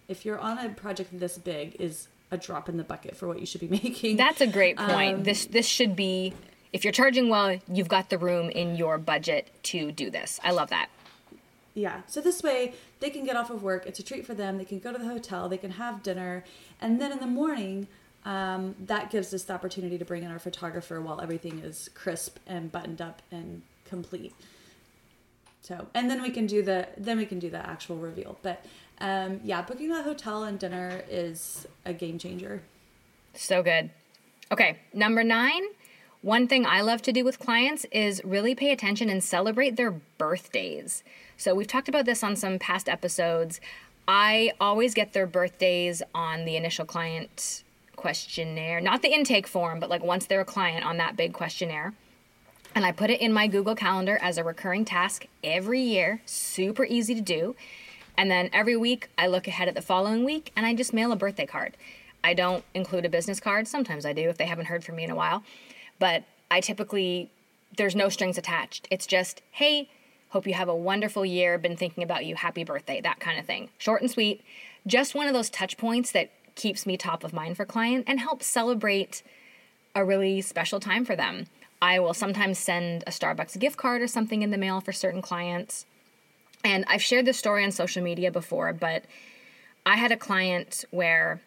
if 0.07 0.23
you're 0.25 0.39
on 0.39 0.59
a 0.59 0.69
project 0.69 1.17
this 1.19 1.37
big 1.37 1.75
is 1.79 2.07
a 2.31 2.37
drop 2.37 2.69
in 2.69 2.77
the 2.77 2.83
bucket 2.83 3.15
for 3.15 3.27
what 3.27 3.39
you 3.39 3.45
should 3.45 3.61
be 3.61 3.67
making. 3.83 4.17
That's 4.17 4.41
a 4.41 4.47
great 4.47 4.77
point. 4.77 5.17
Um, 5.17 5.23
this 5.23 5.45
this 5.45 5.65
should 5.65 5.95
be 5.95 6.33
if 6.73 6.83
you're 6.83 6.93
charging 6.93 7.29
well, 7.29 7.57
you've 7.71 7.87
got 7.87 8.09
the 8.09 8.17
room 8.17 8.49
in 8.49 8.75
your 8.75 8.97
budget 8.97 9.49
to 9.63 9.91
do 9.91 10.09
this. 10.09 10.39
I 10.43 10.51
love 10.51 10.69
that. 10.69 10.89
Yeah. 11.75 12.01
So 12.07 12.21
this 12.21 12.41
way 12.41 12.73
they 13.01 13.11
can 13.11 13.25
get 13.25 13.35
off 13.35 13.51
of 13.51 13.61
work. 13.61 13.85
It's 13.85 13.99
a 13.99 14.03
treat 14.03 14.25
for 14.25 14.33
them. 14.33 14.57
They 14.57 14.65
can 14.65 14.79
go 14.79 14.91
to 14.91 14.97
the 14.97 15.07
hotel. 15.07 15.47
They 15.47 15.57
can 15.57 15.71
have 15.71 16.01
dinner, 16.01 16.43
and 16.81 16.99
then 16.99 17.11
in 17.11 17.19
the 17.19 17.27
morning, 17.27 17.87
um, 18.23 18.75
that 18.85 19.11
gives 19.11 19.33
us 19.33 19.43
the 19.43 19.53
opportunity 19.53 19.97
to 19.97 20.05
bring 20.05 20.23
in 20.23 20.31
our 20.31 20.39
photographer 20.39 20.99
while 20.99 21.21
everything 21.21 21.59
is 21.59 21.89
crisp 21.93 22.39
and 22.47 22.71
buttoned 22.71 23.01
up 23.01 23.21
and 23.29 23.61
complete. 23.83 24.33
So, 25.61 25.87
and 25.93 26.09
then 26.09 26.21
we 26.21 26.29
can 26.29 26.47
do 26.47 26.63
the 26.63 26.87
then 26.97 27.17
we 27.17 27.25
can 27.25 27.39
do 27.39 27.49
the 27.49 27.65
actual 27.69 27.97
reveal. 27.97 28.37
But 28.41 28.65
um, 28.99 29.41
yeah, 29.43 29.61
booking 29.61 29.89
that 29.89 30.05
hotel 30.05 30.45
and 30.45 30.57
dinner 30.57 31.03
is 31.09 31.67
a 31.85 31.93
game 31.93 32.17
changer. 32.17 32.61
So 33.33 33.61
good. 33.61 33.89
Okay, 34.51 34.79
number 34.93 35.23
nine 35.23 35.63
one 36.25 36.47
thing 36.47 36.65
I 36.65 36.81
love 36.81 37.03
to 37.03 37.11
do 37.11 37.23
with 37.23 37.37
clients 37.37 37.85
is 37.91 38.19
really 38.25 38.55
pay 38.55 38.71
attention 38.71 39.11
and 39.11 39.23
celebrate 39.23 39.75
their 39.75 39.91
birthdays. 39.91 41.03
So, 41.37 41.53
we've 41.53 41.67
talked 41.67 41.87
about 41.87 42.05
this 42.05 42.23
on 42.23 42.35
some 42.35 42.57
past 42.57 42.89
episodes. 42.89 43.61
I 44.07 44.51
always 44.59 44.95
get 44.95 45.13
their 45.13 45.27
birthdays 45.27 46.01
on 46.15 46.45
the 46.45 46.55
initial 46.55 46.83
client 46.83 47.63
questionnaire, 47.95 48.81
not 48.81 49.03
the 49.03 49.13
intake 49.13 49.45
form, 49.45 49.79
but 49.79 49.87
like 49.87 50.03
once 50.03 50.25
they're 50.25 50.41
a 50.41 50.45
client 50.45 50.83
on 50.83 50.97
that 50.97 51.15
big 51.15 51.31
questionnaire. 51.31 51.93
And 52.73 52.87
I 52.87 52.91
put 52.91 53.11
it 53.11 53.21
in 53.21 53.31
my 53.31 53.45
Google 53.45 53.75
Calendar 53.75 54.17
as 54.19 54.39
a 54.39 54.43
recurring 54.43 54.83
task 54.83 55.27
every 55.43 55.81
year, 55.81 56.23
super 56.25 56.85
easy 56.85 57.13
to 57.13 57.21
do. 57.21 57.55
And 58.17 58.31
then 58.31 58.49
every 58.51 58.75
week 58.75 59.09
I 59.15 59.27
look 59.27 59.47
ahead 59.47 59.67
at 59.67 59.75
the 59.75 59.81
following 59.81 60.25
week 60.25 60.51
and 60.55 60.65
I 60.65 60.73
just 60.73 60.91
mail 60.91 61.11
a 61.11 61.15
birthday 61.15 61.45
card. 61.45 61.77
I 62.23 62.33
don't 62.33 62.63
include 62.73 63.05
a 63.05 63.09
business 63.09 63.39
card. 63.39 63.67
Sometimes 63.67 64.07
I 64.07 64.13
do 64.13 64.27
if 64.27 64.37
they 64.37 64.47
haven't 64.47 64.65
heard 64.65 64.83
from 64.83 64.95
me 64.95 65.03
in 65.03 65.11
a 65.11 65.15
while 65.15 65.43
but 65.99 66.23
I 66.51 66.61
typically, 66.61 67.29
there's 67.77 67.95
no 67.95 68.09
strings 68.09 68.37
attached. 68.37 68.87
It's 68.91 69.07
just, 69.07 69.41
hey, 69.51 69.89
hope 70.29 70.47
you 70.47 70.53
have 70.53 70.69
a 70.69 70.75
wonderful 70.75 71.25
year, 71.25 71.57
been 71.57 71.77
thinking 71.77 72.03
about 72.03 72.25
you, 72.25 72.35
happy 72.35 72.63
birthday, 72.63 73.01
that 73.01 73.19
kind 73.19 73.39
of 73.39 73.45
thing. 73.45 73.69
Short 73.77 74.01
and 74.01 74.11
sweet. 74.11 74.43
Just 74.85 75.15
one 75.15 75.27
of 75.27 75.33
those 75.33 75.49
touch 75.49 75.77
points 75.77 76.11
that 76.11 76.31
keeps 76.55 76.85
me 76.85 76.97
top 76.97 77.23
of 77.23 77.33
mind 77.33 77.57
for 77.57 77.65
client 77.65 78.05
and 78.07 78.19
helps 78.19 78.45
celebrate 78.45 79.23
a 79.93 80.03
really 80.03 80.41
special 80.41 80.79
time 80.79 81.05
for 81.05 81.15
them. 81.15 81.47
I 81.81 81.99
will 81.99 82.13
sometimes 82.13 82.57
send 82.57 83.03
a 83.05 83.11
Starbucks 83.11 83.59
gift 83.59 83.77
card 83.77 84.01
or 84.01 84.07
something 84.07 84.41
in 84.41 84.51
the 84.51 84.57
mail 84.57 84.81
for 84.81 84.91
certain 84.91 85.21
clients. 85.21 85.85
And 86.63 86.83
I've 86.87 87.03
shared 87.03 87.25
this 87.25 87.37
story 87.37 87.63
on 87.63 87.71
social 87.71 88.03
media 88.03 88.31
before, 88.31 88.73
but 88.73 89.03
I 89.85 89.97
had 89.97 90.11
a 90.11 90.17
client 90.17 90.83
where 90.91 91.41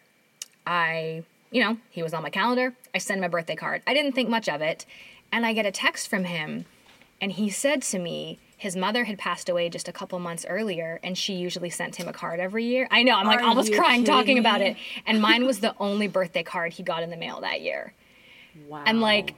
I 0.65 1.23
you 1.51 1.63
know, 1.63 1.77
he 1.89 2.03
was 2.03 2.13
on 2.13 2.23
my 2.23 2.29
calendar. 2.29 2.75
I 2.93 2.97
sent 2.99 3.19
him 3.19 3.23
a 3.23 3.29
birthday 3.29 3.55
card. 3.55 3.81
I 3.87 3.93
didn't 3.93 4.13
think 4.13 4.29
much 4.29 4.47
of 4.47 4.61
it. 4.61 4.85
And 5.31 5.45
I 5.45 5.53
get 5.53 5.65
a 5.65 5.71
text 5.71 6.07
from 6.07 6.23
him, 6.23 6.65
and 7.21 7.31
he 7.31 7.49
said 7.49 7.83
to 7.83 7.99
me, 7.99 8.39
his 8.57 8.75
mother 8.75 9.05
had 9.05 9.17
passed 9.17 9.47
away 9.47 9.69
just 9.69 9.87
a 9.87 9.93
couple 9.93 10.19
months 10.19 10.45
earlier, 10.49 10.99
and 11.03 11.17
she 11.17 11.35
usually 11.35 11.69
sent 11.69 11.95
him 11.95 12.07
a 12.07 12.13
card 12.13 12.39
every 12.39 12.65
year. 12.65 12.87
I 12.91 13.03
know, 13.03 13.13
I'm 13.13 13.27
like 13.27 13.39
Are 13.39 13.45
almost 13.45 13.73
crying 13.73 14.03
talking 14.03 14.35
me? 14.35 14.39
about 14.39 14.61
it. 14.61 14.75
And 15.05 15.21
mine 15.21 15.45
was 15.45 15.59
the 15.59 15.73
only 15.79 16.07
birthday 16.07 16.43
card 16.43 16.73
he 16.73 16.83
got 16.83 17.03
in 17.03 17.09
the 17.09 17.15
mail 17.15 17.41
that 17.41 17.61
year. 17.61 17.93
Wow. 18.67 18.83
And 18.85 19.01
like, 19.01 19.35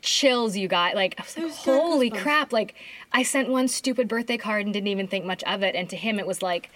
chills 0.00 0.56
you 0.56 0.66
got 0.66 0.96
like 0.96 1.14
i 1.16 1.22
was 1.22 1.38
like 1.38 1.52
holy 1.52 2.10
crap 2.10 2.52
like 2.52 2.74
i 3.12 3.22
sent 3.22 3.48
one 3.48 3.68
stupid 3.68 4.08
birthday 4.08 4.36
card 4.36 4.64
and 4.64 4.72
didn't 4.74 4.88
even 4.88 5.06
think 5.06 5.24
much 5.24 5.44
of 5.44 5.62
it 5.62 5.76
and 5.76 5.88
to 5.88 5.96
him 5.96 6.18
it 6.18 6.26
was 6.26 6.42
like 6.42 6.70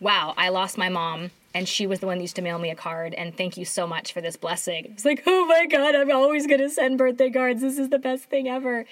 wow 0.00 0.34
i 0.36 0.48
lost 0.48 0.76
my 0.76 0.88
mom 0.88 1.30
and 1.54 1.68
she 1.68 1.86
was 1.86 2.00
the 2.00 2.06
one 2.06 2.18
that 2.18 2.22
used 2.22 2.36
to 2.36 2.42
mail 2.42 2.58
me 2.58 2.68
a 2.68 2.74
card 2.74 3.14
and 3.14 3.36
thank 3.36 3.56
you 3.56 3.64
so 3.64 3.86
much 3.86 4.12
for 4.12 4.20
this 4.20 4.36
blessing. 4.36 4.86
It's 4.86 5.04
like 5.04 5.22
oh 5.26 5.46
my 5.46 5.66
god 5.66 5.94
i'm 5.94 6.10
always 6.10 6.46
going 6.46 6.60
to 6.60 6.68
send 6.68 6.98
birthday 6.98 7.30
cards. 7.30 7.62
This 7.62 7.78
is 7.78 7.88
the 7.88 7.98
best 7.98 8.24
thing 8.24 8.48
ever. 8.48 8.84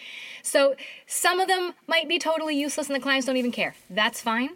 So 0.42 0.77
some 1.07 1.40
of 1.40 1.48
them 1.48 1.75
might 1.87 2.09
be 2.09 2.18
totally 2.18 2.57
useless 2.57 2.87
and 2.87 2.96
the 2.96 3.01
clients 3.01 3.27
don't 3.27 3.37
even 3.37 3.53
care. 3.53 3.75
That's 3.90 4.20
fine. 4.20 4.51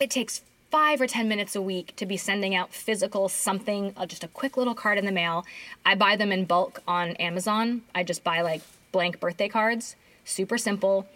It 0.00 0.10
takes 0.10 0.42
five 0.70 1.00
or 1.00 1.06
ten 1.06 1.28
minutes 1.28 1.54
a 1.54 1.62
week 1.62 1.94
to 1.96 2.06
be 2.06 2.16
sending 2.16 2.54
out 2.54 2.72
physical 2.72 3.28
something 3.28 3.92
uh, 3.96 4.06
just 4.06 4.24
a 4.24 4.28
quick 4.28 4.56
little 4.56 4.74
card 4.74 4.98
in 4.98 5.04
the 5.04 5.12
mail. 5.12 5.44
I 5.84 5.96
buy 5.96 6.16
them 6.16 6.32
in 6.32 6.44
bulk 6.44 6.82
on 6.86 7.10
amazon. 7.16 7.82
I 7.94 8.04
just 8.04 8.22
buy 8.24 8.40
like 8.42 8.62
blank 8.92 9.18
birthday 9.18 9.48
cards. 9.48 9.96
Super 10.24 10.56
simple. 10.56 11.06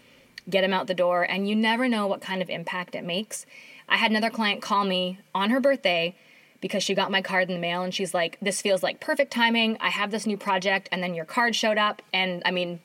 Get 0.49 0.61
them 0.61 0.73
out 0.73 0.87
the 0.87 0.93
door 0.93 1.23
and 1.23 1.47
you 1.47 1.55
never 1.55 1.87
know 1.87 2.07
what 2.07 2.21
kind 2.21 2.41
of 2.41 2.49
impact 2.49 2.95
it 2.95 3.03
makes 3.03 3.45
I 3.89 3.97
had 3.97 4.11
another 4.11 4.29
client 4.29 4.61
call 4.61 4.85
me 4.85 5.19
on 5.33 5.49
her 5.49 5.59
birthday 5.59 6.15
because 6.61 6.83
she 6.83 6.93
got 6.93 7.11
my 7.11 7.21
card 7.21 7.49
in 7.49 7.55
the 7.55 7.61
mail 7.61 7.81
and 7.81 7.93
she's 7.93 8.13
like, 8.13 8.37
This 8.41 8.61
feels 8.61 8.83
like 8.83 8.99
perfect 8.99 9.31
timing. 9.31 9.77
I 9.79 9.89
have 9.89 10.11
this 10.11 10.25
new 10.25 10.37
project. 10.37 10.89
And 10.91 11.01
then 11.01 11.15
your 11.15 11.25
card 11.25 11.55
showed 11.55 11.77
up. 11.77 12.01
And 12.13 12.41
I 12.45 12.51
mean, 12.51 12.79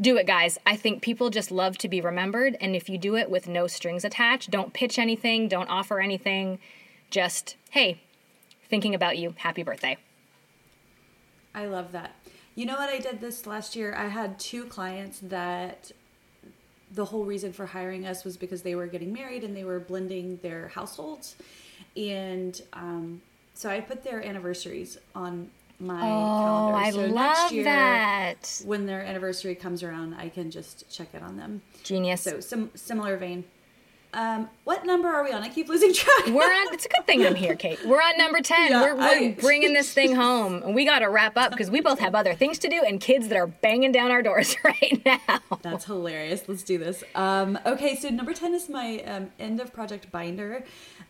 do 0.00 0.16
it, 0.16 0.26
guys. 0.26 0.58
I 0.64 0.76
think 0.76 1.02
people 1.02 1.30
just 1.30 1.50
love 1.50 1.78
to 1.78 1.88
be 1.88 2.00
remembered. 2.00 2.56
And 2.60 2.76
if 2.76 2.88
you 2.88 2.98
do 2.98 3.16
it 3.16 3.30
with 3.30 3.48
no 3.48 3.66
strings 3.66 4.04
attached, 4.04 4.50
don't 4.50 4.72
pitch 4.72 4.98
anything, 4.98 5.48
don't 5.48 5.68
offer 5.68 6.00
anything. 6.00 6.58
Just, 7.10 7.56
hey, 7.70 8.00
thinking 8.68 8.94
about 8.94 9.18
you. 9.18 9.34
Happy 9.38 9.62
birthday. 9.62 9.96
I 11.54 11.66
love 11.66 11.92
that. 11.92 12.14
You 12.54 12.66
know 12.66 12.74
what 12.74 12.88
I 12.88 12.98
did 12.98 13.20
this 13.20 13.46
last 13.46 13.74
year? 13.74 13.94
I 13.94 14.08
had 14.08 14.38
two 14.38 14.64
clients 14.64 15.20
that 15.20 15.92
the 16.92 17.04
whole 17.04 17.24
reason 17.24 17.52
for 17.52 17.66
hiring 17.66 18.06
us 18.06 18.24
was 18.24 18.36
because 18.36 18.62
they 18.62 18.74
were 18.74 18.86
getting 18.86 19.12
married 19.12 19.44
and 19.44 19.56
they 19.56 19.64
were 19.64 19.80
blending 19.80 20.38
their 20.42 20.68
households. 20.68 21.36
And 21.96 22.60
um, 22.72 23.20
so 23.54 23.68
I 23.68 23.80
put 23.80 24.04
their 24.04 24.24
anniversaries 24.24 24.98
on 25.14 25.50
my 25.80 26.00
oh, 26.00 26.72
calendar. 26.72 26.92
So 26.92 27.00
I 27.00 27.06
love 27.06 27.52
year, 27.52 27.64
that. 27.64 28.62
When 28.64 28.86
their 28.86 29.02
anniversary 29.02 29.54
comes 29.54 29.82
around, 29.82 30.14
I 30.14 30.28
can 30.28 30.50
just 30.50 30.88
check 30.90 31.08
in 31.14 31.22
on 31.22 31.36
them. 31.36 31.62
Genius. 31.84 32.22
So 32.22 32.40
some 32.40 32.70
similar 32.74 33.16
vein. 33.16 33.44
Um, 34.14 34.48
what 34.64 34.86
number 34.86 35.08
are 35.08 35.22
we 35.22 35.32
on? 35.32 35.42
I 35.42 35.50
keep 35.50 35.68
losing 35.68 35.92
track. 35.92 36.26
We're 36.28 36.42
on. 36.42 36.72
It's 36.72 36.86
a 36.86 36.88
good 36.88 37.06
thing 37.06 37.26
I'm 37.26 37.34
here, 37.34 37.54
Kate. 37.54 37.78
We're 37.84 38.00
on 38.00 38.16
number 38.16 38.40
ten. 38.40 38.70
Yeah, 38.70 38.82
we're, 38.82 38.96
we're 38.96 39.02
I, 39.02 39.36
bringing 39.38 39.74
this 39.74 39.92
thing 39.92 40.14
home, 40.16 40.62
and 40.62 40.74
we 40.74 40.86
got 40.86 41.00
to 41.00 41.10
wrap 41.10 41.36
up 41.36 41.50
because 41.50 41.70
we 41.70 41.80
both 41.82 41.98
have 41.98 42.14
other 42.14 42.34
things 42.34 42.58
to 42.60 42.68
do 42.68 42.82
and 42.86 43.00
kids 43.00 43.28
that 43.28 43.36
are 43.36 43.46
banging 43.46 43.92
down 43.92 44.10
our 44.10 44.22
doors 44.22 44.56
right 44.64 45.02
now. 45.04 45.58
That's 45.60 45.84
hilarious. 45.84 46.48
Let's 46.48 46.62
do 46.62 46.78
this. 46.78 47.04
Um, 47.14 47.58
okay, 47.66 47.96
so 47.96 48.08
number 48.08 48.32
ten 48.32 48.54
is 48.54 48.70
my 48.70 49.00
um, 49.00 49.30
end 49.38 49.60
of 49.60 49.74
project 49.74 50.10
binder. 50.10 50.64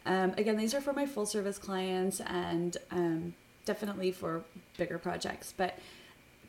Um, 0.04 0.34
again, 0.36 0.56
these 0.56 0.74
are 0.74 0.80
for 0.80 0.92
my 0.92 1.06
full 1.06 1.26
service 1.26 1.58
clients 1.58 2.20
and 2.20 2.76
um, 2.90 3.34
definitely 3.64 4.10
for 4.10 4.42
bigger 4.76 4.98
projects, 4.98 5.54
but 5.56 5.78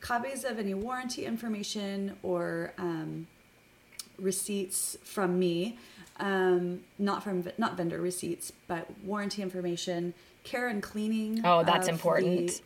copies 0.00 0.44
of 0.44 0.58
any 0.58 0.74
warranty 0.74 1.26
information 1.26 2.16
or 2.22 2.72
um, 2.78 3.26
receipts 4.18 4.96
from 5.04 5.38
me 5.38 5.78
um, 6.20 6.80
not 6.98 7.24
from 7.24 7.44
not 7.58 7.76
vendor 7.76 8.00
receipts, 8.00 8.52
but 8.68 8.86
warranty 9.02 9.42
information, 9.42 10.14
care 10.44 10.68
and 10.68 10.82
cleaning. 10.82 11.40
Oh, 11.44 11.64
that's 11.64 11.88
important. 11.88 12.60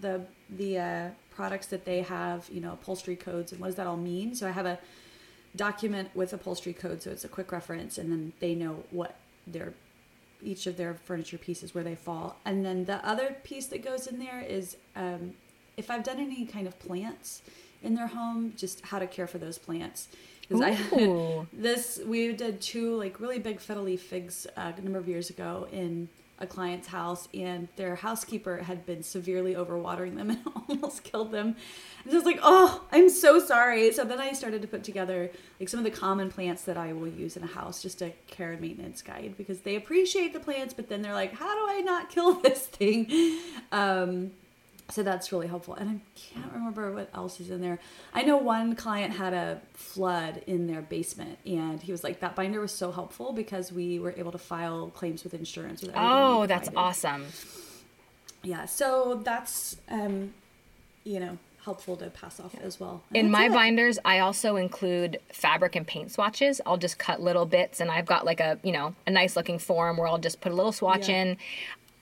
The 0.00 0.24
the, 0.50 0.56
the 0.56 0.78
uh, 0.78 1.08
products 1.30 1.66
that 1.68 1.84
they 1.84 2.02
have, 2.02 2.48
you 2.52 2.60
know, 2.60 2.72
upholstery 2.72 3.16
codes, 3.16 3.52
and 3.52 3.60
what 3.60 3.68
does 3.68 3.76
that 3.76 3.86
all 3.86 3.96
mean? 3.96 4.34
So 4.34 4.46
I 4.46 4.50
have 4.50 4.66
a 4.66 4.78
document 5.56 6.10
with 6.14 6.32
upholstery 6.32 6.74
code, 6.74 7.02
so 7.02 7.10
it's 7.10 7.24
a 7.24 7.28
quick 7.28 7.50
reference, 7.50 7.96
and 7.98 8.12
then 8.12 8.32
they 8.40 8.54
know 8.54 8.84
what 8.90 9.16
their 9.46 9.72
each 10.40 10.66
of 10.68 10.76
their 10.76 10.94
furniture 10.94 11.38
pieces 11.38 11.74
where 11.74 11.82
they 11.82 11.96
fall. 11.96 12.36
And 12.44 12.64
then 12.64 12.84
the 12.84 13.04
other 13.06 13.36
piece 13.42 13.66
that 13.66 13.84
goes 13.84 14.06
in 14.06 14.20
there 14.20 14.40
is 14.40 14.76
um, 14.94 15.34
if 15.76 15.90
I've 15.90 16.04
done 16.04 16.20
any 16.20 16.44
kind 16.44 16.66
of 16.66 16.78
plants 16.78 17.42
in 17.82 17.94
their 17.94 18.06
home, 18.08 18.52
just 18.56 18.84
how 18.86 18.98
to 19.00 19.06
care 19.06 19.26
for 19.26 19.38
those 19.38 19.58
plants 19.58 20.08
I 20.50 21.46
this 21.52 22.00
we 22.06 22.32
did 22.32 22.60
two 22.60 22.96
like 22.96 23.20
really 23.20 23.38
big 23.38 23.60
fiddle 23.60 23.84
leaf 23.84 24.02
figs 24.02 24.46
uh, 24.56 24.72
a 24.76 24.80
number 24.80 24.98
of 24.98 25.08
years 25.08 25.30
ago 25.30 25.68
in 25.72 26.08
a 26.40 26.46
client's 26.46 26.88
house 26.88 27.28
and 27.34 27.68
their 27.76 27.96
housekeeper 27.96 28.58
had 28.58 28.86
been 28.86 29.02
severely 29.02 29.54
overwatering 29.54 30.16
them 30.16 30.30
and 30.30 30.40
almost 30.68 31.02
killed 31.02 31.32
them. 31.32 31.56
And 32.04 32.12
I 32.12 32.16
was 32.16 32.24
like, 32.24 32.38
oh, 32.42 32.84
I'm 32.92 33.10
so 33.10 33.40
sorry. 33.40 33.92
So 33.92 34.04
then 34.04 34.20
I 34.20 34.32
started 34.32 34.62
to 34.62 34.68
put 34.68 34.84
together 34.84 35.30
like 35.58 35.68
some 35.68 35.78
of 35.78 35.84
the 35.84 35.90
common 35.90 36.30
plants 36.30 36.62
that 36.62 36.76
I 36.76 36.92
will 36.92 37.08
use 37.08 37.36
in 37.36 37.42
a 37.42 37.48
house, 37.48 37.82
just 37.82 38.02
a 38.02 38.12
care 38.28 38.52
and 38.52 38.60
maintenance 38.60 39.02
guide 39.02 39.34
because 39.36 39.60
they 39.60 39.76
appreciate 39.76 40.32
the 40.32 40.40
plants, 40.40 40.74
but 40.74 40.88
then 40.88 41.02
they're 41.02 41.14
like, 41.14 41.34
how 41.34 41.54
do 41.54 41.72
I 41.72 41.80
not 41.80 42.08
kill 42.08 42.34
this 42.40 42.66
thing? 42.66 43.40
Um, 43.72 44.30
so 44.90 45.02
that's 45.02 45.32
really 45.32 45.46
helpful. 45.46 45.74
And 45.74 45.90
I 45.90 46.00
can't 46.18 46.52
remember 46.52 46.92
what 46.92 47.10
else 47.14 47.40
is 47.40 47.50
in 47.50 47.60
there. 47.60 47.78
I 48.14 48.22
know 48.22 48.38
one 48.38 48.74
client 48.74 49.12
had 49.12 49.34
a 49.34 49.60
flood 49.74 50.42
in 50.46 50.66
their 50.66 50.80
basement, 50.80 51.38
and 51.44 51.82
he 51.82 51.92
was 51.92 52.02
like, 52.02 52.20
"That 52.20 52.34
binder 52.34 52.60
was 52.60 52.72
so 52.72 52.90
helpful 52.90 53.32
because 53.32 53.70
we 53.70 53.98
were 53.98 54.14
able 54.16 54.32
to 54.32 54.38
file 54.38 54.88
claims 54.88 55.24
with 55.24 55.34
insurance." 55.34 55.82
With 55.82 55.92
oh, 55.94 56.46
that's 56.46 56.70
awesome. 56.74 57.26
Yeah, 58.42 58.64
so 58.64 59.20
that's 59.24 59.76
um, 59.90 60.32
you 61.04 61.20
know 61.20 61.38
helpful 61.68 61.96
to 61.96 62.08
pass 62.08 62.40
off 62.40 62.52
yeah. 62.54 62.60
as 62.64 62.80
well. 62.80 63.02
And 63.10 63.26
in 63.26 63.30
my 63.30 63.46
it. 63.46 63.52
binders, 63.52 63.98
I 64.02 64.20
also 64.20 64.56
include 64.56 65.18
fabric 65.30 65.76
and 65.76 65.86
paint 65.86 66.10
swatches. 66.10 66.62
I'll 66.64 66.78
just 66.78 66.98
cut 66.98 67.20
little 67.20 67.44
bits, 67.44 67.80
and 67.80 67.90
I've 67.90 68.06
got 68.06 68.24
like 68.24 68.40
a 68.40 68.58
you 68.62 68.72
know 68.72 68.94
a 69.06 69.10
nice 69.10 69.36
looking 69.36 69.58
form 69.58 69.98
where 69.98 70.08
I'll 70.08 70.16
just 70.16 70.40
put 70.40 70.50
a 70.50 70.54
little 70.54 70.72
swatch 70.72 71.10
yeah. 71.10 71.22
in. 71.22 71.36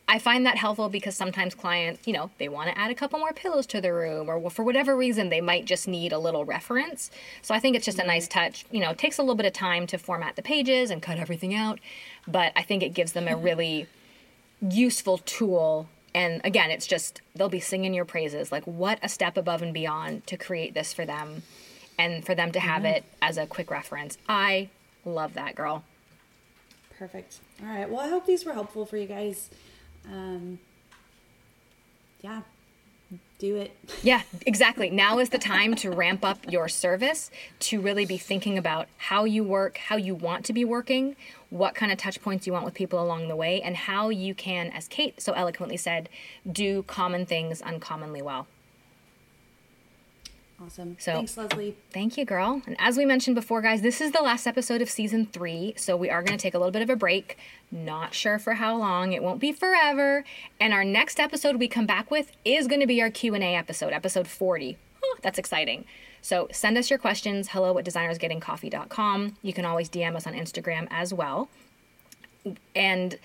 I 0.08 0.20
find 0.20 0.46
that 0.46 0.56
helpful 0.56 0.88
because 0.88 1.16
sometimes 1.16 1.54
clients, 1.54 2.06
you 2.06 2.12
know, 2.12 2.30
they 2.38 2.48
want 2.48 2.70
to 2.70 2.78
add 2.78 2.92
a 2.92 2.94
couple 2.94 3.18
more 3.18 3.32
pillows 3.32 3.66
to 3.68 3.80
the 3.80 3.92
room 3.92 4.28
or 4.28 4.50
for 4.50 4.62
whatever 4.62 4.96
reason 4.96 5.30
they 5.30 5.40
might 5.40 5.64
just 5.64 5.88
need 5.88 6.12
a 6.12 6.18
little 6.18 6.44
reference. 6.44 7.10
So 7.42 7.54
I 7.54 7.58
think 7.58 7.74
it's 7.74 7.84
just 7.84 7.98
a 7.98 8.06
nice 8.06 8.28
touch. 8.28 8.66
You 8.70 8.80
know, 8.80 8.90
it 8.90 8.98
takes 8.98 9.18
a 9.18 9.22
little 9.22 9.34
bit 9.34 9.46
of 9.46 9.52
time 9.52 9.86
to 9.88 9.98
format 9.98 10.36
the 10.36 10.42
pages 10.42 10.90
and 10.90 11.02
cut 11.02 11.18
everything 11.18 11.54
out, 11.54 11.80
but 12.28 12.52
I 12.54 12.62
think 12.62 12.84
it 12.84 12.90
gives 12.90 13.12
them 13.12 13.26
a 13.26 13.36
really 13.36 13.88
useful 14.60 15.18
tool. 15.18 15.88
And 16.14 16.40
again, 16.44 16.70
it's 16.70 16.86
just 16.86 17.20
they'll 17.34 17.48
be 17.48 17.60
singing 17.60 17.92
your 17.92 18.04
praises. 18.04 18.52
Like 18.52 18.64
what 18.64 19.00
a 19.02 19.08
step 19.08 19.36
above 19.36 19.60
and 19.60 19.74
beyond 19.74 20.24
to 20.28 20.36
create 20.36 20.72
this 20.72 20.92
for 20.92 21.04
them 21.04 21.42
and 21.98 22.24
for 22.24 22.36
them 22.36 22.52
to 22.52 22.60
have 22.60 22.82
mm-hmm. 22.82 22.94
it 22.94 23.04
as 23.20 23.38
a 23.38 23.46
quick 23.46 23.72
reference. 23.72 24.18
I 24.28 24.68
love 25.04 25.34
that 25.34 25.56
girl. 25.56 25.82
Perfect. 26.96 27.40
All 27.60 27.68
right. 27.68 27.90
Well, 27.90 28.00
I 28.00 28.08
hope 28.08 28.24
these 28.24 28.44
were 28.44 28.52
helpful 28.52 28.86
for 28.86 28.96
you 28.96 29.06
guys 29.06 29.50
um, 30.10 30.58
yeah, 32.22 32.42
do 33.38 33.56
it. 33.56 33.76
yeah, 34.02 34.22
exactly. 34.46 34.90
Now 34.90 35.18
is 35.18 35.30
the 35.30 35.38
time 35.38 35.74
to 35.76 35.90
ramp 35.90 36.24
up 36.24 36.38
your 36.50 36.68
service, 36.68 37.30
to 37.60 37.80
really 37.80 38.06
be 38.06 38.16
thinking 38.16 38.58
about 38.58 38.88
how 38.96 39.24
you 39.24 39.44
work, 39.44 39.78
how 39.78 39.96
you 39.96 40.14
want 40.14 40.44
to 40.46 40.52
be 40.52 40.64
working, 40.64 41.16
what 41.50 41.74
kind 41.74 41.92
of 41.92 41.98
touch 41.98 42.20
points 42.22 42.46
you 42.46 42.52
want 42.52 42.64
with 42.64 42.74
people 42.74 43.02
along 43.02 43.28
the 43.28 43.36
way, 43.36 43.62
and 43.62 43.76
how 43.76 44.08
you 44.08 44.34
can, 44.34 44.68
as 44.68 44.88
Kate 44.88 45.20
so 45.20 45.32
eloquently 45.32 45.76
said, 45.76 46.08
do 46.50 46.82
common 46.84 47.26
things 47.26 47.62
uncommonly 47.62 48.22
well. 48.22 48.46
Awesome. 50.62 50.96
So 50.98 51.12
thanks, 51.12 51.36
Leslie. 51.36 51.76
Thank 51.92 52.16
you, 52.16 52.24
girl. 52.24 52.62
And 52.66 52.76
as 52.78 52.96
we 52.96 53.04
mentioned 53.04 53.34
before, 53.34 53.60
guys, 53.60 53.82
this 53.82 54.00
is 54.00 54.12
the 54.12 54.22
last 54.22 54.46
episode 54.46 54.80
of 54.80 54.88
season 54.88 55.26
three, 55.26 55.74
so 55.76 55.96
we 55.96 56.08
are 56.08 56.22
going 56.22 56.36
to 56.36 56.42
take 56.42 56.54
a 56.54 56.58
little 56.58 56.72
bit 56.72 56.80
of 56.80 56.88
a 56.88 56.96
break. 56.96 57.36
Not 57.70 58.14
sure 58.14 58.38
for 58.38 58.54
how 58.54 58.76
long. 58.76 59.12
It 59.12 59.22
won't 59.22 59.38
be 59.38 59.52
forever. 59.52 60.24
And 60.58 60.72
our 60.72 60.84
next 60.84 61.20
episode 61.20 61.56
we 61.56 61.68
come 61.68 61.84
back 61.84 62.10
with 62.10 62.32
is 62.44 62.66
going 62.66 62.80
to 62.80 62.86
be 62.86 63.02
our 63.02 63.10
Q 63.10 63.34
and 63.34 63.44
A 63.44 63.54
episode, 63.54 63.92
episode 63.92 64.26
forty. 64.26 64.78
Oh, 65.04 65.16
that's 65.22 65.38
exciting. 65.38 65.84
So 66.22 66.48
send 66.50 66.78
us 66.78 66.88
your 66.88 66.98
questions. 66.98 67.48
Hello 67.48 67.76
at 67.76 67.84
designersgettingcoffee.com. 67.84 69.36
You 69.42 69.52
can 69.52 69.66
always 69.66 69.90
DM 69.90 70.16
us 70.16 70.26
on 70.26 70.32
Instagram 70.32 70.88
as 70.90 71.12
well. 71.12 71.50
And 72.74 73.18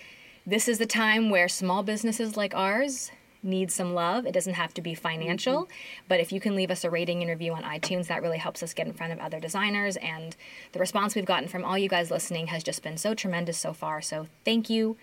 this 0.46 0.68
is 0.68 0.80
the 0.80 0.86
time 0.86 1.30
where 1.30 1.48
small 1.48 1.82
businesses 1.82 2.36
like 2.36 2.54
ours 2.54 3.12
needs 3.44 3.74
some 3.74 3.94
love. 3.94 4.26
It 4.26 4.34
doesn't 4.34 4.54
have 4.54 4.74
to 4.76 4.82
be 4.82 4.94
financial, 4.94 5.64
mm-hmm. 5.64 6.04
but 6.08 6.20
if 6.20 6.32
you 6.32 6.40
can 6.40 6.56
leave 6.56 6.72
us 6.72 6.84
a 6.84 6.90
rating 6.90 7.22
and 7.22 7.30
review 7.30 7.54
on 7.54 7.64
iTunes, 7.64 8.08
that 8.08 8.22
really 8.22 8.38
helps 8.38 8.62
us 8.62 8.74
get 8.74 8.88
in 8.88 8.94
front 8.94 9.14
of 9.14 9.20
other 9.20 9.40
designers. 9.40 9.98
And 9.98 10.36
the 10.74 10.80
response 10.80 11.16
we've 11.16 11.26
gotten 11.26 11.48
from 11.48 11.66
all 11.66 11.78
you 11.78 11.90
guys 11.90 12.12
listening 12.12 12.48
has 12.48 12.64
just 12.64 12.84
been 12.84 12.98
so 12.98 13.14
tremendous 13.14 13.58
so 13.58 13.74
far. 13.74 14.02
So 14.02 14.28
thank 14.46 14.70
you. 14.70 14.98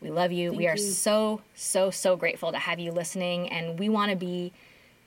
We 0.00 0.10
love 0.10 0.32
you. 0.32 0.50
Thank 0.50 0.58
we 0.58 0.68
are 0.68 0.76
you. 0.76 0.82
so, 0.82 1.42
so, 1.54 1.90
so 1.90 2.16
grateful 2.16 2.52
to 2.52 2.58
have 2.58 2.80
you 2.80 2.92
listening, 2.92 3.48
and 3.48 3.78
we 3.78 3.88
want 3.88 4.10
to 4.10 4.16
be 4.16 4.52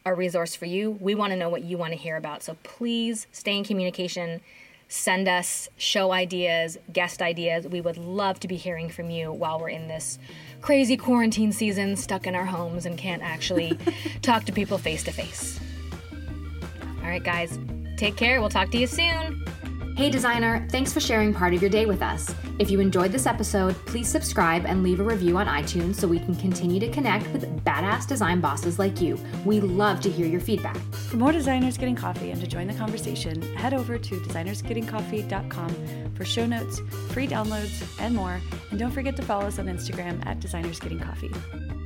a 0.05 0.13
resource 0.13 0.55
for 0.55 0.65
you. 0.65 0.91
We 0.91 1.15
want 1.15 1.31
to 1.31 1.37
know 1.37 1.49
what 1.49 1.63
you 1.63 1.77
want 1.77 1.93
to 1.93 1.97
hear 1.97 2.15
about. 2.15 2.43
So 2.43 2.55
please 2.63 3.27
stay 3.31 3.57
in 3.57 3.63
communication 3.63 4.41
send 4.87 5.27
us 5.27 5.67
show 5.77 6.11
ideas, 6.11 6.77
guest 6.91 7.21
ideas. 7.21 7.67
We 7.67 7.81
would 7.81 7.97
love 7.97 8.39
to 8.41 8.47
be 8.47 8.55
hearing 8.55 8.89
from 8.89 9.09
you 9.09 9.31
while 9.31 9.59
we're 9.59 9.69
in 9.69 9.87
this 9.87 10.19
crazy 10.65 10.97
quarantine 10.97 11.51
season, 11.51 11.95
stuck 11.95 12.25
in 12.25 12.33
our 12.33 12.43
homes 12.43 12.87
and 12.87 12.97
can't 12.97 13.21
actually 13.21 13.77
talk 14.23 14.43
to 14.45 14.51
people 14.51 14.79
face 14.79 15.03
to 15.03 15.11
face. 15.11 15.59
All 17.03 17.07
right, 17.07 17.23
guys, 17.23 17.59
take 17.97 18.15
care. 18.15 18.41
We'll 18.41 18.49
talk 18.49 18.71
to 18.71 18.79
you 18.79 18.87
soon. 18.87 19.45
Hey, 19.95 20.09
designer, 20.09 20.67
thanks 20.71 20.91
for 20.91 20.99
sharing 20.99 21.33
part 21.33 21.53
of 21.53 21.61
your 21.61 21.69
day 21.69 21.85
with 21.85 22.01
us. 22.01 22.35
If 22.59 22.69
you 22.69 22.81
enjoyed 22.81 23.13
this 23.13 23.25
episode, 23.25 23.75
please 23.85 24.09
subscribe 24.09 24.65
and 24.65 24.83
leave 24.83 24.99
a 24.99 25.03
review 25.03 25.37
on 25.37 25.47
iTunes 25.47 25.95
so 25.95 26.05
we 26.05 26.19
can 26.19 26.35
continue 26.35 26.81
to 26.81 26.89
connect 26.89 27.31
with 27.31 27.63
badass 27.63 28.05
design 28.05 28.41
bosses 28.41 28.77
like 28.77 28.99
you. 28.99 29.17
We 29.45 29.61
love 29.61 30.01
to 30.01 30.11
hear 30.11 30.27
your 30.27 30.41
feedback. 30.41 30.75
For 30.91 31.15
more 31.15 31.31
designers 31.31 31.77
getting 31.77 31.95
coffee 31.95 32.31
and 32.31 32.41
to 32.41 32.47
join 32.47 32.67
the 32.67 32.73
conversation, 32.73 33.41
head 33.55 33.73
over 33.73 33.97
to 33.97 34.15
designersgettingcoffee.com 34.19 36.13
for 36.13 36.25
show 36.25 36.45
notes, 36.45 36.81
free 37.11 37.25
downloads, 37.25 37.81
and 37.97 38.13
more. 38.13 38.41
And 38.71 38.79
don't 38.79 38.91
forget 38.91 39.15
to 39.15 39.21
follow 39.21 39.45
us 39.45 39.59
on 39.59 39.67
Instagram 39.67 40.25
at 40.25 40.41
designersgettingcoffee. 40.41 41.84